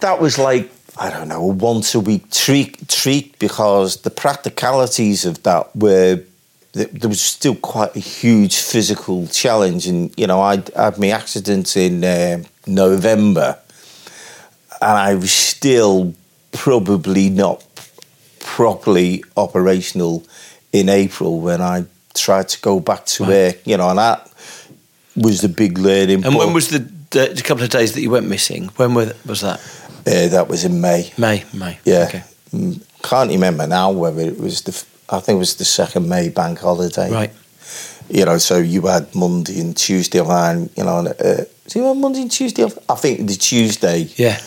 that 0.00 0.20
was 0.20 0.38
like 0.38 0.70
I 0.98 1.10
don't 1.10 1.28
know 1.28 1.42
a 1.42 1.46
once 1.46 1.94
a 1.94 2.00
week 2.00 2.30
treat 2.30 2.88
treat 2.88 3.38
because 3.38 4.02
the 4.02 4.10
practicalities 4.10 5.24
of 5.24 5.42
that 5.42 5.74
were 5.76 6.22
there 6.72 7.08
was 7.08 7.22
still 7.22 7.54
quite 7.54 7.96
a 7.96 8.00
huge 8.00 8.56
physical 8.56 9.26
challenge, 9.28 9.86
and 9.86 10.12
you 10.16 10.26
know 10.26 10.40
I 10.40 10.62
had 10.74 10.98
my 10.98 11.08
accident 11.08 11.76
in 11.76 12.04
uh, 12.04 12.42
November, 12.66 13.58
and 14.80 14.90
I 14.90 15.14
was 15.14 15.32
still 15.32 16.14
probably 16.52 17.30
not 17.30 17.64
properly 18.40 19.24
operational 19.36 20.24
in 20.72 20.88
April 20.88 21.40
when 21.40 21.60
I 21.60 21.84
tried 22.14 22.48
to 22.50 22.60
go 22.60 22.80
back 22.80 23.06
to 23.06 23.24
work. 23.24 23.66
You 23.66 23.76
know, 23.78 23.88
and 23.88 23.98
that 23.98 24.30
was 25.16 25.40
the 25.40 25.48
big 25.48 25.78
learning. 25.78 26.24
And 26.24 26.36
when 26.36 26.52
was 26.52 26.68
the, 26.68 26.80
the, 27.10 27.32
the 27.34 27.42
couple 27.42 27.64
of 27.64 27.70
days 27.70 27.94
that 27.94 28.02
you 28.02 28.10
went 28.10 28.28
missing? 28.28 28.66
When 28.76 28.94
were, 28.94 29.14
was 29.24 29.40
that? 29.40 29.60
Uh, 30.06 30.28
that 30.28 30.48
was 30.48 30.64
in 30.64 30.80
May. 30.80 31.12
May, 31.18 31.44
May. 31.52 31.78
Yeah. 31.84 32.06
Okay. 32.08 32.22
Mm, 32.52 32.82
Can't 33.02 33.30
remember 33.30 33.66
now 33.66 33.90
whether 33.92 34.20
it 34.20 34.38
was 34.38 34.62
the. 34.62 34.72
I 35.08 35.20
think 35.20 35.36
it 35.36 35.38
was 35.38 35.54
the 35.56 35.64
second 35.64 36.08
May 36.08 36.28
bank 36.30 36.58
holiday. 36.60 37.10
Right. 37.10 37.32
You 38.08 38.24
know, 38.24 38.38
so 38.38 38.58
you 38.58 38.82
had 38.86 39.12
Monday 39.14 39.60
and 39.60 39.76
Tuesday 39.76 40.18
and 40.20 40.70
you 40.76 40.84
know, 40.84 40.98
uh, 41.06 41.44
so 41.66 41.78
you 41.80 41.84
had 41.86 41.96
Monday 41.96 42.22
and 42.22 42.30
Tuesday 42.30 42.62
off. 42.64 42.78
I 42.88 42.94
think 42.94 43.26
the 43.28 43.34
Tuesday. 43.36 44.08
Yeah. 44.16 44.40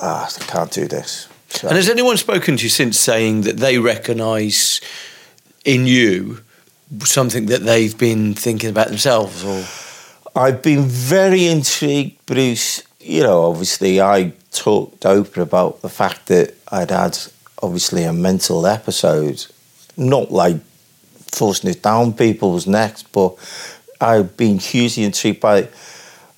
Ah, 0.00 0.28
I 0.28 0.44
can't 0.44 0.70
do 0.70 0.86
this. 0.86 1.28
So- 1.50 1.68
And 1.68 1.76
has 1.76 1.88
anyone 1.88 2.16
spoken 2.16 2.56
to 2.56 2.62
you 2.62 2.68
since 2.68 2.98
saying 2.98 3.42
that 3.42 3.56
they 3.56 3.78
recognise 3.78 4.80
in 5.64 5.86
you 5.86 6.40
something 7.04 7.46
that 7.46 7.64
they've 7.64 7.96
been 7.98 8.34
thinking 8.34 8.70
about 8.70 8.88
themselves? 8.88 9.42
Or 9.44 9.64
I've 10.36 10.62
been 10.62 10.84
very 10.84 11.46
intrigued, 11.46 12.24
Bruce. 12.26 12.82
You 13.00 13.22
know, 13.24 13.42
obviously, 13.50 14.00
I 14.00 14.32
talked 14.58 15.06
open 15.06 15.42
about 15.42 15.82
the 15.82 15.88
fact 15.88 16.26
that 16.26 16.54
I'd 16.70 16.90
had 16.90 17.18
obviously 17.62 18.04
a 18.04 18.12
mental 18.12 18.66
episode, 18.66 19.46
not 19.96 20.30
like 20.30 20.56
forcing 21.32 21.70
it 21.70 21.82
down 21.82 22.12
people's 22.12 22.66
necks, 22.66 23.02
but 23.02 23.36
I've 24.00 24.36
been 24.36 24.58
hugely 24.58 25.04
intrigued 25.04 25.40
by, 25.40 25.68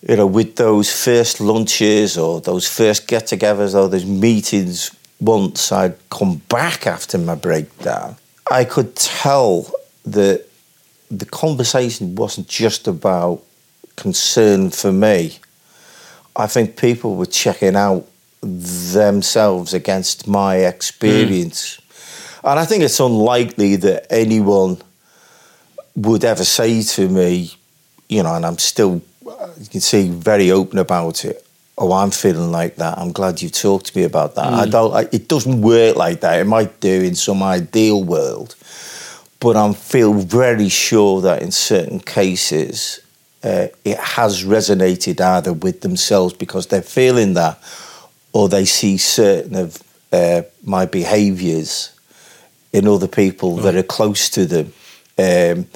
you 0.03 0.17
know, 0.17 0.27
with 0.27 0.57
those 0.57 0.91
first 0.93 1.41
lunches 1.41 2.17
or 2.17 2.41
those 2.41 2.67
first 2.69 3.07
get 3.07 3.25
togethers 3.25 3.75
or 3.75 3.89
those 3.89 4.07
meetings 4.07 4.95
once 5.21 5.71
I'd 5.73 5.97
come 6.09 6.37
back 6.49 6.87
after 6.87 7.19
my 7.19 7.35
breakdown. 7.35 8.17
I 8.51 8.65
could 8.65 8.97
tell 8.97 9.71
that 10.07 10.47
the 11.11 11.27
conversation 11.27 12.15
wasn't 12.15 12.49
just 12.49 12.89
about 12.89 13.43
concern 13.97 14.71
for 14.71 14.93
me. 14.93 15.39
I 16.35 16.47
think 16.47 16.77
people 16.77 17.17
were 17.17 17.27
checking 17.27 17.77
out 17.77 18.07
themselves 18.43 19.75
against 19.75 20.27
my 20.27 20.57
experience. 20.57 21.81
And 22.43 22.59
I 22.59 22.65
think 22.65 22.83
it's 22.83 23.01
unlikely 23.01 23.77
that 23.77 24.07
anyone 24.11 24.79
would 25.95 26.25
ever 26.25 26.45
say 26.45 26.83
to 26.83 27.09
me, 27.09 27.53
you 28.09 28.23
know, 28.23 28.35
and 28.35 28.47
I'm 28.47 28.59
still, 28.59 29.03
you 29.59 29.67
can 29.71 29.81
see, 29.81 30.09
very 30.09 30.51
open 30.51 30.79
about 30.79 31.25
it. 31.25 31.47
Oh, 31.77 31.93
I'm 31.93 32.11
feeling 32.11 32.53
like 32.53 32.77
that. 32.77 32.99
I'm 32.99 33.13
glad 33.13 33.41
you 33.41 33.49
talked 33.49 33.87
to 33.87 33.99
me 33.99 34.05
about 34.05 34.35
that. 34.35 34.53
I 34.53 34.67
don't. 34.67 34.93
I, 34.93 35.09
it 35.13 35.29
doesn't 35.29 35.63
work 35.63 35.97
like 35.97 36.21
that. 36.21 36.39
It 36.39 36.45
might 36.45 36.79
do 36.81 37.03
in 37.03 37.15
some 37.15 37.43
ideal 37.43 38.05
world, 38.05 38.55
but 39.39 39.57
I 39.57 39.73
feel 39.73 40.13
very 40.13 40.69
sure 40.69 41.23
that 41.23 41.41
in 41.41 41.51
certain 41.51 41.99
cases, 42.01 43.01
uh, 43.43 43.69
it 43.83 43.97
has 43.97 44.45
resonated 44.45 45.23
either 45.23 45.55
with 45.55 45.81
themselves 45.81 46.35
because 46.35 46.67
they're 46.67 46.83
feeling 46.83 47.33
that, 47.35 47.59
or 48.33 48.49
they 48.49 48.65
see 48.65 48.97
certain 48.97 49.57
of 49.57 49.83
uh, 50.13 50.43
my 50.65 50.87
behaviours 50.87 51.93
in 52.73 52.87
other 52.87 53.09
people 53.09 53.57
that 53.57 53.75
are 53.75 53.83
close 53.83 54.31
to 54.31 54.47
them. 54.47 54.73
Um, 55.19 55.67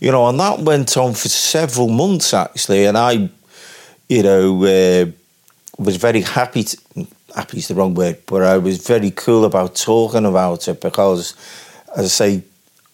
you 0.00 0.10
know, 0.10 0.28
and 0.28 0.38
that 0.40 0.60
went 0.60 0.96
on 0.96 1.14
for 1.14 1.28
several 1.28 1.88
months 1.88 2.32
actually, 2.34 2.84
and 2.86 2.96
I, 2.96 3.28
you 4.08 4.22
know, 4.22 4.64
uh, 4.64 5.06
was 5.78 5.96
very 5.96 6.20
happy. 6.20 6.64
To, 6.64 7.06
happy 7.34 7.58
is 7.58 7.68
the 7.68 7.74
wrong 7.74 7.94
word, 7.94 8.18
but 8.26 8.42
I 8.42 8.58
was 8.58 8.86
very 8.86 9.10
cool 9.10 9.44
about 9.44 9.74
talking 9.74 10.24
about 10.24 10.68
it 10.68 10.80
because, 10.80 11.34
as 11.96 12.04
I 12.04 12.08
say, 12.08 12.42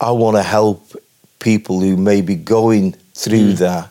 I 0.00 0.12
want 0.12 0.36
to 0.36 0.42
help 0.42 0.96
people 1.38 1.80
who 1.80 1.96
may 1.96 2.22
be 2.22 2.36
going 2.36 2.92
through 3.14 3.54
that 3.54 3.90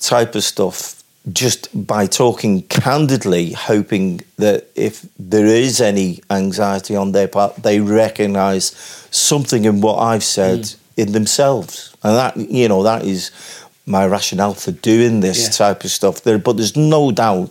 type 0.00 0.34
of 0.34 0.42
stuff 0.42 1.03
just 1.32 1.86
by 1.86 2.06
talking 2.06 2.62
candidly, 2.62 3.52
hoping 3.52 4.20
that 4.36 4.68
if 4.74 5.06
there 5.18 5.46
is 5.46 5.80
any 5.80 6.20
anxiety 6.30 6.94
on 6.96 7.12
their 7.12 7.28
part, 7.28 7.56
they 7.56 7.80
recognise 7.80 8.66
something 9.10 9.64
in 9.64 9.80
what 9.80 9.98
I've 9.98 10.24
said 10.24 10.66
hmm. 10.66 11.00
in 11.00 11.12
themselves, 11.12 11.96
and 12.02 12.16
that 12.16 12.36
you 12.36 12.68
know 12.68 12.82
that 12.82 13.04
is 13.04 13.30
my 13.86 14.06
rationale 14.06 14.54
for 14.54 14.72
doing 14.72 15.20
this 15.20 15.44
Yeah. 15.44 15.50
type 15.50 15.84
of 15.84 15.90
stuff. 15.90 16.22
There, 16.22 16.38
but 16.38 16.56
there's 16.56 16.76
no 16.76 17.10
doubt 17.10 17.50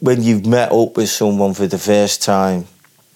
when 0.00 0.22
you've 0.22 0.46
met 0.46 0.72
up 0.72 0.96
with 0.96 1.08
someone 1.08 1.54
for 1.54 1.66
the 1.66 1.78
first 1.78 2.22
time, 2.22 2.66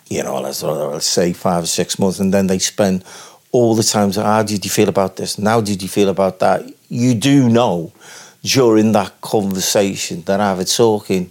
you 0.08 0.22
know, 0.22 0.40
let's, 0.40 0.62
let's 0.62 1.06
say 1.06 1.32
five 1.32 1.64
or 1.64 1.66
six 1.66 1.98
months, 1.98 2.18
and 2.18 2.32
then 2.32 2.46
they 2.46 2.58
spend 2.58 3.04
all 3.52 3.74
the 3.74 3.82
time 3.82 4.12
saying, 4.12 4.26
How 4.26 4.42
did 4.42 4.64
you 4.64 4.70
feel 4.70 4.88
about 4.88 5.16
this? 5.16 5.38
And 5.38 5.46
how 5.46 5.60
did 5.60 5.82
you 5.82 5.88
feel 5.88 6.08
about 6.08 6.38
that? 6.40 6.64
You 6.88 7.14
do 7.14 7.48
know 7.48 7.92
during 8.42 8.92
that 8.92 9.20
conversation 9.20 10.22
that 10.22 10.40
either 10.40 10.64
talking 10.64 11.30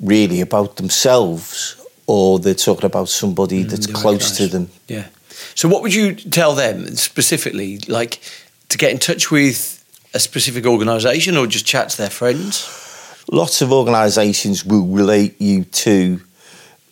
really 0.00 0.40
about 0.40 0.76
themselves 0.76 1.74
or 2.06 2.38
they're 2.38 2.54
talking 2.54 2.86
about 2.86 3.08
somebody 3.08 3.64
mm, 3.64 3.70
that's 3.70 3.86
they 3.86 3.92
close 3.92 4.36
to 4.36 4.46
them. 4.46 4.70
Yeah. 4.86 5.08
So, 5.54 5.68
what 5.68 5.82
would 5.82 5.94
you 5.94 6.14
tell 6.14 6.54
them 6.54 6.86
specifically, 6.96 7.78
like 7.86 8.20
to 8.70 8.78
get 8.78 8.90
in 8.90 8.98
touch 8.98 9.30
with 9.30 9.74
a 10.14 10.18
specific 10.18 10.66
organisation 10.66 11.36
or 11.36 11.46
just 11.46 11.66
chat 11.66 11.90
to 11.90 11.98
their 11.98 12.10
friends? 12.10 12.86
lots 13.30 13.62
of 13.62 13.72
organisations 13.72 14.64
will 14.64 14.86
relate 14.86 15.40
you 15.40 15.64
to, 15.64 16.20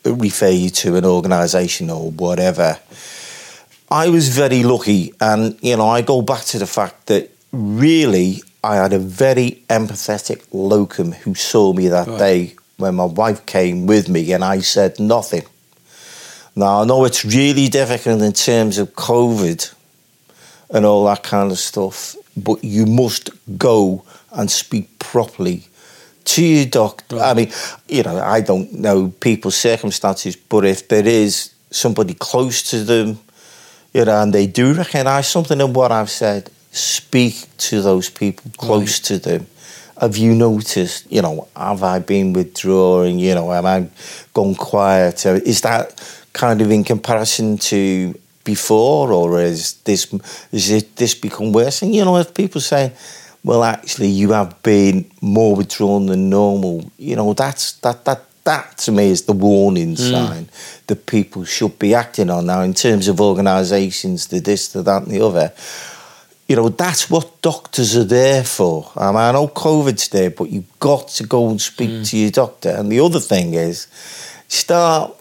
refer 0.05 0.49
you 0.49 0.71
to 0.71 0.97
an 0.97 1.05
organisation 1.05 1.91
or 1.91 2.11
whatever. 2.11 2.79
I 3.91 4.09
was 4.09 4.29
very 4.29 4.63
lucky, 4.63 5.13
and 5.21 5.57
you 5.63 5.77
know, 5.77 5.89
I 5.89 6.03
go 6.03 6.23
back 6.23 6.45
to 6.47 6.59
the 6.59 6.67
fact 6.67 7.07
that 7.07 7.31
really 7.53 8.43
I 8.67 8.77
had 8.77 8.93
a 8.93 8.99
very 8.99 9.63
empathetic 9.69 10.41
locum 10.53 11.13
who 11.13 11.35
saw 11.35 11.73
me 11.73 11.89
that 11.89 12.09
Right. 12.09 12.19
day 12.19 12.55
when 12.79 12.95
my 12.97 13.05
wife 13.05 13.47
came 13.47 13.87
with 13.87 14.09
me, 14.09 14.33
and 14.33 14.45
I 14.45 14.61
said 14.61 14.99
nothing. 14.99 15.45
Now 16.55 16.83
I 16.83 16.85
know 16.85 17.05
it's 17.05 17.25
really 17.25 17.69
difficult 17.69 18.21
in 18.23 18.33
terms 18.33 18.79
of 18.79 18.95
COVID 18.95 19.71
and 20.71 20.85
all 20.85 21.05
that 21.07 21.23
kind 21.23 21.53
of 21.53 21.59
stuff, 21.59 22.17
but 22.37 22.59
you 22.65 22.87
must 22.87 23.31
go 23.57 24.03
and 24.33 24.51
speak 24.51 24.99
properly 24.99 25.69
to 26.25 26.43
your 26.43 26.67
doctor. 26.67 27.19
I 27.21 27.35
mean, 27.35 27.53
you 27.89 28.03
know, 28.03 28.19
I 28.37 28.41
don't 28.41 28.73
know 28.73 29.13
people's 29.21 29.57
circumstances, 29.57 30.35
but 30.37 30.65
if 30.65 30.89
there 30.89 31.07
is 31.07 31.51
somebody 31.71 32.15
close 32.15 32.63
to 32.71 32.85
them, 32.85 33.19
you 33.95 34.05
know, 34.05 34.23
and 34.23 34.33
they 34.33 34.47
do 34.47 34.75
recognise 34.75 35.29
something 35.29 35.61
in 35.61 35.73
what 35.73 35.93
I've 35.93 36.11
said, 36.11 36.51
speak 36.77 37.47
to 37.57 37.81
those 37.81 38.11
people 38.11 38.51
close 38.57 39.01
to 39.01 39.19
them. 39.19 39.47
Have 39.99 40.17
you 40.17 40.35
noticed, 40.35 41.11
you 41.11 41.23
know, 41.23 41.49
have 41.57 41.83
I 41.83 42.01
been 42.01 42.35
withdrawing, 42.35 43.19
you 43.19 43.35
know, 43.35 43.51
am 43.53 43.65
I 43.65 43.89
gone 44.35 44.55
quiet? 44.55 45.25
Is 45.25 45.63
that 45.63 46.03
kind 46.35 46.61
of 46.61 46.71
in 46.71 46.85
comparison 46.85 47.57
to 47.57 48.15
before 48.45 49.13
or 49.13 49.41
is 49.41 49.75
this 49.85 50.13
is 50.53 50.71
it 50.71 50.97
this 50.97 51.15
become 51.15 51.53
worse? 51.53 51.81
And 51.81 51.95
you 51.95 52.05
know, 52.05 52.19
if 52.19 52.35
people 52.35 52.61
say, 52.61 52.93
well 53.43 53.65
actually 53.65 54.09
you 54.09 54.33
have 54.33 54.63
been 54.63 55.11
more 55.23 55.57
withdrawn 55.57 56.07
than 56.07 56.29
normal, 56.29 56.91
you 56.99 57.17
know, 57.17 57.33
that's 57.33 57.73
that 57.81 58.05
that 58.05 58.23
that 58.45 58.77
to 58.79 58.93
me 58.93 59.11
is 59.11 59.23
the 59.23 59.33
warning 59.33 59.97
mm. 59.97 60.11
sign 60.11 60.49
that 60.89 61.07
people 61.07 61.45
should 61.45 61.79
be 61.79 61.95
acting 61.95 62.29
on 62.29 62.47
now 62.47 62.61
in 62.61 62.75
terms 62.75 63.09
of 63.09 63.21
organisations, 63.21 64.27
the 64.27 64.41
this, 64.41 64.69
the 64.69 64.83
that 64.83 65.03
and 65.03 65.11
the 65.11 65.25
other 65.25 65.53
you 66.47 66.55
know, 66.55 66.69
that's 66.69 67.11
what 67.11 67.43
doctors 67.43 67.97
are 67.97 68.05
there 68.05 68.45
for. 68.45 68.91
I 68.97 69.09
mean, 69.09 69.17
I 69.17 69.33
know 69.33 69.49
COVID's 69.49 70.09
there, 70.09 70.31
but 70.31 70.49
you've 70.49 70.79
got 70.79 71.09
to 71.09 71.25
go 71.25 71.49
and 71.49 71.61
speak 71.61 71.91
mm. 71.91 72.09
to 72.11 72.17
your 72.17 72.31
doctor. 72.31 72.71
And 72.71 72.91
the 72.91 73.01
other 73.01 73.19
thing 73.19 73.55
is, 73.55 73.89
start 74.49 75.13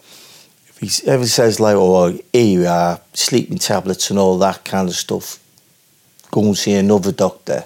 if 0.68 1.02
he 1.02 1.08
ever 1.08 1.26
says 1.26 1.58
like, 1.58 1.74
"Oh, 1.76 2.08
here 2.32 2.44
you 2.44 2.66
are, 2.66 3.00
sleeping 3.12 3.58
tablets 3.58 4.10
and 4.10 4.18
all 4.18 4.38
that 4.38 4.64
kind 4.64 4.88
of 4.88 4.94
stuff," 4.94 5.40
go 6.30 6.42
and 6.42 6.56
see 6.56 6.74
another 6.74 7.12
doctor. 7.12 7.64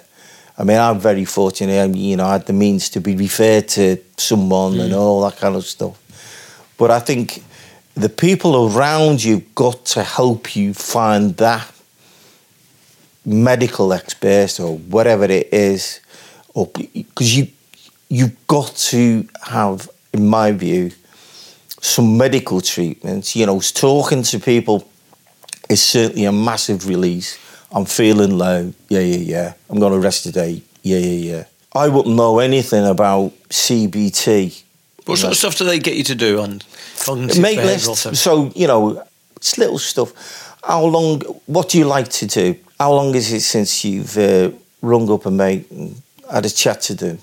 I 0.57 0.63
mean, 0.63 0.77
I'm 0.77 0.99
very 0.99 1.25
fortunate. 1.25 1.81
I, 1.81 1.85
you 1.85 2.17
know, 2.17 2.25
I 2.25 2.33
had 2.33 2.45
the 2.45 2.53
means 2.53 2.89
to 2.89 3.01
be 3.01 3.15
referred 3.15 3.67
to 3.69 3.97
someone 4.17 4.79
and 4.79 4.93
mm. 4.93 4.97
all 4.97 5.21
that 5.21 5.37
kind 5.37 5.55
of 5.55 5.65
stuff. 5.65 5.97
But 6.77 6.89
I 6.89 6.99
think 6.99 7.43
the 7.95 8.09
people 8.09 8.69
around 8.75 9.23
you've 9.23 9.53
got 9.55 9.85
to 9.87 10.03
help 10.03 10.55
you 10.55 10.73
find 10.73 11.35
that 11.37 11.71
medical 13.25 13.93
expert 13.93 14.59
or 14.59 14.77
whatever 14.77 15.25
it 15.25 15.53
is, 15.53 15.99
or 16.53 16.67
because 16.67 17.37
you 17.37 17.47
you've 18.09 18.47
got 18.47 18.75
to 18.75 19.27
have, 19.43 19.89
in 20.13 20.27
my 20.27 20.51
view, 20.51 20.91
some 21.81 22.17
medical 22.17 22.61
treatments. 22.61 23.35
You 23.35 23.45
know, 23.45 23.59
talking 23.59 24.23
to 24.23 24.39
people 24.39 24.87
is 25.69 25.81
certainly 25.81 26.25
a 26.25 26.31
massive 26.31 26.87
release. 26.87 27.39
I'm 27.71 27.85
feeling 27.85 28.37
low. 28.37 28.73
Yeah, 28.89 28.99
yeah, 28.99 29.17
yeah. 29.17 29.53
I'm 29.69 29.79
going 29.79 29.93
to 29.93 29.99
rest 29.99 30.23
today. 30.23 30.61
Yeah, 30.83 30.97
yeah, 30.97 31.33
yeah. 31.33 31.43
I 31.73 31.87
wouldn't 31.87 32.15
know 32.15 32.39
anything 32.39 32.85
about 32.85 33.31
CBT. 33.49 34.63
What 35.05 35.17
sort 35.17 35.31
of 35.31 35.37
stuff 35.37 35.57
do 35.57 35.63
they 35.63 35.79
get 35.79 35.95
you 35.95 36.03
to 36.03 36.15
do 36.15 36.41
on 36.41 36.61
cognitive 36.99 37.41
Make 37.41 37.57
lists. 37.57 38.19
So, 38.19 38.51
you 38.55 38.67
know, 38.67 39.03
it's 39.37 39.57
little 39.57 39.79
stuff. 39.79 40.11
How 40.63 40.85
long, 40.85 41.21
what 41.45 41.69
do 41.69 41.77
you 41.77 41.85
like 41.85 42.09
to 42.09 42.27
do? 42.27 42.55
How 42.79 42.93
long 42.93 43.15
is 43.15 43.31
it 43.31 43.41
since 43.41 43.83
you've 43.83 44.17
uh, 44.17 44.51
rung 44.81 45.09
up 45.11 45.25
a 45.25 45.31
mate 45.31 45.69
and 45.71 46.01
had 46.31 46.45
a 46.45 46.49
chat 46.49 46.81
to 46.81 46.93
them? 46.93 47.19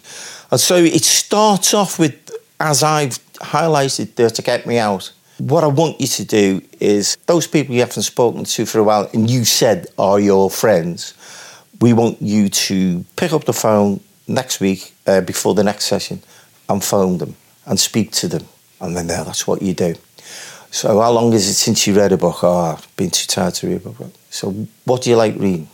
And 0.50 0.60
so 0.60 0.76
it 0.76 1.04
starts 1.04 1.74
off 1.74 1.98
with, 1.98 2.30
as 2.58 2.82
I've 2.82 3.18
highlighted 3.34 4.14
there 4.16 4.30
to 4.30 4.42
get 4.42 4.66
me 4.66 4.78
out, 4.78 5.12
what 5.38 5.62
I 5.62 5.68
want 5.68 6.00
you 6.00 6.08
to 6.08 6.24
do 6.24 6.62
is 6.80 7.16
those 7.26 7.46
people 7.46 7.74
you 7.74 7.80
haven't 7.80 8.02
spoken 8.02 8.44
to 8.44 8.66
for 8.66 8.80
a 8.80 8.82
while 8.82 9.08
and 9.12 9.30
you 9.30 9.44
said 9.44 9.86
are 9.96 10.18
your 10.18 10.50
friends, 10.50 11.14
we 11.80 11.92
want 11.92 12.20
you 12.20 12.48
to 12.48 13.04
pick 13.16 13.32
up 13.32 13.44
the 13.44 13.52
phone 13.52 14.00
next 14.26 14.58
week 14.58 14.92
uh, 15.06 15.20
before 15.20 15.54
the 15.54 15.62
next 15.62 15.84
session 15.84 16.20
and 16.68 16.82
phone 16.82 17.18
them 17.18 17.36
and 17.66 17.78
speak 17.78 18.10
to 18.12 18.28
them. 18.28 18.44
And 18.80 18.96
then 18.96 19.06
there, 19.06 19.22
that's 19.22 19.46
what 19.46 19.62
you 19.62 19.74
do. 19.74 19.94
So 20.70 21.00
how 21.00 21.10
long 21.12 21.32
is 21.32 21.48
it 21.48 21.54
since 21.54 21.86
you 21.86 21.94
read 21.94 22.12
a 22.12 22.16
book? 22.16 22.42
Oh, 22.42 22.76
I've 22.76 22.96
been 22.96 23.10
too 23.10 23.26
tired 23.26 23.54
to 23.54 23.68
read 23.68 23.76
a 23.86 23.88
book. 23.90 24.12
So 24.30 24.50
what 24.84 25.02
do 25.02 25.10
you 25.10 25.16
like 25.16 25.34
reading? 25.36 25.68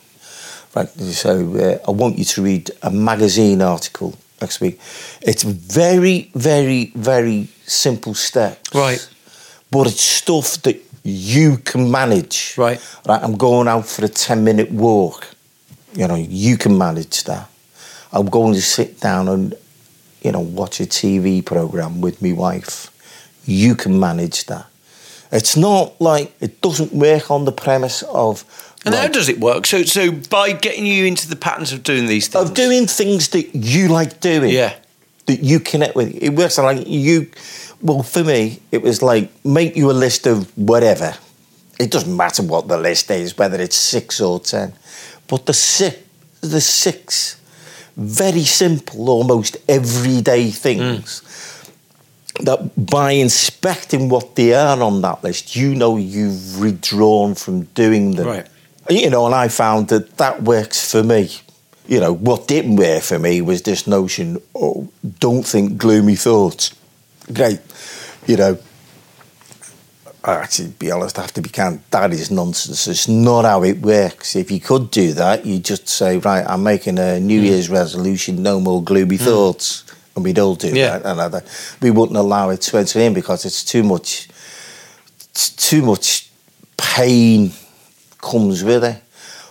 Right, 0.74 0.88
so 0.88 1.57
uh, 1.57 1.88
I 1.88 1.90
want 1.92 2.18
you 2.18 2.24
to 2.24 2.42
read 2.42 2.70
a 2.82 2.90
magazine 2.90 3.62
article 3.62 4.18
next 4.40 4.61
week. 4.61 4.80
It's 5.22 5.45
very, 5.45 6.30
very, 6.34 6.92
very 6.97 7.49
simple 7.64 8.14
steps. 8.14 8.74
Right. 8.74 9.09
But 9.70 9.86
it's 9.86 10.01
stuff 10.01 10.61
that 10.62 10.80
you 11.05 11.59
can 11.59 11.90
manage. 11.90 12.55
Right. 12.59 12.80
Right, 13.07 13.22
I'm 13.22 13.36
going 13.36 13.68
out 13.68 13.86
for 13.86 14.05
a 14.05 14.09
10 14.09 14.42
minute 14.42 14.70
walk. 14.72 15.28
You 15.95 16.09
know, 16.09 16.16
you 16.16 16.57
can 16.57 16.76
manage 16.76 17.22
that. 17.24 17.49
I'm 18.12 18.26
going 18.26 18.55
to 18.55 18.62
sit 18.62 19.01
down 19.01 19.28
and, 19.28 19.55
you 20.22 20.32
know, 20.32 20.40
watch 20.40 20.80
a 20.80 20.84
TV 20.86 21.45
program 21.45 22.01
with 22.01 22.20
my 22.20 22.32
wife. 22.32 22.90
You 23.45 23.76
can 23.76 24.01
manage 24.01 24.47
that. 24.47 24.66
It's 25.33 25.57
not 25.57 26.01
like 26.01 26.33
it 26.41 26.61
doesn't 26.61 26.93
work 26.93 27.31
on 27.31 27.45
the 27.45 27.53
premise 27.53 28.03
of 28.03 28.45
And 28.85 28.95
how 28.95 29.09
does 29.09 29.29
it 29.29 29.41
work? 29.41 29.66
So, 29.66 29.83
so 29.83 30.12
by 30.12 30.53
getting 30.53 30.87
you 30.87 31.07
into 31.07 31.29
the 31.29 31.37
patterns 31.37 31.72
of 31.72 31.83
doing 31.83 32.07
these 32.07 32.29
things, 32.29 32.51
of 32.51 32.55
doing 32.55 32.87
things 32.87 33.29
that 33.29 33.55
you 33.55 33.89
like 33.89 34.20
doing. 34.20 34.51
yeah, 34.51 34.75
that 35.27 35.41
you 35.41 35.59
connect 35.61 35.95
with. 35.97 36.22
It 36.22 36.31
works 36.31 36.59
like 36.59 36.87
you. 36.87 37.31
Well, 37.81 38.03
for 38.03 38.22
me, 38.25 38.61
it 38.70 38.83
was 38.83 39.03
like 39.03 39.31
make 39.45 39.77
you 39.77 39.91
a 39.91 39.93
list 39.93 40.27
of 40.27 40.57
whatever. 40.57 41.14
It 41.81 41.91
doesn't 41.91 42.16
matter 42.16 42.43
what 42.43 42.68
the 42.68 42.79
list 42.79 43.11
is, 43.11 43.37
whether 43.37 43.61
it's 43.61 43.77
six 43.77 44.20
or 44.20 44.39
ten, 44.39 44.72
but 45.27 45.47
the 45.47 45.53
six, 45.55 45.99
the 46.41 46.61
six, 46.61 47.41
very 47.97 48.45
simple, 48.45 49.09
almost 49.11 49.57
everyday 49.68 50.51
things. 50.51 51.20
Hmm. 51.20 51.53
That 52.41 52.72
by 52.76 53.12
inspecting 53.12 54.09
what 54.09 54.35
they 54.35 54.55
are 54.55 54.82
on 54.82 55.03
that 55.03 55.22
list, 55.22 55.55
you 55.55 55.74
know 55.74 55.97
you've 55.97 56.61
withdrawn 56.61 57.35
from 57.37 57.62
doing 57.74 58.16
them. 58.16 58.26
Right. 58.26 58.49
You 58.91 59.09
know, 59.09 59.24
and 59.26 59.35
I 59.35 59.49
found 59.49 59.89
that 59.89 60.16
that 60.16 60.43
works 60.43 60.91
for 60.91 61.03
me. 61.03 61.30
You 61.87 62.01
know, 62.01 62.12
what 62.12 62.49
didn't 62.49 62.76
work 62.76 63.03
for 63.03 63.18
me 63.18 63.41
was 63.41 63.62
this 63.62 63.87
notion, 63.87 64.39
oh, 64.55 64.89
don't 65.20 65.45
think 65.47 65.78
gloomy 65.78 66.16
thoughts. 66.16 66.74
Great. 67.32 67.61
You 68.26 68.37
know, 68.37 68.59
I 70.24 70.37
actually, 70.37 70.68
be 70.70 70.91
honest, 70.91 71.18
I 71.18 71.22
have 71.22 71.32
to 71.35 71.43
be 71.43 71.51
candid, 71.51 71.82
that 71.91 72.12
is 72.12 72.30
nonsense. 72.30 72.87
It's 72.89 73.07
not 73.07 73.45
how 73.45 73.62
it 73.62 73.80
works. 73.82 74.35
If 74.35 74.51
you 74.51 74.59
could 74.59 74.91
do 74.91 75.12
that, 75.12 75.45
you 75.45 75.59
just 75.59 75.87
say, 75.87 76.16
right, 76.16 76.45
I'm 76.49 76.62
making 76.62 76.99
a 76.99 77.20
New 77.20 77.39
Hmm. 77.41 77.47
Year's 77.47 77.68
resolution, 77.68 78.43
no 78.43 78.59
more 78.59 78.82
gloomy 78.82 79.18
thoughts. 79.18 79.84
And 80.14 80.24
we'd 80.24 80.38
all 80.38 80.54
do 80.54 80.68
Yeah. 80.68 80.98
that. 80.98 81.06
And 81.06 81.20
I, 81.36 81.40
we 81.80 81.90
wouldn't 81.90 82.16
allow 82.18 82.50
it 82.50 82.60
to 82.62 82.78
enter 82.78 83.00
in 83.00 83.14
because 83.14 83.44
it's 83.44 83.64
too 83.64 83.82
much, 83.82 84.28
too 85.56 85.82
much 85.82 86.28
pain 86.76 87.52
comes 88.20 88.62
with 88.62 88.84
it. 88.84 89.02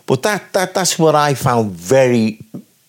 But 0.06 0.24
that, 0.24 0.52
that 0.54 0.74
that's 0.74 0.98
what 1.00 1.16
I 1.16 1.34
found 1.34 1.72
very, 1.72 2.40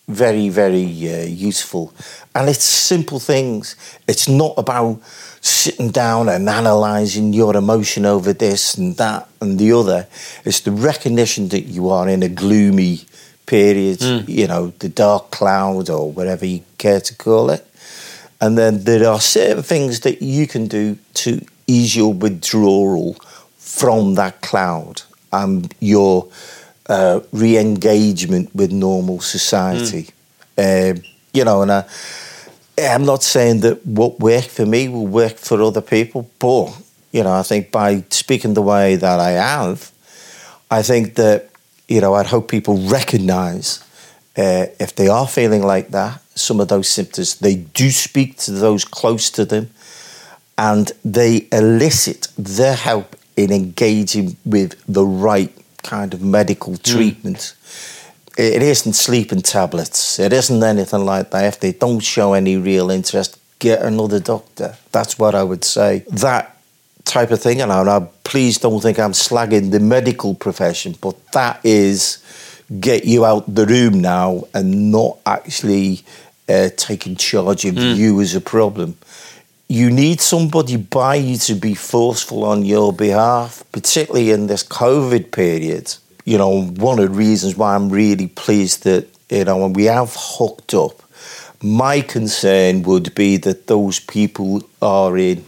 very, 0.07 0.49
very 0.49 0.83
uh, 0.83 1.25
useful. 1.25 1.93
And 2.33 2.49
it's 2.49 2.63
simple 2.63 3.19
things. 3.19 3.75
It's 4.07 4.27
not 4.27 4.53
about 4.57 5.01
sitting 5.41 5.91
down 5.91 6.27
and 6.27 6.49
analysing 6.49 7.31
your 7.33 7.55
emotion 7.55 8.05
over 8.05 8.33
this 8.33 8.75
and 8.75 8.97
that 8.97 9.27
and 9.41 9.59
the 9.59 9.71
other. 9.71 10.07
It's 10.43 10.59
the 10.61 10.71
recognition 10.71 11.49
that 11.49 11.61
you 11.65 11.89
are 11.89 12.09
in 12.09 12.23
a 12.23 12.29
gloomy 12.29 13.05
period, 13.45 14.01
you 14.27 14.47
know, 14.47 14.73
the 14.79 14.89
dark 14.89 15.31
cloud 15.31 15.89
or 15.89 16.11
whatever 16.11 16.45
you 16.45 16.61
care 16.77 17.01
to 17.01 17.15
call 17.15 17.49
it. 17.49 17.65
And 18.41 18.57
then 18.57 18.83
there 18.83 19.07
are 19.07 19.19
certain 19.21 19.63
things 19.63 20.01
that 20.01 20.21
you 20.21 20.47
can 20.47 20.67
do 20.67 20.97
to 21.15 21.39
ease 21.67 21.95
your 21.95 22.13
withdrawal 22.13 23.15
from 23.57 24.15
that 24.15 24.41
cloud 24.41 25.01
and 25.31 25.73
your 25.79 26.27
uh, 26.87 27.19
re 27.31 27.57
engagement 27.57 28.53
with 28.53 28.71
normal 28.71 29.19
society. 29.19 30.09
Um, 30.57 31.01
you 31.33 31.43
know, 31.43 31.61
and 31.61 31.71
I, 31.71 31.85
I'm 32.77 33.05
not 33.05 33.23
saying 33.23 33.61
that 33.61 33.85
what 33.85 34.19
worked 34.19 34.49
for 34.49 34.65
me 34.65 34.87
will 34.89 35.07
work 35.07 35.37
for 35.37 35.61
other 35.61 35.81
people, 35.81 36.29
but, 36.39 36.77
you 37.11 37.23
know, 37.23 37.33
I 37.33 37.43
think 37.43 37.71
by 37.71 38.03
speaking 38.09 38.53
the 38.53 38.61
way 38.61 38.95
that 38.95 39.19
I 39.19 39.31
have, 39.31 39.91
I 40.69 40.81
think 40.81 41.15
that, 41.15 41.49
you 41.87 42.01
know, 42.01 42.13
I'd 42.15 42.27
hope 42.27 42.49
people 42.49 42.77
recognize 42.77 43.83
uh, 44.37 44.67
if 44.79 44.95
they 44.95 45.07
are 45.07 45.27
feeling 45.27 45.63
like 45.63 45.89
that, 45.89 46.21
some 46.35 46.59
of 46.59 46.67
those 46.67 46.89
symptoms, 46.89 47.35
they 47.39 47.55
do 47.55 47.89
speak 47.89 48.37
to 48.39 48.51
those 48.51 48.83
close 48.83 49.29
to 49.31 49.45
them 49.45 49.69
and 50.57 50.91
they 51.03 51.47
elicit 51.51 52.27
their 52.37 52.75
help 52.75 53.15
in 53.37 53.51
engaging 53.51 54.37
with 54.45 54.81
the 54.87 55.05
right 55.05 55.53
kind 55.83 56.13
of 56.13 56.21
medical 56.21 56.77
treatment. 56.77 57.55
It 58.37 58.61
isn't 58.61 58.93
sleeping 58.93 59.41
tablets. 59.41 60.19
It 60.19 60.33
isn't 60.33 60.61
anything 60.61 61.05
like 61.05 61.31
that. 61.31 61.45
If 61.45 61.59
they 61.59 61.71
don't 61.71 62.01
show 62.01 62.33
any 62.33 62.57
real 62.57 62.89
interest, 62.89 63.39
get 63.59 63.81
another 63.81 64.19
doctor. 64.19 64.75
That's 64.91 65.17
what 65.17 65.35
I 65.35 65.43
would 65.43 65.63
say. 65.63 66.03
That 66.09 66.54
type 67.05 67.31
of 67.31 67.41
thing, 67.41 67.61
and 67.61 67.71
I, 67.71 67.81
I 67.97 68.07
please 68.23 68.57
don't 68.57 68.81
think 68.81 68.99
I'm 68.99 69.13
slagging 69.13 69.71
the 69.71 69.79
medical 69.79 70.35
profession, 70.35 70.95
but 70.99 71.15
that 71.31 71.61
is 71.63 72.23
get 72.79 73.05
you 73.05 73.23
out 73.25 73.53
the 73.53 73.65
room 73.65 74.01
now 74.01 74.43
and 74.53 74.91
not 74.91 75.19
actually 75.25 76.03
uh, 76.49 76.69
taking 76.75 77.15
charge 77.15 77.63
of 77.65 77.77
you 77.77 78.19
as 78.21 78.35
a 78.35 78.41
problem. 78.41 78.97
You 79.67 79.89
need 79.89 80.21
somebody 80.21 80.77
by 80.77 81.15
you 81.15 81.37
to 81.37 81.55
be 81.55 81.73
forceful 81.73 82.43
on 82.43 82.65
your 82.65 82.93
behalf, 82.93 83.63
particularly 83.71 84.31
in 84.31 84.47
this 84.47 84.63
COVID 84.63 85.31
period. 85.31 85.95
You 86.23 86.37
know, 86.37 86.63
one 86.63 86.99
of 86.99 87.09
the 87.09 87.15
reasons 87.15 87.55
why 87.55 87.75
I'm 87.75 87.89
really 87.89 88.27
pleased 88.27 88.83
that, 88.83 89.07
you 89.29 89.45
know, 89.45 89.57
when 89.57 89.73
we 89.73 89.85
have 89.85 90.15
hooked 90.15 90.73
up, 90.73 91.01
my 91.63 92.01
concern 92.01 92.83
would 92.83 93.15
be 93.15 93.37
that 93.37 93.67
those 93.67 93.99
people 93.99 94.61
are 94.81 95.17
in 95.17 95.43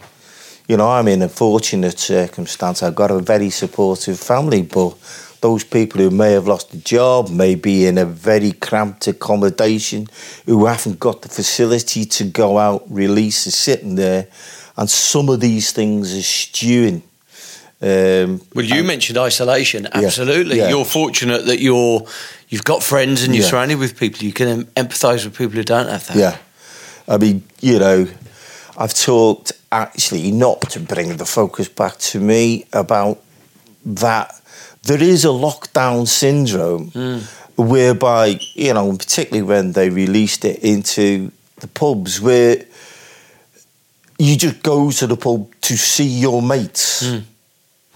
you 0.68 0.76
know, 0.78 0.90
I'm 0.90 1.08
in 1.08 1.22
a 1.22 1.30
fortunate 1.30 1.98
circumstance. 2.00 2.84
I've 2.84 2.96
got 2.96 3.12
a 3.12 3.20
very 3.20 3.50
supportive 3.50 4.20
family, 4.20 4.64
but 4.64 4.96
those 5.42 5.64
people 5.64 6.02
who 6.02 6.10
may 6.10 6.32
have 6.34 6.48
lost 6.48 6.74
a 6.74 6.78
job, 6.78 7.30
may 7.30 7.56
be 7.56 7.86
in 7.86 7.98
a 7.98 8.06
very 8.06 8.52
cramped 8.52 9.08
accommodation, 9.08 10.08
who 10.46 10.66
haven't 10.66 11.00
got 11.00 11.22
the 11.22 11.30
facility 11.30 12.06
to 12.06 12.24
go 12.26 12.58
out, 12.58 12.84
release, 12.90 13.48
are 13.48 13.52
sitting 13.52 13.96
there, 13.96 14.28
and 14.76 14.90
some 14.90 15.30
of 15.30 15.40
these 15.40 15.72
things 15.72 16.14
are 16.18 16.22
stewing. 16.22 17.04
Um, 17.80 18.42
Well, 18.56 18.66
you 18.66 18.84
mentioned 18.84 19.18
isolation. 19.20 19.88
Absolutely, 19.94 20.58
yeah. 20.58 20.70
you're 20.70 20.86
fortunate 20.86 21.46
that 21.46 21.60
you're 21.60 22.06
you've 22.50 22.64
got 22.64 22.82
friends 22.82 23.24
and 23.24 23.36
you're 23.36 23.44
Yeah. 23.44 23.50
surrounded 23.52 23.78
with 23.78 23.96
people. 24.00 24.24
You 24.26 24.34
can 24.34 24.66
empathise 24.76 25.24
with 25.26 25.38
people 25.38 25.58
who 25.58 25.64
don't 25.64 25.88
have 25.90 26.08
that. 26.08 26.16
Yeah. 26.16 26.38
I 27.08 27.18
mean, 27.18 27.44
you 27.62 27.78
know, 27.78 28.08
I've 28.78 28.94
talked 28.94 29.52
actually 29.72 30.32
not 30.32 30.62
to 30.72 30.80
bring 30.80 31.18
the 31.18 31.26
focus 31.26 31.68
back 31.68 31.98
to 31.98 32.20
me 32.20 32.66
about 32.74 33.22
that 33.86 34.40
there 34.84 35.02
is 35.02 35.26
a 35.26 35.30
lockdown 35.30 36.08
syndrome 36.08 36.92
mm. 36.92 37.22
whereby, 37.58 38.40
you 38.54 38.74
know, 38.74 38.96
particularly 38.96 39.44
when 39.44 39.74
they 39.74 39.90
released 39.90 40.46
it 40.46 40.64
into 40.64 41.32
the 41.58 41.68
pubs, 41.68 42.22
where 42.22 42.64
you 44.18 44.38
just 44.38 44.64
go 44.64 44.90
to 44.92 45.08
the 45.08 45.18
pub 45.18 45.50
to 45.62 45.78
see 45.78 46.06
your 46.08 46.42
mates. 46.42 47.04
Mm. 47.04 47.24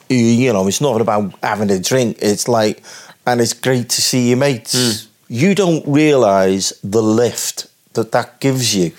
You 0.09 0.51
know, 0.51 0.67
it's 0.67 0.82
not 0.82 0.99
about 0.99 1.34
having 1.41 1.72
a 1.72 1.80
drink. 1.80 2.17
It's 2.22 2.49
like, 2.49 2.84
and 3.26 3.39
it's 3.39 3.53
great 3.53 3.89
to 3.91 4.01
see 4.01 4.30
your 4.30 4.38
mates. 4.38 4.76
Mm. 4.76 5.07
You 5.30 5.55
don't 5.55 5.88
realise 5.88 6.74
the 6.84 7.01
lift 7.01 7.67
that 7.93 8.11
that 8.11 8.41
gives 8.41 8.76
you 8.76 8.91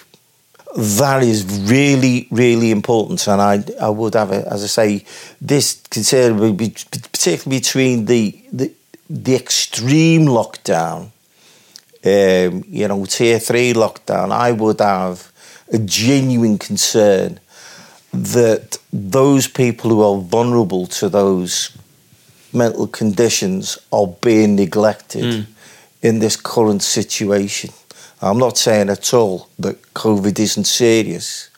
that 0.77 1.23
is 1.23 1.45
really, 1.71 2.29
really 2.31 2.71
important. 2.71 3.27
And 3.27 3.41
I, 3.41 3.65
I 3.81 3.91
would 3.91 4.15
have, 4.15 4.31
a, 4.31 4.47
as 4.53 4.65
I 4.65 4.67
say, 4.67 5.05
this 5.41 5.83
concern 5.91 6.39
particularly 6.39 7.61
between 7.61 8.07
the 8.07 8.39
the, 8.53 8.73
the 9.09 9.35
extreme 9.35 10.27
lockdown, 10.27 11.11
um, 12.05 12.65
you 12.69 12.89
know, 12.89 13.05
tier 13.05 13.39
three 13.39 13.75
lockdown. 13.75 14.33
I 14.33 14.53
would 14.53 14.81
have 14.81 15.31
a 15.73 15.79
genuine 15.79 16.59
concern 16.59 17.39
that 18.13 18.79
those 18.93 19.49
people 19.49 19.91
who 19.91 20.03
are 20.03 20.21
vulnerable 20.21 20.87
to 20.87 21.09
those 21.09 21.77
mental 22.53 22.87
conditions 22.87 23.79
are 23.91 24.07
being 24.07 24.57
neglected 24.57 25.25
mm. 25.25 25.47
in 26.03 26.19
this 26.19 26.37
current 26.37 26.83
situation. 26.83 27.71
I'm 28.23 28.39
not 28.39 28.57
saying 28.57 28.89
at 28.89 29.13
all 29.13 29.49
that 29.59 29.83
COVID 29.95 30.39
isn't 30.39 30.65
serious, 30.65 31.51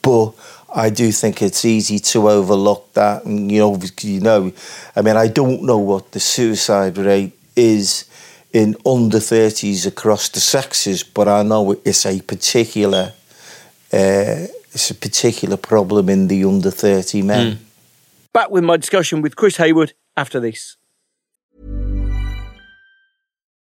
but 0.00 0.32
I 0.74 0.90
do 0.90 1.10
think 1.10 1.42
it's 1.42 1.64
easy 1.64 1.98
to 1.98 2.30
overlook 2.30 2.92
that. 2.94 3.24
And 3.24 3.50
you 3.50 3.58
know, 3.58 3.80
you 4.00 4.20
know, 4.20 4.52
I 4.94 5.02
mean, 5.02 5.16
I 5.16 5.26
don't 5.26 5.64
know 5.64 5.78
what 5.78 6.12
the 6.12 6.20
suicide 6.20 6.98
rate 6.98 7.36
is 7.56 8.04
in 8.52 8.76
under 8.86 9.18
30s 9.18 9.86
across 9.86 10.28
the 10.28 10.40
sexes, 10.40 11.02
but 11.02 11.26
I 11.26 11.42
know 11.42 11.72
it's 11.84 12.06
a 12.06 12.20
particular 12.20 13.12
uh, 13.92 14.46
it's 14.72 14.90
a 14.90 14.94
particular 14.94 15.56
problem 15.56 16.08
in 16.08 16.28
the 16.28 16.44
under 16.44 16.70
30 16.70 17.22
men. 17.22 17.52
Mm. 17.52 17.58
Back 18.32 18.50
with 18.50 18.64
my 18.64 18.76
discussion 18.76 19.22
with 19.22 19.36
Chris 19.36 19.56
Hayward 19.56 19.94
after 20.16 20.40
this. 20.40 20.76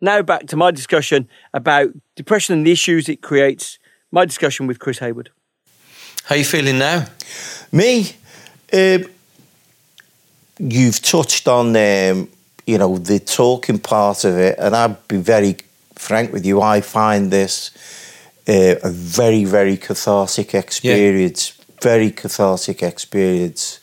Now 0.00 0.22
back 0.22 0.46
to 0.48 0.56
my 0.56 0.70
discussion 0.70 1.28
about 1.52 1.90
depression 2.14 2.56
and 2.56 2.66
the 2.66 2.72
issues 2.72 3.08
it 3.08 3.20
creates. 3.20 3.78
My 4.10 4.24
discussion 4.24 4.66
with 4.66 4.78
Chris 4.78 4.98
Hayward. 4.98 5.30
How 6.24 6.34
are 6.34 6.38
you 6.38 6.44
feeling 6.44 6.78
now? 6.78 7.06
Me, 7.72 8.12
uh, 8.72 8.98
you've 10.58 11.02
touched 11.02 11.48
on, 11.48 11.76
um, 11.76 12.28
you 12.66 12.78
know, 12.78 12.98
the 12.98 13.18
talking 13.18 13.78
part 13.78 14.24
of 14.24 14.36
it, 14.36 14.58
and 14.58 14.74
I'd 14.74 15.08
be 15.08 15.16
very 15.16 15.56
frank 15.94 16.32
with 16.32 16.46
you. 16.46 16.60
I 16.62 16.80
find 16.80 17.30
this 17.30 17.70
uh, 18.48 18.76
a 18.82 18.90
very, 18.90 19.44
very 19.44 19.76
cathartic 19.76 20.54
experience. 20.54 21.52
Yeah. 21.58 21.64
Very 21.80 22.10
cathartic 22.10 22.82
experience. 22.82 23.80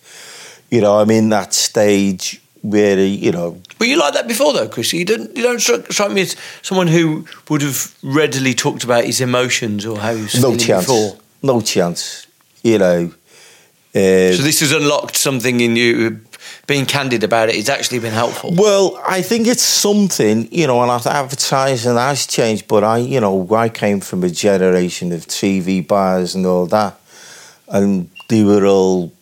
You 0.69 0.81
know, 0.81 0.99
I'm 0.99 1.11
in 1.11 1.29
that 1.29 1.53
stage 1.53 2.41
where, 2.69 2.99
you 2.99 3.31
know. 3.31 3.61
Were 3.79 3.85
you 3.85 3.97
like 3.99 4.13
that 4.13 4.27
before, 4.27 4.53
though, 4.53 4.67
Chris? 4.67 4.93
You 4.93 5.05
don't, 5.05 5.35
you 5.35 5.43
don't 5.43 5.59
strike, 5.59 5.91
strike 5.91 6.11
me 6.11 6.21
as 6.21 6.35
someone 6.61 6.87
who 6.87 7.25
would 7.49 7.61
have 7.61 7.95
readily 8.03 8.53
talked 8.53 8.83
about 8.83 9.03
his 9.05 9.21
emotions 9.21 9.85
or 9.85 9.97
how 9.97 10.13
he 10.15 10.23
was 10.23 10.41
no 10.41 10.55
chance. 10.55 10.85
before. 10.85 11.17
No 11.43 11.61
chance. 11.61 12.27
You 12.63 12.79
know, 12.79 13.13
uh, 13.95 14.33
so 14.33 14.41
this 14.43 14.59
has 14.59 14.71
unlocked 14.73 15.15
something 15.15 15.59
in 15.61 15.75
you. 15.75 16.19
Being 16.67 16.85
candid 16.85 17.23
about 17.23 17.49
it, 17.49 17.55
it's 17.55 17.69
actually 17.69 17.99
been 17.99 18.13
helpful. 18.13 18.51
Well, 18.53 18.99
I 19.07 19.21
think 19.21 19.47
it's 19.47 19.61
something, 19.61 20.51
you 20.51 20.65
know, 20.65 20.81
and 20.81 20.91
advertising 20.91 21.95
has 21.95 22.25
changed, 22.25 22.67
but 22.67 22.83
I, 22.83 22.97
you 22.97 23.19
know, 23.19 23.47
I 23.53 23.69
came 23.69 23.99
from 23.99 24.23
a 24.23 24.29
generation 24.29 25.11
of 25.11 25.27
TV 25.27 25.87
buyers 25.87 26.33
and 26.33 26.45
all 26.45 26.65
that, 26.67 26.99
and 27.67 28.09
they 28.29 28.43
were 28.43 28.65
all 28.65 29.13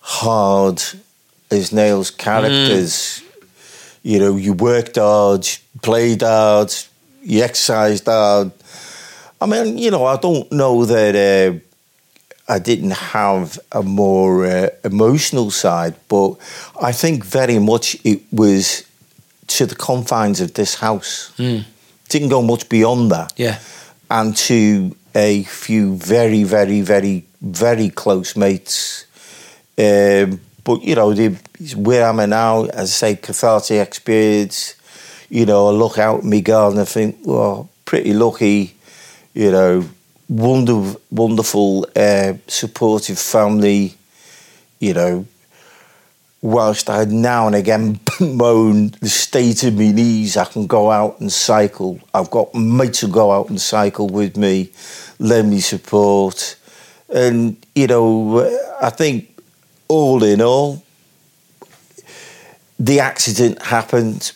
hard 0.00 0.80
as 1.50 1.72
nails 1.72 2.10
characters. 2.10 2.92
Mm. 2.92 3.22
You 4.02 4.18
know, 4.20 4.36
you 4.36 4.52
worked 4.52 4.96
hard, 4.96 5.48
played 5.82 6.22
hard, 6.22 6.72
you 7.22 7.42
exercised 7.42 8.06
hard. 8.06 8.52
I 9.40 9.46
mean, 9.46 9.78
you 9.78 9.90
know, 9.90 10.04
I 10.04 10.16
don't 10.16 10.50
know 10.52 10.84
that. 10.84 11.14
Uh, 11.14 11.60
I 12.48 12.60
didn't 12.60 12.92
have 12.92 13.58
a 13.72 13.82
more 13.82 14.46
uh, 14.46 14.68
emotional 14.84 15.50
side, 15.50 15.96
but 16.08 16.36
I 16.80 16.92
think 16.92 17.24
very 17.24 17.58
much 17.58 17.96
it 18.04 18.22
was 18.30 18.84
to 19.48 19.66
the 19.66 19.74
confines 19.74 20.40
of 20.40 20.54
this 20.54 20.76
house. 20.76 21.32
Mm. 21.38 21.64
Didn't 22.08 22.28
go 22.28 22.42
much 22.42 22.68
beyond 22.68 23.10
that. 23.10 23.32
Yeah. 23.36 23.58
And 24.08 24.36
to 24.36 24.94
a 25.14 25.42
few 25.42 25.96
very, 25.96 26.44
very, 26.44 26.82
very, 26.82 27.24
very 27.40 27.90
close 27.90 28.36
mates. 28.36 29.06
Um, 29.76 30.40
but, 30.66 30.82
you 30.82 30.96
know, 30.96 31.14
the, 31.14 31.28
where 31.76 32.08
I'm 32.08 32.18
at 32.18 32.28
now, 32.28 32.64
as 32.64 32.90
I 32.90 33.14
say, 33.14 33.14
cathartic 33.14 33.78
experience, 33.78 34.74
you 35.30 35.46
know, 35.46 35.68
I 35.68 35.70
look 35.70 35.96
out 35.96 36.24
in 36.24 36.30
my 36.30 36.40
garden 36.40 36.80
and 36.80 36.88
think, 36.88 37.18
well, 37.24 37.70
pretty 37.84 38.12
lucky, 38.12 38.74
you 39.32 39.52
know, 39.52 39.88
wonderful, 40.28 41.00
wonderful, 41.12 41.86
uh, 41.94 42.32
supportive 42.48 43.16
family. 43.16 43.94
You 44.80 44.94
know, 44.94 45.26
whilst 46.42 46.90
I 46.90 47.04
now 47.04 47.46
and 47.46 47.54
again 47.54 48.00
moan 48.20 48.88
the 49.00 49.08
state 49.08 49.62
of 49.62 49.74
my 49.78 49.92
knees, 49.92 50.36
I 50.36 50.46
can 50.46 50.66
go 50.66 50.90
out 50.90 51.20
and 51.20 51.32
cycle. 51.32 52.00
I've 52.12 52.30
got 52.30 52.52
mates 52.56 53.02
who 53.02 53.08
go 53.08 53.30
out 53.30 53.50
and 53.50 53.60
cycle 53.60 54.08
with 54.08 54.36
me, 54.36 54.72
lend 55.20 55.48
me 55.48 55.60
support, 55.60 56.56
and 57.08 57.56
you 57.76 57.86
know, 57.86 58.40
I 58.82 58.90
think 58.90 59.35
all 59.88 60.22
in 60.22 60.40
all, 60.40 60.82
the 62.78 63.00
accident 63.00 63.62
happened. 63.62 64.32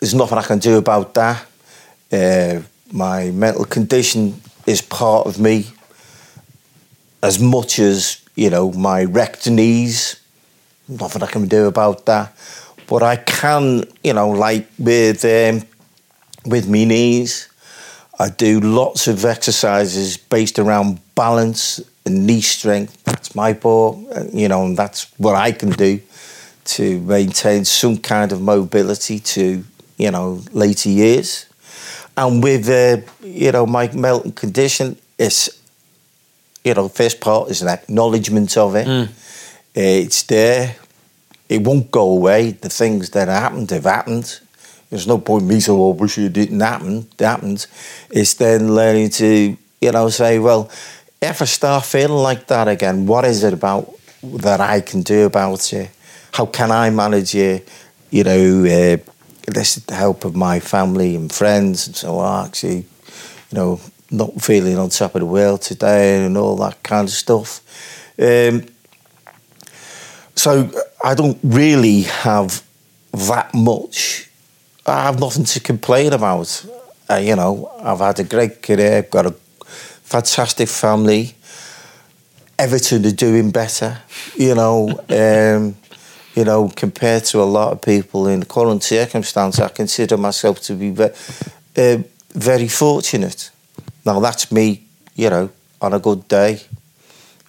There's 0.00 0.14
nothing 0.14 0.38
I 0.38 0.42
can 0.42 0.58
do 0.58 0.78
about 0.78 1.14
that. 1.14 1.46
Uh, 2.10 2.60
my 2.92 3.30
mental 3.30 3.64
condition 3.64 4.40
is 4.66 4.80
part 4.80 5.26
of 5.26 5.38
me 5.38 5.66
as 7.22 7.38
much 7.38 7.78
as, 7.78 8.22
you 8.34 8.50
know, 8.50 8.72
my 8.72 9.04
wrecked 9.04 9.48
knees. 9.50 10.20
Nothing 10.88 11.22
I 11.22 11.26
can 11.26 11.48
do 11.48 11.66
about 11.66 12.06
that. 12.06 12.32
But 12.86 13.02
I 13.02 13.16
can, 13.16 13.84
you 14.02 14.14
know, 14.14 14.30
like 14.30 14.68
with 14.78 15.24
um, 15.24 15.66
with 16.46 16.66
me 16.66 16.86
knees, 16.86 17.48
I 18.18 18.30
do 18.30 18.60
lots 18.60 19.06
of 19.06 19.24
exercises 19.24 20.16
based 20.16 20.58
around 20.58 21.00
balance 21.14 21.80
and 22.08 22.26
knee 22.26 22.40
strength. 22.40 23.04
That's 23.04 23.34
my 23.34 23.52
ball, 23.52 23.90
you 24.32 24.48
know, 24.48 24.64
and 24.64 24.76
that's 24.76 25.06
what 25.18 25.34
I 25.36 25.52
can 25.52 25.70
do 25.70 26.00
to 26.64 27.00
maintain 27.00 27.64
some 27.64 27.96
kind 27.98 28.32
of 28.32 28.40
mobility 28.42 29.18
to, 29.20 29.64
you 29.96 30.10
know, 30.10 30.42
later 30.52 30.90
years. 30.90 31.46
And 32.16 32.42
with, 32.42 32.68
uh, 32.68 32.98
you 33.22 33.52
know, 33.52 33.64
my 33.66 33.86
mental 33.92 34.32
condition, 34.32 34.96
it's, 35.18 35.48
you 36.64 36.74
know, 36.74 36.88
first 36.88 37.20
part 37.20 37.50
is 37.50 37.62
an 37.62 37.68
acknowledgement 37.68 38.56
of 38.56 38.74
it. 38.74 38.86
Mm. 38.86 39.08
It's 39.74 40.22
there. 40.24 40.74
It 41.48 41.62
won't 41.62 41.90
go 41.90 42.10
away. 42.10 42.50
The 42.50 42.68
things 42.68 43.10
that 43.10 43.28
happened 43.28 43.70
have 43.70 43.84
happened. 43.84 44.40
There's 44.90 45.06
no 45.06 45.18
point 45.18 45.44
me 45.44 45.60
saying, 45.60 45.78
"Oh, 45.78 45.90
wish 45.90 46.18
it 46.18 46.32
didn't 46.32 46.60
happen." 46.60 47.06
It 47.18 47.24
happened. 47.24 47.66
It's 48.10 48.34
then 48.34 48.74
learning 48.74 49.10
to, 49.20 49.56
you 49.80 49.92
know, 49.92 50.08
say, 50.08 50.38
"Well, 50.38 50.70
if 51.20 51.42
I 51.42 51.44
start 51.44 51.84
feeling 51.84 52.22
like 52.22 52.46
that 52.46 52.68
again, 52.68 53.06
what 53.06 53.24
is 53.24 53.42
it 53.42 53.52
about 53.52 53.92
that 54.22 54.60
I 54.60 54.80
can 54.80 55.02
do 55.02 55.26
about 55.26 55.72
it? 55.72 55.90
How 56.32 56.46
can 56.46 56.70
I 56.70 56.90
manage 56.90 57.34
it? 57.34 57.68
You 58.10 58.24
know, 58.24 58.64
uh, 58.64 58.96
this 59.46 59.76
is 59.76 59.84
the 59.84 59.94
help 59.94 60.24
of 60.24 60.36
my 60.36 60.60
family 60.60 61.16
and 61.16 61.32
friends, 61.32 61.86
and 61.86 61.96
so 61.96 62.18
on. 62.18 62.46
Actually, 62.46 62.76
you 62.76 63.54
know, 63.54 63.80
not 64.10 64.40
feeling 64.40 64.78
on 64.78 64.90
top 64.90 65.14
of 65.14 65.20
the 65.20 65.26
world 65.26 65.62
today 65.62 66.24
and 66.24 66.36
all 66.36 66.56
that 66.56 66.82
kind 66.82 67.08
of 67.08 67.14
stuff. 67.14 67.60
Um, 68.18 68.66
so 70.34 70.70
I 71.02 71.14
don't 71.14 71.38
really 71.42 72.02
have 72.02 72.62
that 73.12 73.52
much. 73.54 74.30
I 74.86 75.02
have 75.02 75.18
nothing 75.20 75.44
to 75.44 75.60
complain 75.60 76.12
about. 76.12 76.64
Uh, 77.10 77.16
you 77.16 77.36
know, 77.36 77.70
I've 77.80 77.98
had 77.98 78.20
a 78.20 78.24
great 78.24 78.62
career, 78.62 79.02
got 79.02 79.26
a 79.26 79.34
fantastic 80.08 80.68
family. 80.68 81.34
Everton 82.58 83.04
are 83.06 83.12
doing 83.12 83.50
better, 83.50 83.98
you 84.36 84.54
know. 84.54 84.88
um, 85.10 85.76
you 86.34 86.44
know, 86.44 86.68
compared 86.76 87.24
to 87.24 87.42
a 87.42 87.44
lot 87.44 87.72
of 87.72 87.80
people 87.82 88.28
in 88.28 88.40
the 88.40 88.46
current 88.46 88.82
circumstance, 88.84 89.58
I 89.58 89.68
consider 89.68 90.16
myself 90.16 90.60
to 90.62 90.74
be 90.74 90.90
ve- 90.90 91.10
uh, 91.76 91.98
very 92.34 92.68
fortunate. 92.68 93.50
Now 94.06 94.20
that's 94.20 94.50
me, 94.52 94.82
you 95.16 95.30
know, 95.30 95.50
on 95.80 95.92
a 95.94 95.98
good 95.98 96.28
day, 96.28 96.60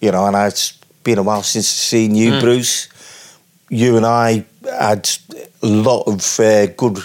you 0.00 0.10
know, 0.10 0.26
and 0.26 0.36
it's 0.36 0.72
been 1.04 1.18
a 1.18 1.22
while 1.22 1.42
since 1.44 1.66
I've 1.70 1.88
seen 1.88 2.14
you, 2.16 2.32
Mm. 2.32 2.40
Bruce. 2.40 2.88
You 3.68 3.96
and 3.96 4.04
I 4.06 4.44
had 4.68 5.08
a 5.62 5.66
lot 5.66 6.02
of 6.08 6.40
uh, 6.40 6.66
good 6.76 6.98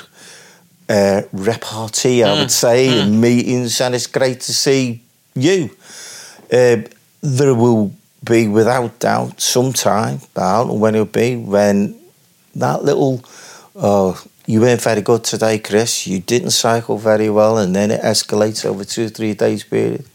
uh, 0.89 1.21
repartee, 1.31 2.23
I 2.23 2.33
would 2.39 2.51
say, 2.51 2.99
and 2.99 3.21
meetings, 3.21 3.79
and 3.81 3.93
it's 3.93 4.07
great 4.07 4.41
to 4.41 4.53
see 4.53 5.01
you. 5.35 5.69
Uh, 6.51 6.77
there 7.21 7.53
will 7.53 7.93
be, 8.23 8.47
without 8.47 8.99
doubt, 8.99 9.41
some 9.41 9.73
time, 9.73 10.19
I 10.35 10.57
don't 10.57 10.67
know 10.67 10.73
when 10.73 10.95
it'll 10.95 11.05
be, 11.05 11.35
when 11.35 11.99
that 12.55 12.83
little, 12.83 13.23
oh, 13.75 14.23
you 14.45 14.61
weren't 14.61 14.81
very 14.81 15.01
good 15.01 15.23
today, 15.23 15.59
Chris, 15.59 16.07
you 16.07 16.19
didn't 16.19 16.51
cycle 16.51 16.97
very 16.97 17.29
well, 17.29 17.57
and 17.57 17.75
then 17.75 17.91
it 17.91 18.01
escalates 18.01 18.65
over 18.65 18.83
two 18.83 19.05
or 19.05 19.09
three 19.09 19.33
days 19.33 19.63
period. 19.63 20.05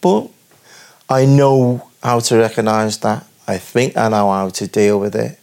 But 0.00 0.28
I 1.08 1.24
know 1.26 1.88
how 2.02 2.20
to 2.20 2.36
recognise 2.38 2.98
that. 2.98 3.26
I 3.46 3.58
think 3.58 3.96
I 3.96 4.08
know 4.08 4.30
how 4.30 4.48
to 4.50 4.66
deal 4.66 5.00
with 5.00 5.14
it. 5.14 5.38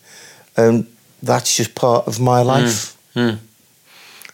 And 0.55 0.88
that's 1.22 1.55
just 1.55 1.76
part 1.76 2.07
of 2.07 2.20
my 2.20 2.41
life. 2.41 2.97
Mm. 3.15 3.39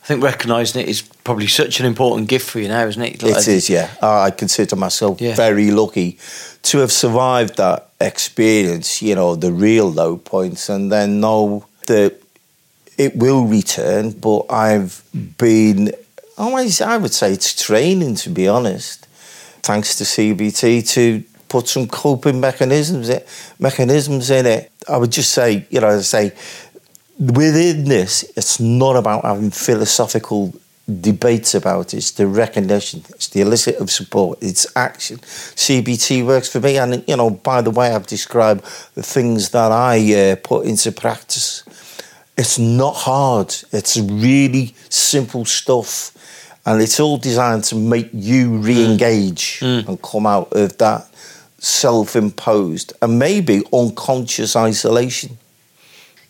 I 0.06 0.08
think 0.08 0.24
recognising 0.24 0.84
it 0.84 0.88
is 0.88 1.02
probably 1.02 1.48
such 1.48 1.80
an 1.80 1.88
important 1.88 2.30
gift 2.30 2.48
for 2.48 2.60
you 2.60 2.68
now, 2.68 2.86
isn't 2.86 3.02
it? 3.02 3.24
It 3.24 3.48
is, 3.48 3.72
yeah. 3.72 3.90
I 4.04 4.30
consider 4.30 4.76
myself 4.76 5.20
Yeah. 5.20 5.34
very 5.34 5.72
lucky 5.72 6.20
to 6.62 6.78
have 6.78 6.92
survived 6.92 7.58
that 7.58 7.90
experience, 8.00 9.02
you 9.02 9.16
know, 9.16 9.34
the 9.36 9.52
real 9.52 9.92
low 9.92 10.18
points, 10.18 10.70
and 10.70 10.92
then 10.92 11.20
know 11.22 11.66
that 11.88 12.22
it 13.00 13.16
will 13.16 13.46
return. 13.46 14.12
But 14.12 14.42
I've 14.52 15.02
been 15.40 15.92
always, 16.38 16.82
I 16.82 16.98
would 16.98 17.14
say 17.16 17.32
it's 17.34 17.60
training, 17.60 18.14
to 18.18 18.30
be 18.30 18.48
honest, 18.48 19.08
thanks 19.64 19.96
to 19.96 20.04
CBT, 20.04 20.88
to 20.94 21.24
put 21.50 21.68
some 21.68 21.88
coping 21.88 22.40
mechanisms, 22.40 23.10
in, 23.10 23.24
mechanisms 23.58 24.30
in 24.30 24.46
it. 24.46 24.72
I 24.88 24.98
would 24.98 25.12
just 25.12 25.32
say, 25.32 25.66
you 25.72 25.80
know, 25.80 25.88
I 25.88 26.02
say, 26.02 26.32
within 27.20 27.86
this, 27.86 28.24
it's 28.36 28.60
not 28.60 28.96
about 28.96 29.24
having 29.24 29.52
philosophical 29.52 30.54
debates 31.02 31.56
about 31.56 31.94
it. 31.94 31.98
It's 31.98 32.12
the 32.12 32.28
recognition, 32.28 33.04
it's 33.10 33.30
the 33.30 33.42
elicit 33.42 33.78
of 33.78 33.90
support, 33.90 34.40
it's 34.42 34.68
action. 34.76 35.18
CBT 35.18 36.26
works 36.26 36.50
for 36.52 36.60
me, 36.60 36.78
and 36.78 37.04
you 37.08 37.16
know, 37.16 37.30
by 37.30 37.62
the 37.62 37.72
way, 37.72 37.92
I've 37.92 38.08
described 38.08 38.64
the 38.94 39.04
things 39.04 39.50
that 39.50 39.72
I 39.72 40.14
uh, 40.14 40.36
put 40.44 40.66
into 40.66 40.92
practice. 40.92 41.64
It's 42.38 42.60
not 42.60 42.96
hard. 42.96 43.56
It's 43.72 43.98
really 43.98 44.76
simple 44.90 45.46
stuff, 45.46 46.12
and 46.66 46.82
it's 46.82 47.00
all 47.00 47.18
designed 47.18 47.64
to 47.66 47.76
make 47.76 48.10
you 48.14 48.58
re-engage 48.58 49.60
and 49.62 50.02
come 50.02 50.26
out 50.26 50.52
of 50.52 50.78
that 50.78 51.08
self-imposed 51.60 52.94
and 53.02 53.18
maybe 53.18 53.64
unconscious 53.74 54.56
isolation. 54.56 55.38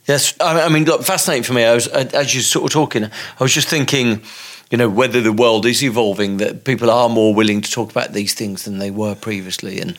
Yes, 0.08 0.34
I 0.39 0.62
I 0.66 0.70
mean, 0.70 0.86
look, 0.86 1.03
fascinating 1.03 1.43
for 1.43 1.53
me. 1.53 1.64
I 1.64 1.74
was 1.74 1.88
as 1.88 2.34
you 2.36 2.41
sort 2.41 2.66
of 2.66 2.72
talking, 2.74 3.06
I 3.06 3.43
was 3.43 3.53
just 3.53 3.68
thinking, 3.70 4.22
you 4.70 4.78
know, 4.78 4.89
whether 4.89 5.22
the 5.22 5.34
world 5.34 5.66
is 5.66 5.84
evolving, 5.84 6.38
that 6.38 6.64
people 6.64 6.89
are 6.91 7.10
more 7.10 7.34
willing 7.34 7.62
to 7.62 7.72
talk 7.72 7.91
about 7.91 8.14
these 8.14 8.34
things 8.34 8.64
than 8.66 8.78
they 8.80 8.91
were 8.91 9.16
previously, 9.16 9.80
and 9.82 9.97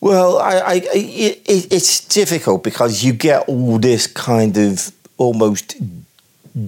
Well, 0.00 0.38
I, 0.38 0.58
I, 0.58 0.74
it, 0.94 1.42
it- 1.46 1.72
it's 1.72 2.00
difficult 2.08 2.62
because 2.64 3.04
you 3.04 3.12
get 3.12 3.48
all 3.48 3.78
this 3.78 4.06
kind 4.06 4.56
of 4.56 4.90
almost 5.18 5.76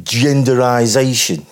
genderization. 0.04 1.44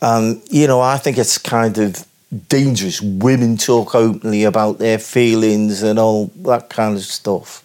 Um, 0.00 0.42
you 0.50 0.66
know, 0.66 0.80
I 0.80 0.96
think 0.98 1.18
it's 1.18 1.38
kind 1.38 1.76
of 1.78 2.04
dangerous. 2.48 3.00
Women 3.00 3.56
talk 3.56 3.94
openly 3.94 4.44
about 4.44 4.78
their 4.78 4.98
feelings 4.98 5.82
and 5.82 5.98
all 5.98 6.26
that 6.44 6.68
kind 6.68 6.96
of 6.96 7.02
stuff. 7.04 7.62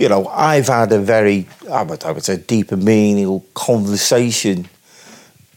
You 0.00 0.08
know, 0.08 0.26
I've 0.28 0.68
had 0.68 0.90
a 0.92 0.98
very, 0.98 1.46
I 1.70 1.82
would, 1.82 2.02
I 2.04 2.12
would 2.12 2.24
say, 2.24 2.38
deep 2.38 2.72
and 2.72 2.82
meaningful 2.82 3.44
conversation 3.52 4.64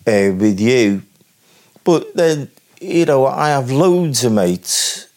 uh, 0.05 0.35
with 0.37 0.59
you. 0.59 1.01
But 1.85 2.13
then, 2.13 2.51
you 2.81 3.05
know, 3.05 3.25
I 3.25 3.49
have 3.49 3.71
loads 3.71 4.25
of 4.25 4.33
mates 4.33 5.07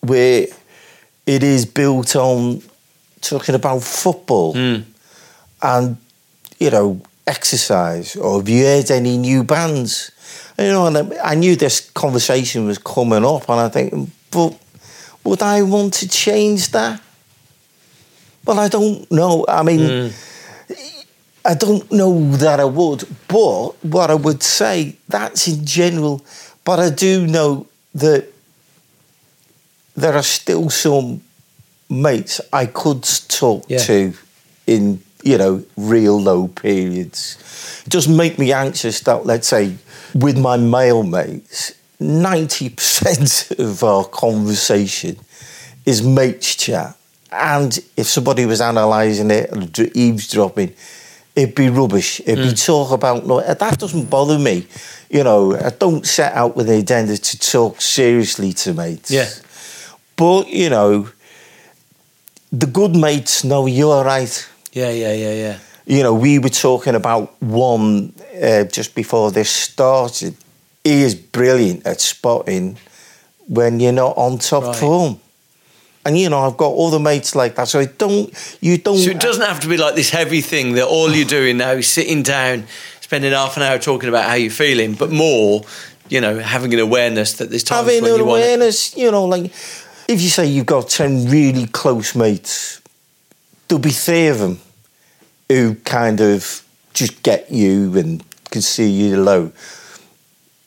where 0.00 0.46
it 1.24 1.42
is 1.42 1.64
built 1.64 2.14
on 2.14 2.62
talking 3.22 3.54
about 3.54 3.82
football. 3.82 4.54
And 5.62 5.96
you 6.58 6.70
know 6.70 7.00
exercise 7.26 8.16
or 8.16 8.38
have 8.38 8.48
you 8.48 8.64
heard 8.64 8.90
any 8.90 9.16
new 9.18 9.44
bands? 9.44 10.10
You 10.58 10.66
know 10.66 10.86
and 10.86 11.14
I 11.22 11.34
knew 11.34 11.56
this 11.56 11.90
conversation 11.90 12.66
was 12.66 12.78
coming 12.78 13.24
up 13.24 13.48
and 13.48 13.60
I 13.60 13.68
think 13.68 14.10
but 14.30 14.58
would 15.24 15.42
I 15.42 15.62
want 15.62 15.94
to 15.94 16.08
change 16.08 16.70
that 16.70 17.00
well 18.46 18.58
I 18.58 18.68
don't 18.68 19.10
know 19.10 19.44
I 19.48 19.62
mean 19.62 20.10
hmm. 20.10 20.74
I 21.46 21.54
don't 21.54 21.90
know 21.92 22.30
that 22.36 22.58
I 22.60 22.64
would 22.64 23.04
but 23.28 23.70
what 23.84 24.10
I 24.10 24.14
would 24.14 24.42
say 24.42 24.96
that's 25.08 25.46
in 25.48 25.64
general 25.66 26.24
but 26.64 26.78
I 26.78 26.90
do 26.90 27.26
know 27.26 27.66
that 27.94 28.24
there 29.96 30.14
are 30.14 30.22
still 30.22 30.70
some 30.70 31.20
mates 31.88 32.40
I 32.52 32.66
could 32.66 33.02
talk 33.28 33.64
Yeah. 33.68 33.78
to 33.78 34.14
in 34.66 35.00
you 35.22 35.38
know 35.38 35.62
real 35.76 36.20
low 36.20 36.48
periods. 36.48 37.36
It 37.86 37.90
doesn't 37.90 38.16
make 38.16 38.38
me 38.38 38.52
anxious 38.52 39.00
that 39.00 39.24
let's 39.26 39.48
say 39.48 39.76
with 40.14 40.36
my 40.38 40.56
male 40.56 41.02
mates, 41.02 41.72
ninety 42.00 42.68
percent 42.70 43.50
of 43.58 43.82
our 43.84 44.04
conversation 44.04 45.16
is 45.86 46.02
mates 46.02 46.56
chat, 46.56 46.96
and 47.34 47.78
if 47.96 48.06
somebody 48.06 48.46
was 48.46 48.60
analysing 48.60 49.30
it 49.30 49.50
or 49.52 49.60
d- 49.66 49.90
eavesdropping. 49.94 50.72
It'd 51.36 51.56
be 51.56 51.68
rubbish. 51.68 52.20
It'd 52.24 52.38
be 52.48 52.54
talk 52.54 52.92
about 52.92 53.26
no. 53.26 53.40
That 53.40 53.76
doesn't 53.78 54.08
bother 54.08 54.38
me. 54.38 54.68
You 55.10 55.24
know, 55.24 55.56
I 55.56 55.70
don't 55.70 56.06
set 56.06 56.32
out 56.32 56.54
with 56.56 56.68
the 56.68 56.78
agenda 56.78 57.16
to 57.18 57.38
talk 57.40 57.80
seriously 57.80 58.52
to 58.52 58.72
mates. 58.72 59.10
Yeah. 59.10 59.28
But, 60.14 60.46
you 60.48 60.70
know, 60.70 61.08
the 62.52 62.66
good 62.66 62.94
mates 62.94 63.42
know 63.42 63.66
you're 63.66 64.04
right. 64.04 64.48
yeah, 64.72 64.90
yeah, 64.90 65.12
yeah, 65.12 65.32
yeah. 65.34 65.58
You 65.86 66.02
know, 66.04 66.14
we 66.14 66.38
were 66.38 66.48
talking 66.50 66.94
about 66.94 67.42
one 67.42 68.12
uh, 68.40 68.64
just 68.64 68.94
before 68.94 69.32
this 69.32 69.50
started. 69.50 70.36
He 70.84 71.02
is 71.02 71.14
brilliant 71.16 71.84
at 71.84 72.00
spotting 72.00 72.78
when 73.48 73.80
you're 73.80 73.92
not 73.92 74.16
on 74.16 74.38
top 74.38 74.62
Right. 74.64 74.76
form. 74.76 75.20
And 76.04 76.18
you 76.18 76.28
know, 76.28 76.40
I've 76.40 76.56
got 76.56 76.68
all 76.68 76.90
the 76.90 77.00
mates 77.00 77.34
like 77.34 77.54
that. 77.54 77.68
So 77.68 77.80
I 77.80 77.86
don't, 77.86 78.58
you 78.60 78.76
don't. 78.78 78.98
So 78.98 79.10
it 79.10 79.20
doesn't 79.20 79.44
have 79.44 79.60
to 79.60 79.68
be 79.68 79.76
like 79.76 79.94
this 79.94 80.10
heavy 80.10 80.42
thing 80.42 80.74
that 80.74 80.86
all 80.86 81.10
you're 81.10 81.26
doing 81.26 81.56
now 81.56 81.72
is 81.72 81.88
sitting 81.88 82.22
down, 82.22 82.66
spending 83.00 83.32
half 83.32 83.56
an 83.56 83.62
hour 83.62 83.78
talking 83.78 84.08
about 84.08 84.28
how 84.28 84.34
you're 84.34 84.50
feeling, 84.50 84.94
but 84.94 85.10
more, 85.10 85.62
you 86.10 86.20
know, 86.20 86.38
having 86.38 86.74
an 86.74 86.80
awareness 86.80 87.34
that 87.34 87.48
there's 87.48 87.64
times 87.64 87.86
having 87.86 88.02
when 88.02 88.12
an 88.12 88.18
you 88.18 88.24
want 88.24 88.42
it. 88.42 88.44
awareness, 88.44 88.96
you 88.96 89.10
know, 89.10 89.24
like 89.24 89.44
if 90.08 90.20
you 90.20 90.28
say 90.28 90.46
you've 90.46 90.66
got 90.66 90.88
10 90.88 91.30
really 91.30 91.66
close 91.66 92.14
mates, 92.14 92.82
there'll 93.68 93.80
be 93.80 93.90
three 93.90 94.28
of 94.28 94.38
them 94.38 94.60
who 95.48 95.74
kind 95.76 96.20
of 96.20 96.62
just 96.92 97.22
get 97.22 97.50
you 97.50 97.96
and 97.96 98.22
can 98.50 98.62
see 98.62 98.90
you 98.90 99.22
low. 99.22 99.52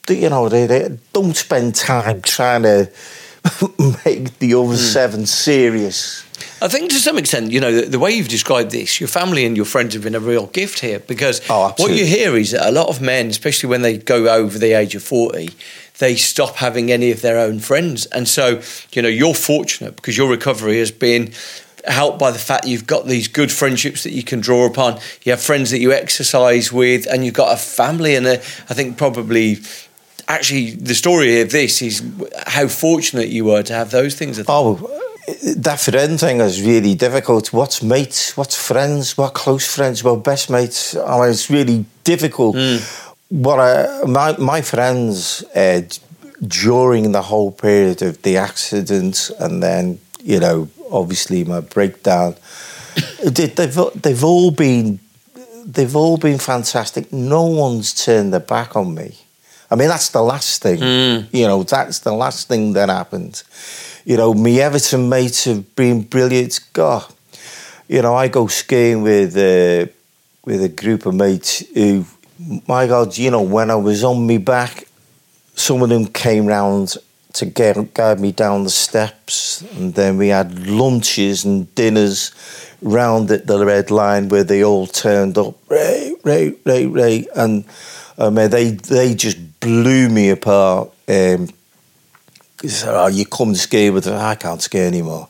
You 0.09 0.29
know, 0.29 0.49
they, 0.49 0.65
they 0.65 0.97
don't 1.13 1.35
spend 1.35 1.75
time 1.75 2.21
trying 2.21 2.63
to 2.63 2.89
make 4.05 4.39
the 4.39 4.53
other 4.53 4.69
hmm. 4.69 4.75
seven 4.75 5.25
serious. 5.25 6.23
I 6.61 6.67
think 6.67 6.89
to 6.89 6.95
some 6.95 7.17
extent, 7.17 7.51
you 7.51 7.59
know, 7.59 7.71
the, 7.71 7.81
the 7.83 7.99
way 7.99 8.11
you've 8.11 8.29
described 8.29 8.71
this, 8.71 8.99
your 8.99 9.07
family 9.07 9.45
and 9.45 9.55
your 9.55 9.65
friends 9.65 9.93
have 9.93 10.03
been 10.03 10.15
a 10.15 10.19
real 10.19 10.47
gift 10.47 10.79
here 10.79 10.99
because 10.99 11.41
Oh, 11.49 11.73
what 11.77 11.91
you 11.91 12.05
hear 12.05 12.35
is 12.35 12.51
that 12.51 12.67
a 12.67 12.71
lot 12.71 12.87
of 12.87 12.99
men, 12.99 13.27
especially 13.27 13.69
when 13.69 13.83
they 13.83 13.97
go 13.97 14.27
over 14.27 14.57
the 14.57 14.73
age 14.73 14.95
of 14.95 15.03
40, 15.03 15.49
they 15.99 16.15
stop 16.15 16.55
having 16.55 16.91
any 16.91 17.11
of 17.11 17.21
their 17.21 17.37
own 17.37 17.59
friends. 17.59 18.05
And 18.07 18.27
so, 18.27 18.61
you 18.91 19.01
know, 19.01 19.07
you're 19.07 19.35
fortunate 19.35 19.95
because 19.95 20.17
your 20.17 20.29
recovery 20.29 20.79
has 20.79 20.91
been 20.91 21.31
helped 21.85 22.19
by 22.19 22.31
the 22.31 22.39
fact 22.39 22.63
that 22.63 22.69
you've 22.69 22.87
got 22.87 23.05
these 23.05 23.27
good 23.27 23.51
friendships 23.51 24.03
that 24.03 24.11
you 24.11 24.23
can 24.23 24.39
draw 24.39 24.65
upon. 24.65 24.99
You 25.23 25.31
have 25.31 25.41
friends 25.41 25.71
that 25.71 25.79
you 25.79 25.93
exercise 25.93 26.71
with, 26.71 27.07
and 27.07 27.23
you've 27.23 27.33
got 27.33 27.53
a 27.53 27.57
family. 27.57 28.15
And 28.15 28.25
a, 28.25 28.33
I 28.33 28.73
think 28.73 28.97
probably. 28.97 29.57
Actually, 30.27 30.71
the 30.71 30.95
story 30.95 31.41
of 31.41 31.51
this 31.51 31.81
is 31.81 32.03
how 32.45 32.67
fortunate 32.67 33.29
you 33.29 33.45
were 33.45 33.63
to 33.63 33.73
have 33.73 33.91
those 33.91 34.15
things. 34.15 34.43
Oh, 34.47 34.75
that 35.57 35.79
friend 35.79 36.19
thing 36.19 36.41
is 36.41 36.61
really 36.61 36.95
difficult. 36.95 37.53
What's 37.53 37.81
mates? 37.81 38.35
What's 38.35 38.55
friends? 38.55 39.17
What 39.17 39.33
close 39.33 39.73
friends? 39.73 40.03
What 40.03 40.23
best 40.23 40.49
mates? 40.49 40.95
I 40.95 41.19
mean, 41.19 41.29
it's 41.29 41.49
really 41.49 41.85
difficult. 42.03 42.55
What 43.29 43.59
I, 43.59 44.03
my 44.05 44.37
my 44.37 44.61
friends 44.61 45.43
uh, 45.55 45.81
during 46.45 47.11
the 47.11 47.23
whole 47.23 47.51
period 47.51 48.01
of 48.01 48.21
the 48.21 48.37
accident, 48.37 49.31
and 49.39 49.61
then 49.61 49.99
you 50.21 50.39
know, 50.39 50.69
obviously 50.91 51.43
my 51.43 51.61
breakdown. 51.61 52.35
they, 53.23 53.47
they've 53.47 53.79
they've 53.95 54.23
all 54.23 54.51
been 54.51 54.99
they've 55.65 55.95
all 55.95 56.17
been 56.17 56.37
fantastic. 56.37 57.11
No 57.11 57.45
one's 57.45 57.93
turned 57.93 58.31
their 58.33 58.39
back 58.39 58.75
on 58.75 58.95
me. 58.95 59.15
I 59.69 59.75
mean, 59.75 59.89
that's 59.89 60.09
the 60.09 60.21
last 60.21 60.61
thing. 60.61 60.79
You 61.31 61.47
know, 61.47 61.63
that's 61.63 61.99
the 61.99 62.13
last 62.13 62.47
thing 62.47 62.73
that 62.73 62.89
happened. 62.89 63.43
You 64.05 64.17
know, 64.17 64.33
me 64.33 64.61
Everton 64.61 65.09
mates 65.09 65.43
have 65.45 65.75
been 65.75 66.03
brilliant. 66.03 66.59
God, 66.73 67.05
you 67.87 68.01
know, 68.01 68.15
I 68.15 68.27
go 68.29 68.47
skiing 68.47 69.01
with 69.03 69.35
uh, 69.35 69.91
with 70.45 70.63
a 70.63 70.69
group 70.69 71.05
of 71.05 71.13
mates 71.15 71.63
who, 71.73 72.05
my 72.67 72.87
God, 72.87 73.17
you 73.17 73.31
know, 73.31 73.41
when 73.41 73.69
I 73.69 73.75
was 73.75 74.03
on 74.03 74.25
me 74.25 74.37
back, 74.37 74.87
some 75.55 75.81
of 75.81 75.89
them 75.89 76.07
came 76.07 76.45
round 76.45 76.95
to 77.33 77.45
get, 77.45 77.93
guide 77.93 78.19
me 78.19 78.31
down 78.31 78.63
the 78.63 78.69
steps, 78.69 79.61
and 79.75 79.93
then 79.93 80.17
we 80.17 80.29
had 80.29 80.67
lunches 80.67 81.45
and 81.45 81.73
dinners 81.75 82.31
round 82.81 83.29
at 83.31 83.45
the 83.45 83.65
red 83.65 83.91
line 83.91 84.29
where 84.29 84.43
they 84.43 84.63
all 84.63 84.87
turned 84.87 85.37
up, 85.37 85.55
Ray, 85.69 86.15
Ray, 86.23 86.55
Ray, 86.65 86.85
Ray, 86.85 87.27
and 87.35 87.65
I 88.17 88.29
mean, 88.29 88.49
they 88.49 88.71
they 88.71 89.13
just 89.13 89.37
blew 89.59 90.09
me 90.09 90.29
apart. 90.29 90.89
Um, 91.07 91.49
they 92.61 92.69
said, 92.69 92.93
"Oh, 92.93 93.07
you 93.07 93.25
come 93.25 93.49
and 93.49 93.57
ski 93.57 93.89
with 93.89 94.07
us." 94.07 94.19
I 94.21 94.35
can't 94.35 94.61
ski 94.61 94.79
anymore. 94.79 95.27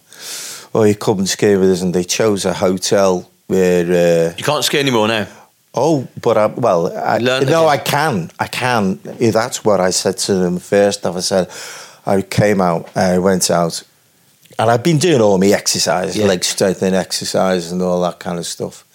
Oh, 0.73 0.83
you 0.83 0.95
come 0.95 1.19
and 1.19 1.29
ski 1.29 1.55
with 1.55 1.71
us, 1.71 1.81
and 1.81 1.93
they 1.93 2.03
chose 2.03 2.45
a 2.45 2.53
hotel 2.53 3.29
where. 3.47 4.29
Uh, 4.29 4.33
You 4.37 4.43
can't 4.43 4.63
ski 4.63 4.79
anymore 4.79 5.07
now. 5.07 5.27
Oh, 5.73 6.07
but 6.21 6.37
I, 6.37 6.45
well, 6.47 6.87
I, 6.97 7.19
no. 7.19 7.67
I 7.67 7.77
can, 7.77 8.31
I 8.39 8.47
can. 8.47 8.99
That's 9.03 9.63
what 9.63 9.79
I 9.79 9.91
said 9.91 10.17
to 10.19 10.33
them 10.35 10.57
first. 10.59 11.05
I 11.05 11.19
said, 11.19 11.49
I 12.05 12.21
came 12.23 12.61
out, 12.61 12.89
I 12.97 13.19
went 13.19 13.51
out, 13.51 13.83
and 14.57 14.71
I've 14.71 14.83
been 14.83 14.97
doing 14.97 15.21
all 15.21 15.37
my 15.37 15.47
exercise, 15.47 16.17
Yeah. 16.17 16.25
leg 16.25 16.43
strengthening 16.43 16.95
exercise, 16.95 17.71
and 17.71 17.81
all 17.83 18.01
that 18.01 18.17
kind 18.19 18.39
of 18.39 18.47
stuff. 18.47 18.85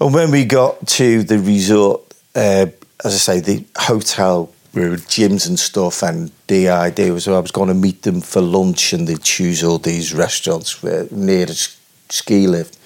And 0.00 0.14
when 0.14 0.30
we 0.30 0.44
got 0.46 0.86
to 0.86 1.22
the 1.24 1.38
resort, 1.40 2.00
uh, 2.34 2.66
as 3.04 3.14
I 3.14 3.18
say, 3.18 3.40
the 3.40 3.64
hotel 3.76 4.52
with 4.74 5.08
gyms 5.08 5.48
and 5.48 5.58
stuff, 5.58 6.02
and 6.02 6.30
the 6.46 6.68
idea 6.68 7.12
was 7.12 7.26
I 7.26 7.38
was 7.38 7.50
going 7.50 7.68
to 7.68 7.74
meet 7.74 8.02
them 8.02 8.20
for 8.20 8.40
lunch, 8.40 8.92
and 8.92 9.06
they'd 9.06 9.22
choose 9.22 9.64
all 9.64 9.78
these 9.78 10.14
restaurants 10.14 10.82
near 10.82 11.46
the 11.46 11.68
ski 12.08 12.46
lift. 12.46 12.78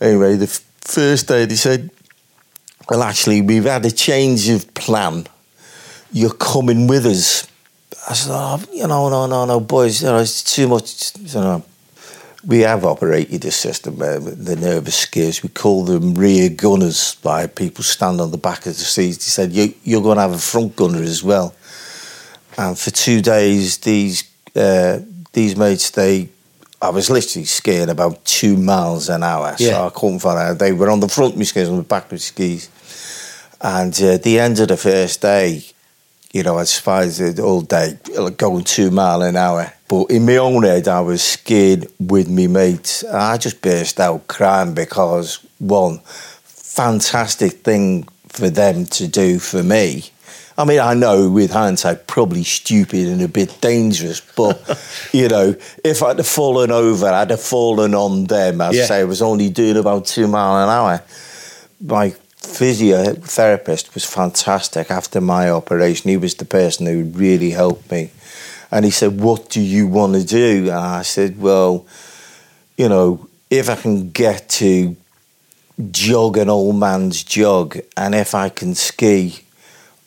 Anyway, 0.00 0.36
the 0.36 0.46
first 0.80 1.28
day 1.28 1.44
they 1.46 1.54
said, 1.54 1.90
well, 2.88 3.02
actually, 3.02 3.40
we've 3.40 3.64
had 3.64 3.84
a 3.84 3.90
change 3.90 4.48
of 4.48 4.72
plan. 4.74 5.26
You're 6.12 6.34
coming 6.34 6.86
with 6.86 7.06
us. 7.06 7.48
I 8.08 8.14
said, 8.14 8.32
oh, 8.32 8.62
you 8.72 8.86
know, 8.86 9.08
no, 9.08 9.26
no, 9.26 9.44
no, 9.44 9.60
boys, 9.60 10.02
you 10.02 10.08
know, 10.08 10.18
it's 10.18 10.44
too 10.44 10.68
much. 10.68 11.16
You 11.18 11.40
know, 11.40 11.64
we 12.46 12.60
have 12.60 12.84
operated 12.84 13.44
a 13.44 13.50
system 13.50 13.98
where 13.98 14.20
the 14.20 14.54
nervous 14.56 15.04
skiers, 15.06 15.42
we 15.42 15.48
call 15.48 15.84
them 15.84 16.14
rear 16.14 16.48
gunners, 16.48 17.16
by 17.16 17.46
people 17.48 17.82
stand 17.82 18.20
on 18.20 18.30
the 18.30 18.38
back 18.38 18.60
of 18.66 18.74
the 18.74 18.84
seats. 18.84 19.24
He 19.24 19.30
said, 19.30 19.52
you, 19.52 19.74
you're 19.82 20.02
going 20.02 20.16
to 20.16 20.22
have 20.22 20.32
a 20.32 20.38
front 20.38 20.76
gunner 20.76 21.02
as 21.02 21.24
well. 21.24 21.54
And 22.56 22.78
for 22.78 22.90
two 22.90 23.20
days, 23.20 23.78
these 23.78 24.30
uh, 24.54 25.00
these 25.32 25.54
mates, 25.56 25.90
they, 25.90 26.30
I 26.80 26.88
was 26.90 27.10
literally 27.10 27.44
skiing 27.44 27.90
about 27.90 28.24
two 28.24 28.56
miles 28.56 29.10
an 29.10 29.22
hour, 29.22 29.54
Yeah. 29.58 29.72
so 29.72 29.86
I 29.88 29.90
couldn't 29.90 30.20
find 30.20 30.38
out. 30.38 30.58
They 30.58 30.72
were 30.72 30.88
on 30.88 31.00
the 31.00 31.08
front 31.08 31.32
of 31.34 31.38
my 31.38 31.44
skis, 31.44 31.68
on 31.68 31.76
the 31.76 31.82
back 31.82 32.06
of 32.06 32.12
my 32.12 32.16
skis. 32.18 32.70
And 33.60 33.94
uh, 34.00 34.12
at 34.14 34.22
the 34.22 34.38
end 34.38 34.58
of 34.60 34.68
the 34.68 34.76
first 34.78 35.20
day, 35.20 35.62
you 36.36 36.42
know, 36.42 36.58
I 36.58 36.64
spied 36.64 37.18
it 37.18 37.38
all 37.40 37.62
day, 37.62 37.98
like 38.18 38.36
going 38.36 38.62
two 38.64 38.90
mile 38.90 39.22
an 39.22 39.36
hour. 39.36 39.72
But 39.88 40.10
in 40.10 40.26
my 40.26 40.36
own 40.36 40.64
head, 40.64 40.86
I 40.86 41.00
was 41.00 41.22
scared 41.22 41.86
with 41.98 42.28
me 42.28 42.46
mates. 42.46 43.04
I 43.04 43.38
just 43.38 43.62
burst 43.62 43.98
out 44.00 44.26
crying 44.28 44.74
because, 44.74 45.38
one, 45.58 46.00
fantastic 46.44 47.52
thing 47.64 48.06
for 48.28 48.50
them 48.50 48.84
to 48.84 49.08
do 49.08 49.38
for 49.38 49.62
me. 49.62 50.04
I 50.58 50.64
mean, 50.66 50.78
I 50.80 50.92
know 50.92 51.30
with 51.30 51.52
hindsight, 51.52 52.06
probably 52.06 52.44
stupid 52.44 53.08
and 53.08 53.22
a 53.22 53.28
bit 53.28 53.58
dangerous, 53.62 54.20
but, 54.20 54.58
you 55.12 55.28
know, 55.28 55.54
if 55.84 56.02
I'd 56.02 56.18
have 56.18 56.26
fallen 56.26 56.70
over, 56.70 57.06
I'd 57.06 57.30
have 57.30 57.40
fallen 57.42 57.94
on 57.94 58.24
them. 58.24 58.60
I'd 58.60 58.74
Yeah. 58.74 58.84
say 58.84 59.00
I 59.00 59.04
was 59.04 59.22
only 59.22 59.48
doing 59.48 59.78
about 59.78 60.04
two 60.04 60.26
mile 60.28 60.62
an 60.62 60.68
hour 60.68 61.02
my 61.80 62.14
physiotherapist 62.46 63.94
was 63.94 64.04
fantastic 64.04 64.90
after 64.90 65.20
my 65.20 65.50
operation. 65.50 66.10
He 66.10 66.16
was 66.16 66.34
the 66.34 66.44
person 66.44 66.86
who 66.86 67.04
really 67.04 67.50
helped 67.50 67.90
me. 67.90 68.10
And 68.70 68.84
he 68.84 68.90
said, 68.90 69.20
What 69.20 69.50
do 69.50 69.60
you 69.60 69.86
want 69.86 70.14
to 70.14 70.24
do? 70.24 70.64
And 70.64 70.78
I 70.78 71.02
said, 71.02 71.40
Well, 71.40 71.86
you 72.76 72.88
know, 72.88 73.28
if 73.50 73.68
I 73.68 73.76
can 73.76 74.10
get 74.10 74.48
to 74.60 74.96
jog 75.90 76.36
an 76.36 76.48
old 76.48 76.76
man's 76.76 77.22
jog 77.22 77.78
and 77.96 78.14
if 78.14 78.34
I 78.34 78.48
can 78.48 78.74
ski, 78.74 79.40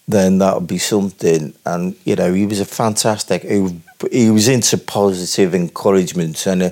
then 0.08 0.40
that 0.40 0.56
would 0.56 0.68
be 0.68 0.80
something. 0.80 1.54
And, 1.66 1.96
you 2.04 2.16
know, 2.16 2.34
he 2.34 2.46
was 2.46 2.60
a 2.60 2.66
fantastic, 2.66 3.44
he, 3.44 3.80
he 4.12 4.30
was 4.32 4.48
into 4.48 4.78
positive 4.78 5.54
encouragement. 5.54 6.46
And 6.48 6.64
uh, 6.64 6.70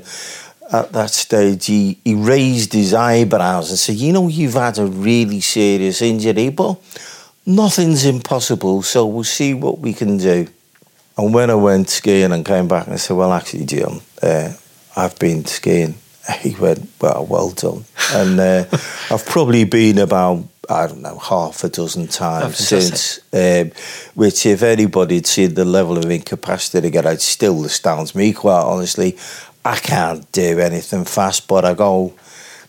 at 0.71 0.91
that 0.91 1.11
stage, 1.11 1.65
he, 1.65 1.97
he 2.03 2.13
raised 2.13 2.73
his 2.73 2.93
eyebrows 2.93 3.69
and 3.69 3.79
said, 3.79 3.95
You 3.95 4.13
know, 4.13 4.27
you've 4.27 4.53
had 4.53 4.77
a 4.79 4.85
really 4.85 5.39
serious 5.39 6.01
injury, 6.01 6.49
but 6.49 6.77
nothing's 7.45 8.05
impossible, 8.05 8.81
so 8.81 9.05
we'll 9.05 9.23
see 9.23 9.53
what 9.53 9.79
we 9.79 9.93
can 9.93 10.17
do. 10.17 10.47
And 11.17 11.33
when 11.33 11.49
I 11.49 11.55
went 11.55 11.89
skiing 11.89 12.31
and 12.31 12.45
came 12.45 12.67
back, 12.67 12.85
and 12.85 12.93
I 12.93 12.97
said, 12.97 13.15
Well, 13.15 13.33
actually, 13.33 13.65
Jim, 13.65 14.01
uh, 14.21 14.53
I've 14.95 15.17
been 15.19 15.45
skiing. 15.45 15.95
He 16.41 16.55
went, 16.55 16.89
Well, 17.01 17.25
well 17.25 17.51
done. 17.51 17.85
And 18.13 18.39
uh, 18.39 18.65
I've 19.09 19.25
probably 19.25 19.63
been 19.63 19.97
about, 19.97 20.43
I 20.69 20.87
don't 20.87 21.01
know, 21.01 21.17
half 21.17 21.63
a 21.63 21.69
dozen 21.69 22.07
times 22.07 22.57
since, 22.57 23.19
um, 23.31 23.71
which, 24.13 24.45
if 24.45 24.61
anybody 24.61 25.15
had 25.15 25.25
seen 25.25 25.53
the 25.53 25.63
level 25.63 25.97
of 25.97 26.11
incapacity 26.11 26.85
again, 26.85 27.07
it 27.07 27.21
still 27.21 27.63
astounds 27.63 28.13
me, 28.13 28.33
quite 28.33 28.61
honestly. 28.61 29.17
I 29.67 29.77
can't 29.77 30.23
do 30.31 30.59
anything 30.59 31.03
fast, 31.05 31.47
but 31.47 31.65
I 31.65 31.73
go 31.73 32.13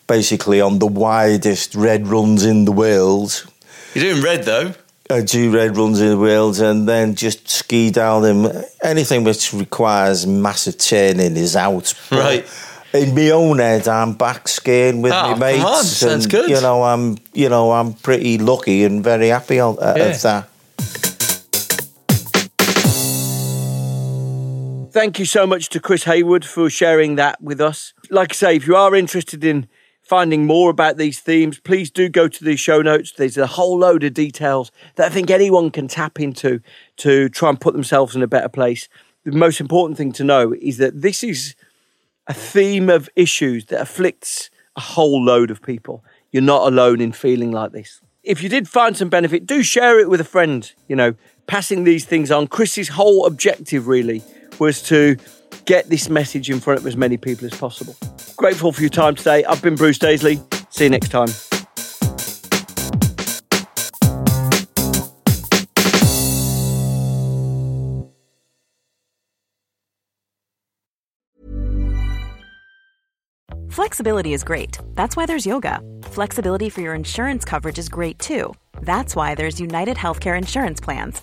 basically 0.07 0.61
on 0.61 0.78
the 0.78 0.86
widest 0.86 1.74
red 1.74 2.09
runs 2.09 2.44
in 2.44 2.64
the 2.64 2.72
world. 2.72 3.46
You're 3.94 4.12
doing 4.14 4.22
red 4.24 4.42
though. 4.44 4.74
I 5.11 5.22
do 5.22 5.51
red 5.55 5.76
runs 5.76 6.01
in 6.01 6.09
the 6.11 6.18
world 6.18 6.61
and 6.61 6.86
then 6.88 7.14
just 7.14 7.49
ski 7.49 7.90
down 7.90 8.22
them. 8.22 8.38
Anything 8.82 9.24
which 9.24 9.53
requires 9.55 10.26
massive 10.26 10.76
turning 10.78 11.36
is 11.36 11.57
out. 11.57 11.94
Right. 12.11 12.44
in 12.92 13.14
my 13.14 13.30
own 13.30 13.59
head, 13.59 13.86
I'm 13.88 14.14
back 14.14 14.49
skiing 14.49 15.01
with 15.03 15.12
Oh, 15.14 15.30
my 15.32 15.38
mates. 15.38 15.62
come 15.62 15.72
on, 15.72 15.84
sounds 15.84 16.24
and, 16.24 16.30
good. 16.32 16.51
You 16.51 16.61
know, 16.61 16.82
I'm 16.82 17.16
you 17.32 17.49
know 17.49 17.70
I'm 17.72 17.92
pretty 17.94 18.38
lucky 18.38 18.84
and 18.84 19.03
very 19.05 19.28
happy 19.28 19.61
uh, 19.61 19.72
Yeah. 19.96 20.05
of 20.05 20.22
that. 20.22 20.49
Thank 24.99 25.20
you 25.20 25.26
so 25.26 25.46
much 25.46 25.68
to 25.68 25.78
Chris 25.78 26.03
Hayward 26.03 26.44
for 26.44 26.68
sharing 26.68 27.14
that 27.14 27.40
with 27.40 27.61
us. 27.61 27.94
Like 28.11 28.32
I 28.32 28.34
say, 28.34 28.57
if 28.57 28.66
you 28.66 28.74
are 28.74 28.96
interested 28.96 29.44
in 29.44 29.68
finding 30.03 30.44
more 30.44 30.70
about 30.70 30.96
these 30.96 31.20
themes, 31.20 31.61
please 31.61 31.88
do 31.88 32.09
go 32.09 32.26
to 32.26 32.44
the 32.44 32.57
show 32.57 32.82
notes. 32.82 33.12
There's 33.12 33.38
a 33.38 33.46
whole 33.46 33.78
load 33.78 34.03
of 34.03 34.12
details 34.12 34.72
that 34.96 35.07
I 35.07 35.14
think 35.14 35.30
anyone 35.30 35.70
can 35.70 35.86
tap 35.86 36.18
into 36.18 36.59
to 36.96 37.28
try 37.28 37.49
and 37.49 37.61
put 37.61 37.74
themselves 37.74 38.16
in 38.16 38.24
a 38.24 38.26
better 38.26 38.49
place. 38.49 38.88
The 39.22 39.30
most 39.30 39.61
important 39.61 39.96
thing 39.96 40.11
to 40.14 40.24
know 40.24 40.53
is 40.61 40.78
that 40.78 41.01
this 41.01 41.22
is 41.22 41.55
a 42.26 42.34
theme 42.34 42.90
of 42.90 43.09
issues 43.14 43.66
that 43.66 43.80
afflicts 43.80 44.51
a 44.74 44.80
whole 44.80 45.24
load 45.24 45.53
of 45.53 45.62
people. 45.62 46.03
You're 46.32 46.42
not 46.42 46.66
alone 46.66 47.01
in 47.01 47.12
feeling 47.12 47.53
like 47.53 47.70
this. 47.70 48.01
If 48.24 48.42
you 48.42 48.49
did 48.49 48.68
find 48.68 48.96
some 48.96 49.11
benefit, 49.11 49.46
do 49.46 49.62
share 49.62 50.01
it 50.01 50.11
with 50.11 50.20
a 50.20 50.24
friend. 50.24 50.72
You 50.88 50.96
know, 50.96 51.14
passing 51.46 51.84
these 51.84 52.05
things 52.05 52.32
on. 52.32 52.49
Chris's 52.49 52.88
whole 52.88 53.26
objective 53.26 53.86
really 53.86 54.24
was 54.59 54.82
to 54.84 55.16
get 55.64 55.88
this 55.88 56.09
message 56.09 56.50
in 56.50 56.61
front 56.61 56.80
of 56.80 56.86
as 56.86 56.96
many 56.96 57.16
people 57.16 57.46
as 57.46 57.54
possible. 57.54 57.96
Grateful 58.36 58.72
for 58.72 58.80
your 58.80 58.90
time 58.90 59.14
today. 59.14 59.44
I've 59.44 59.62
been 59.62 59.74
Bruce 59.74 59.98
Daisley. 59.98 60.40
See 60.72 60.84
you 60.84 60.90
next 60.90 61.11
time. 61.11 61.28
Flexibility 73.70 74.32
is 74.32 74.42
great. 74.42 74.76
That's 74.96 75.16
why 75.16 75.24
there's 75.26 75.46
yoga. 75.46 75.80
Flexibility 76.02 76.68
for 76.68 76.80
your 76.80 76.94
insurance 76.94 77.44
coverage 77.44 77.78
is 77.78 77.88
great 77.88 78.18
too. 78.18 78.52
That's 78.82 79.14
why 79.14 79.34
there's 79.36 79.61
United 79.61 79.96
Healthcare 79.96 80.36
Insurance 80.36 80.80
Plans. 80.80 81.22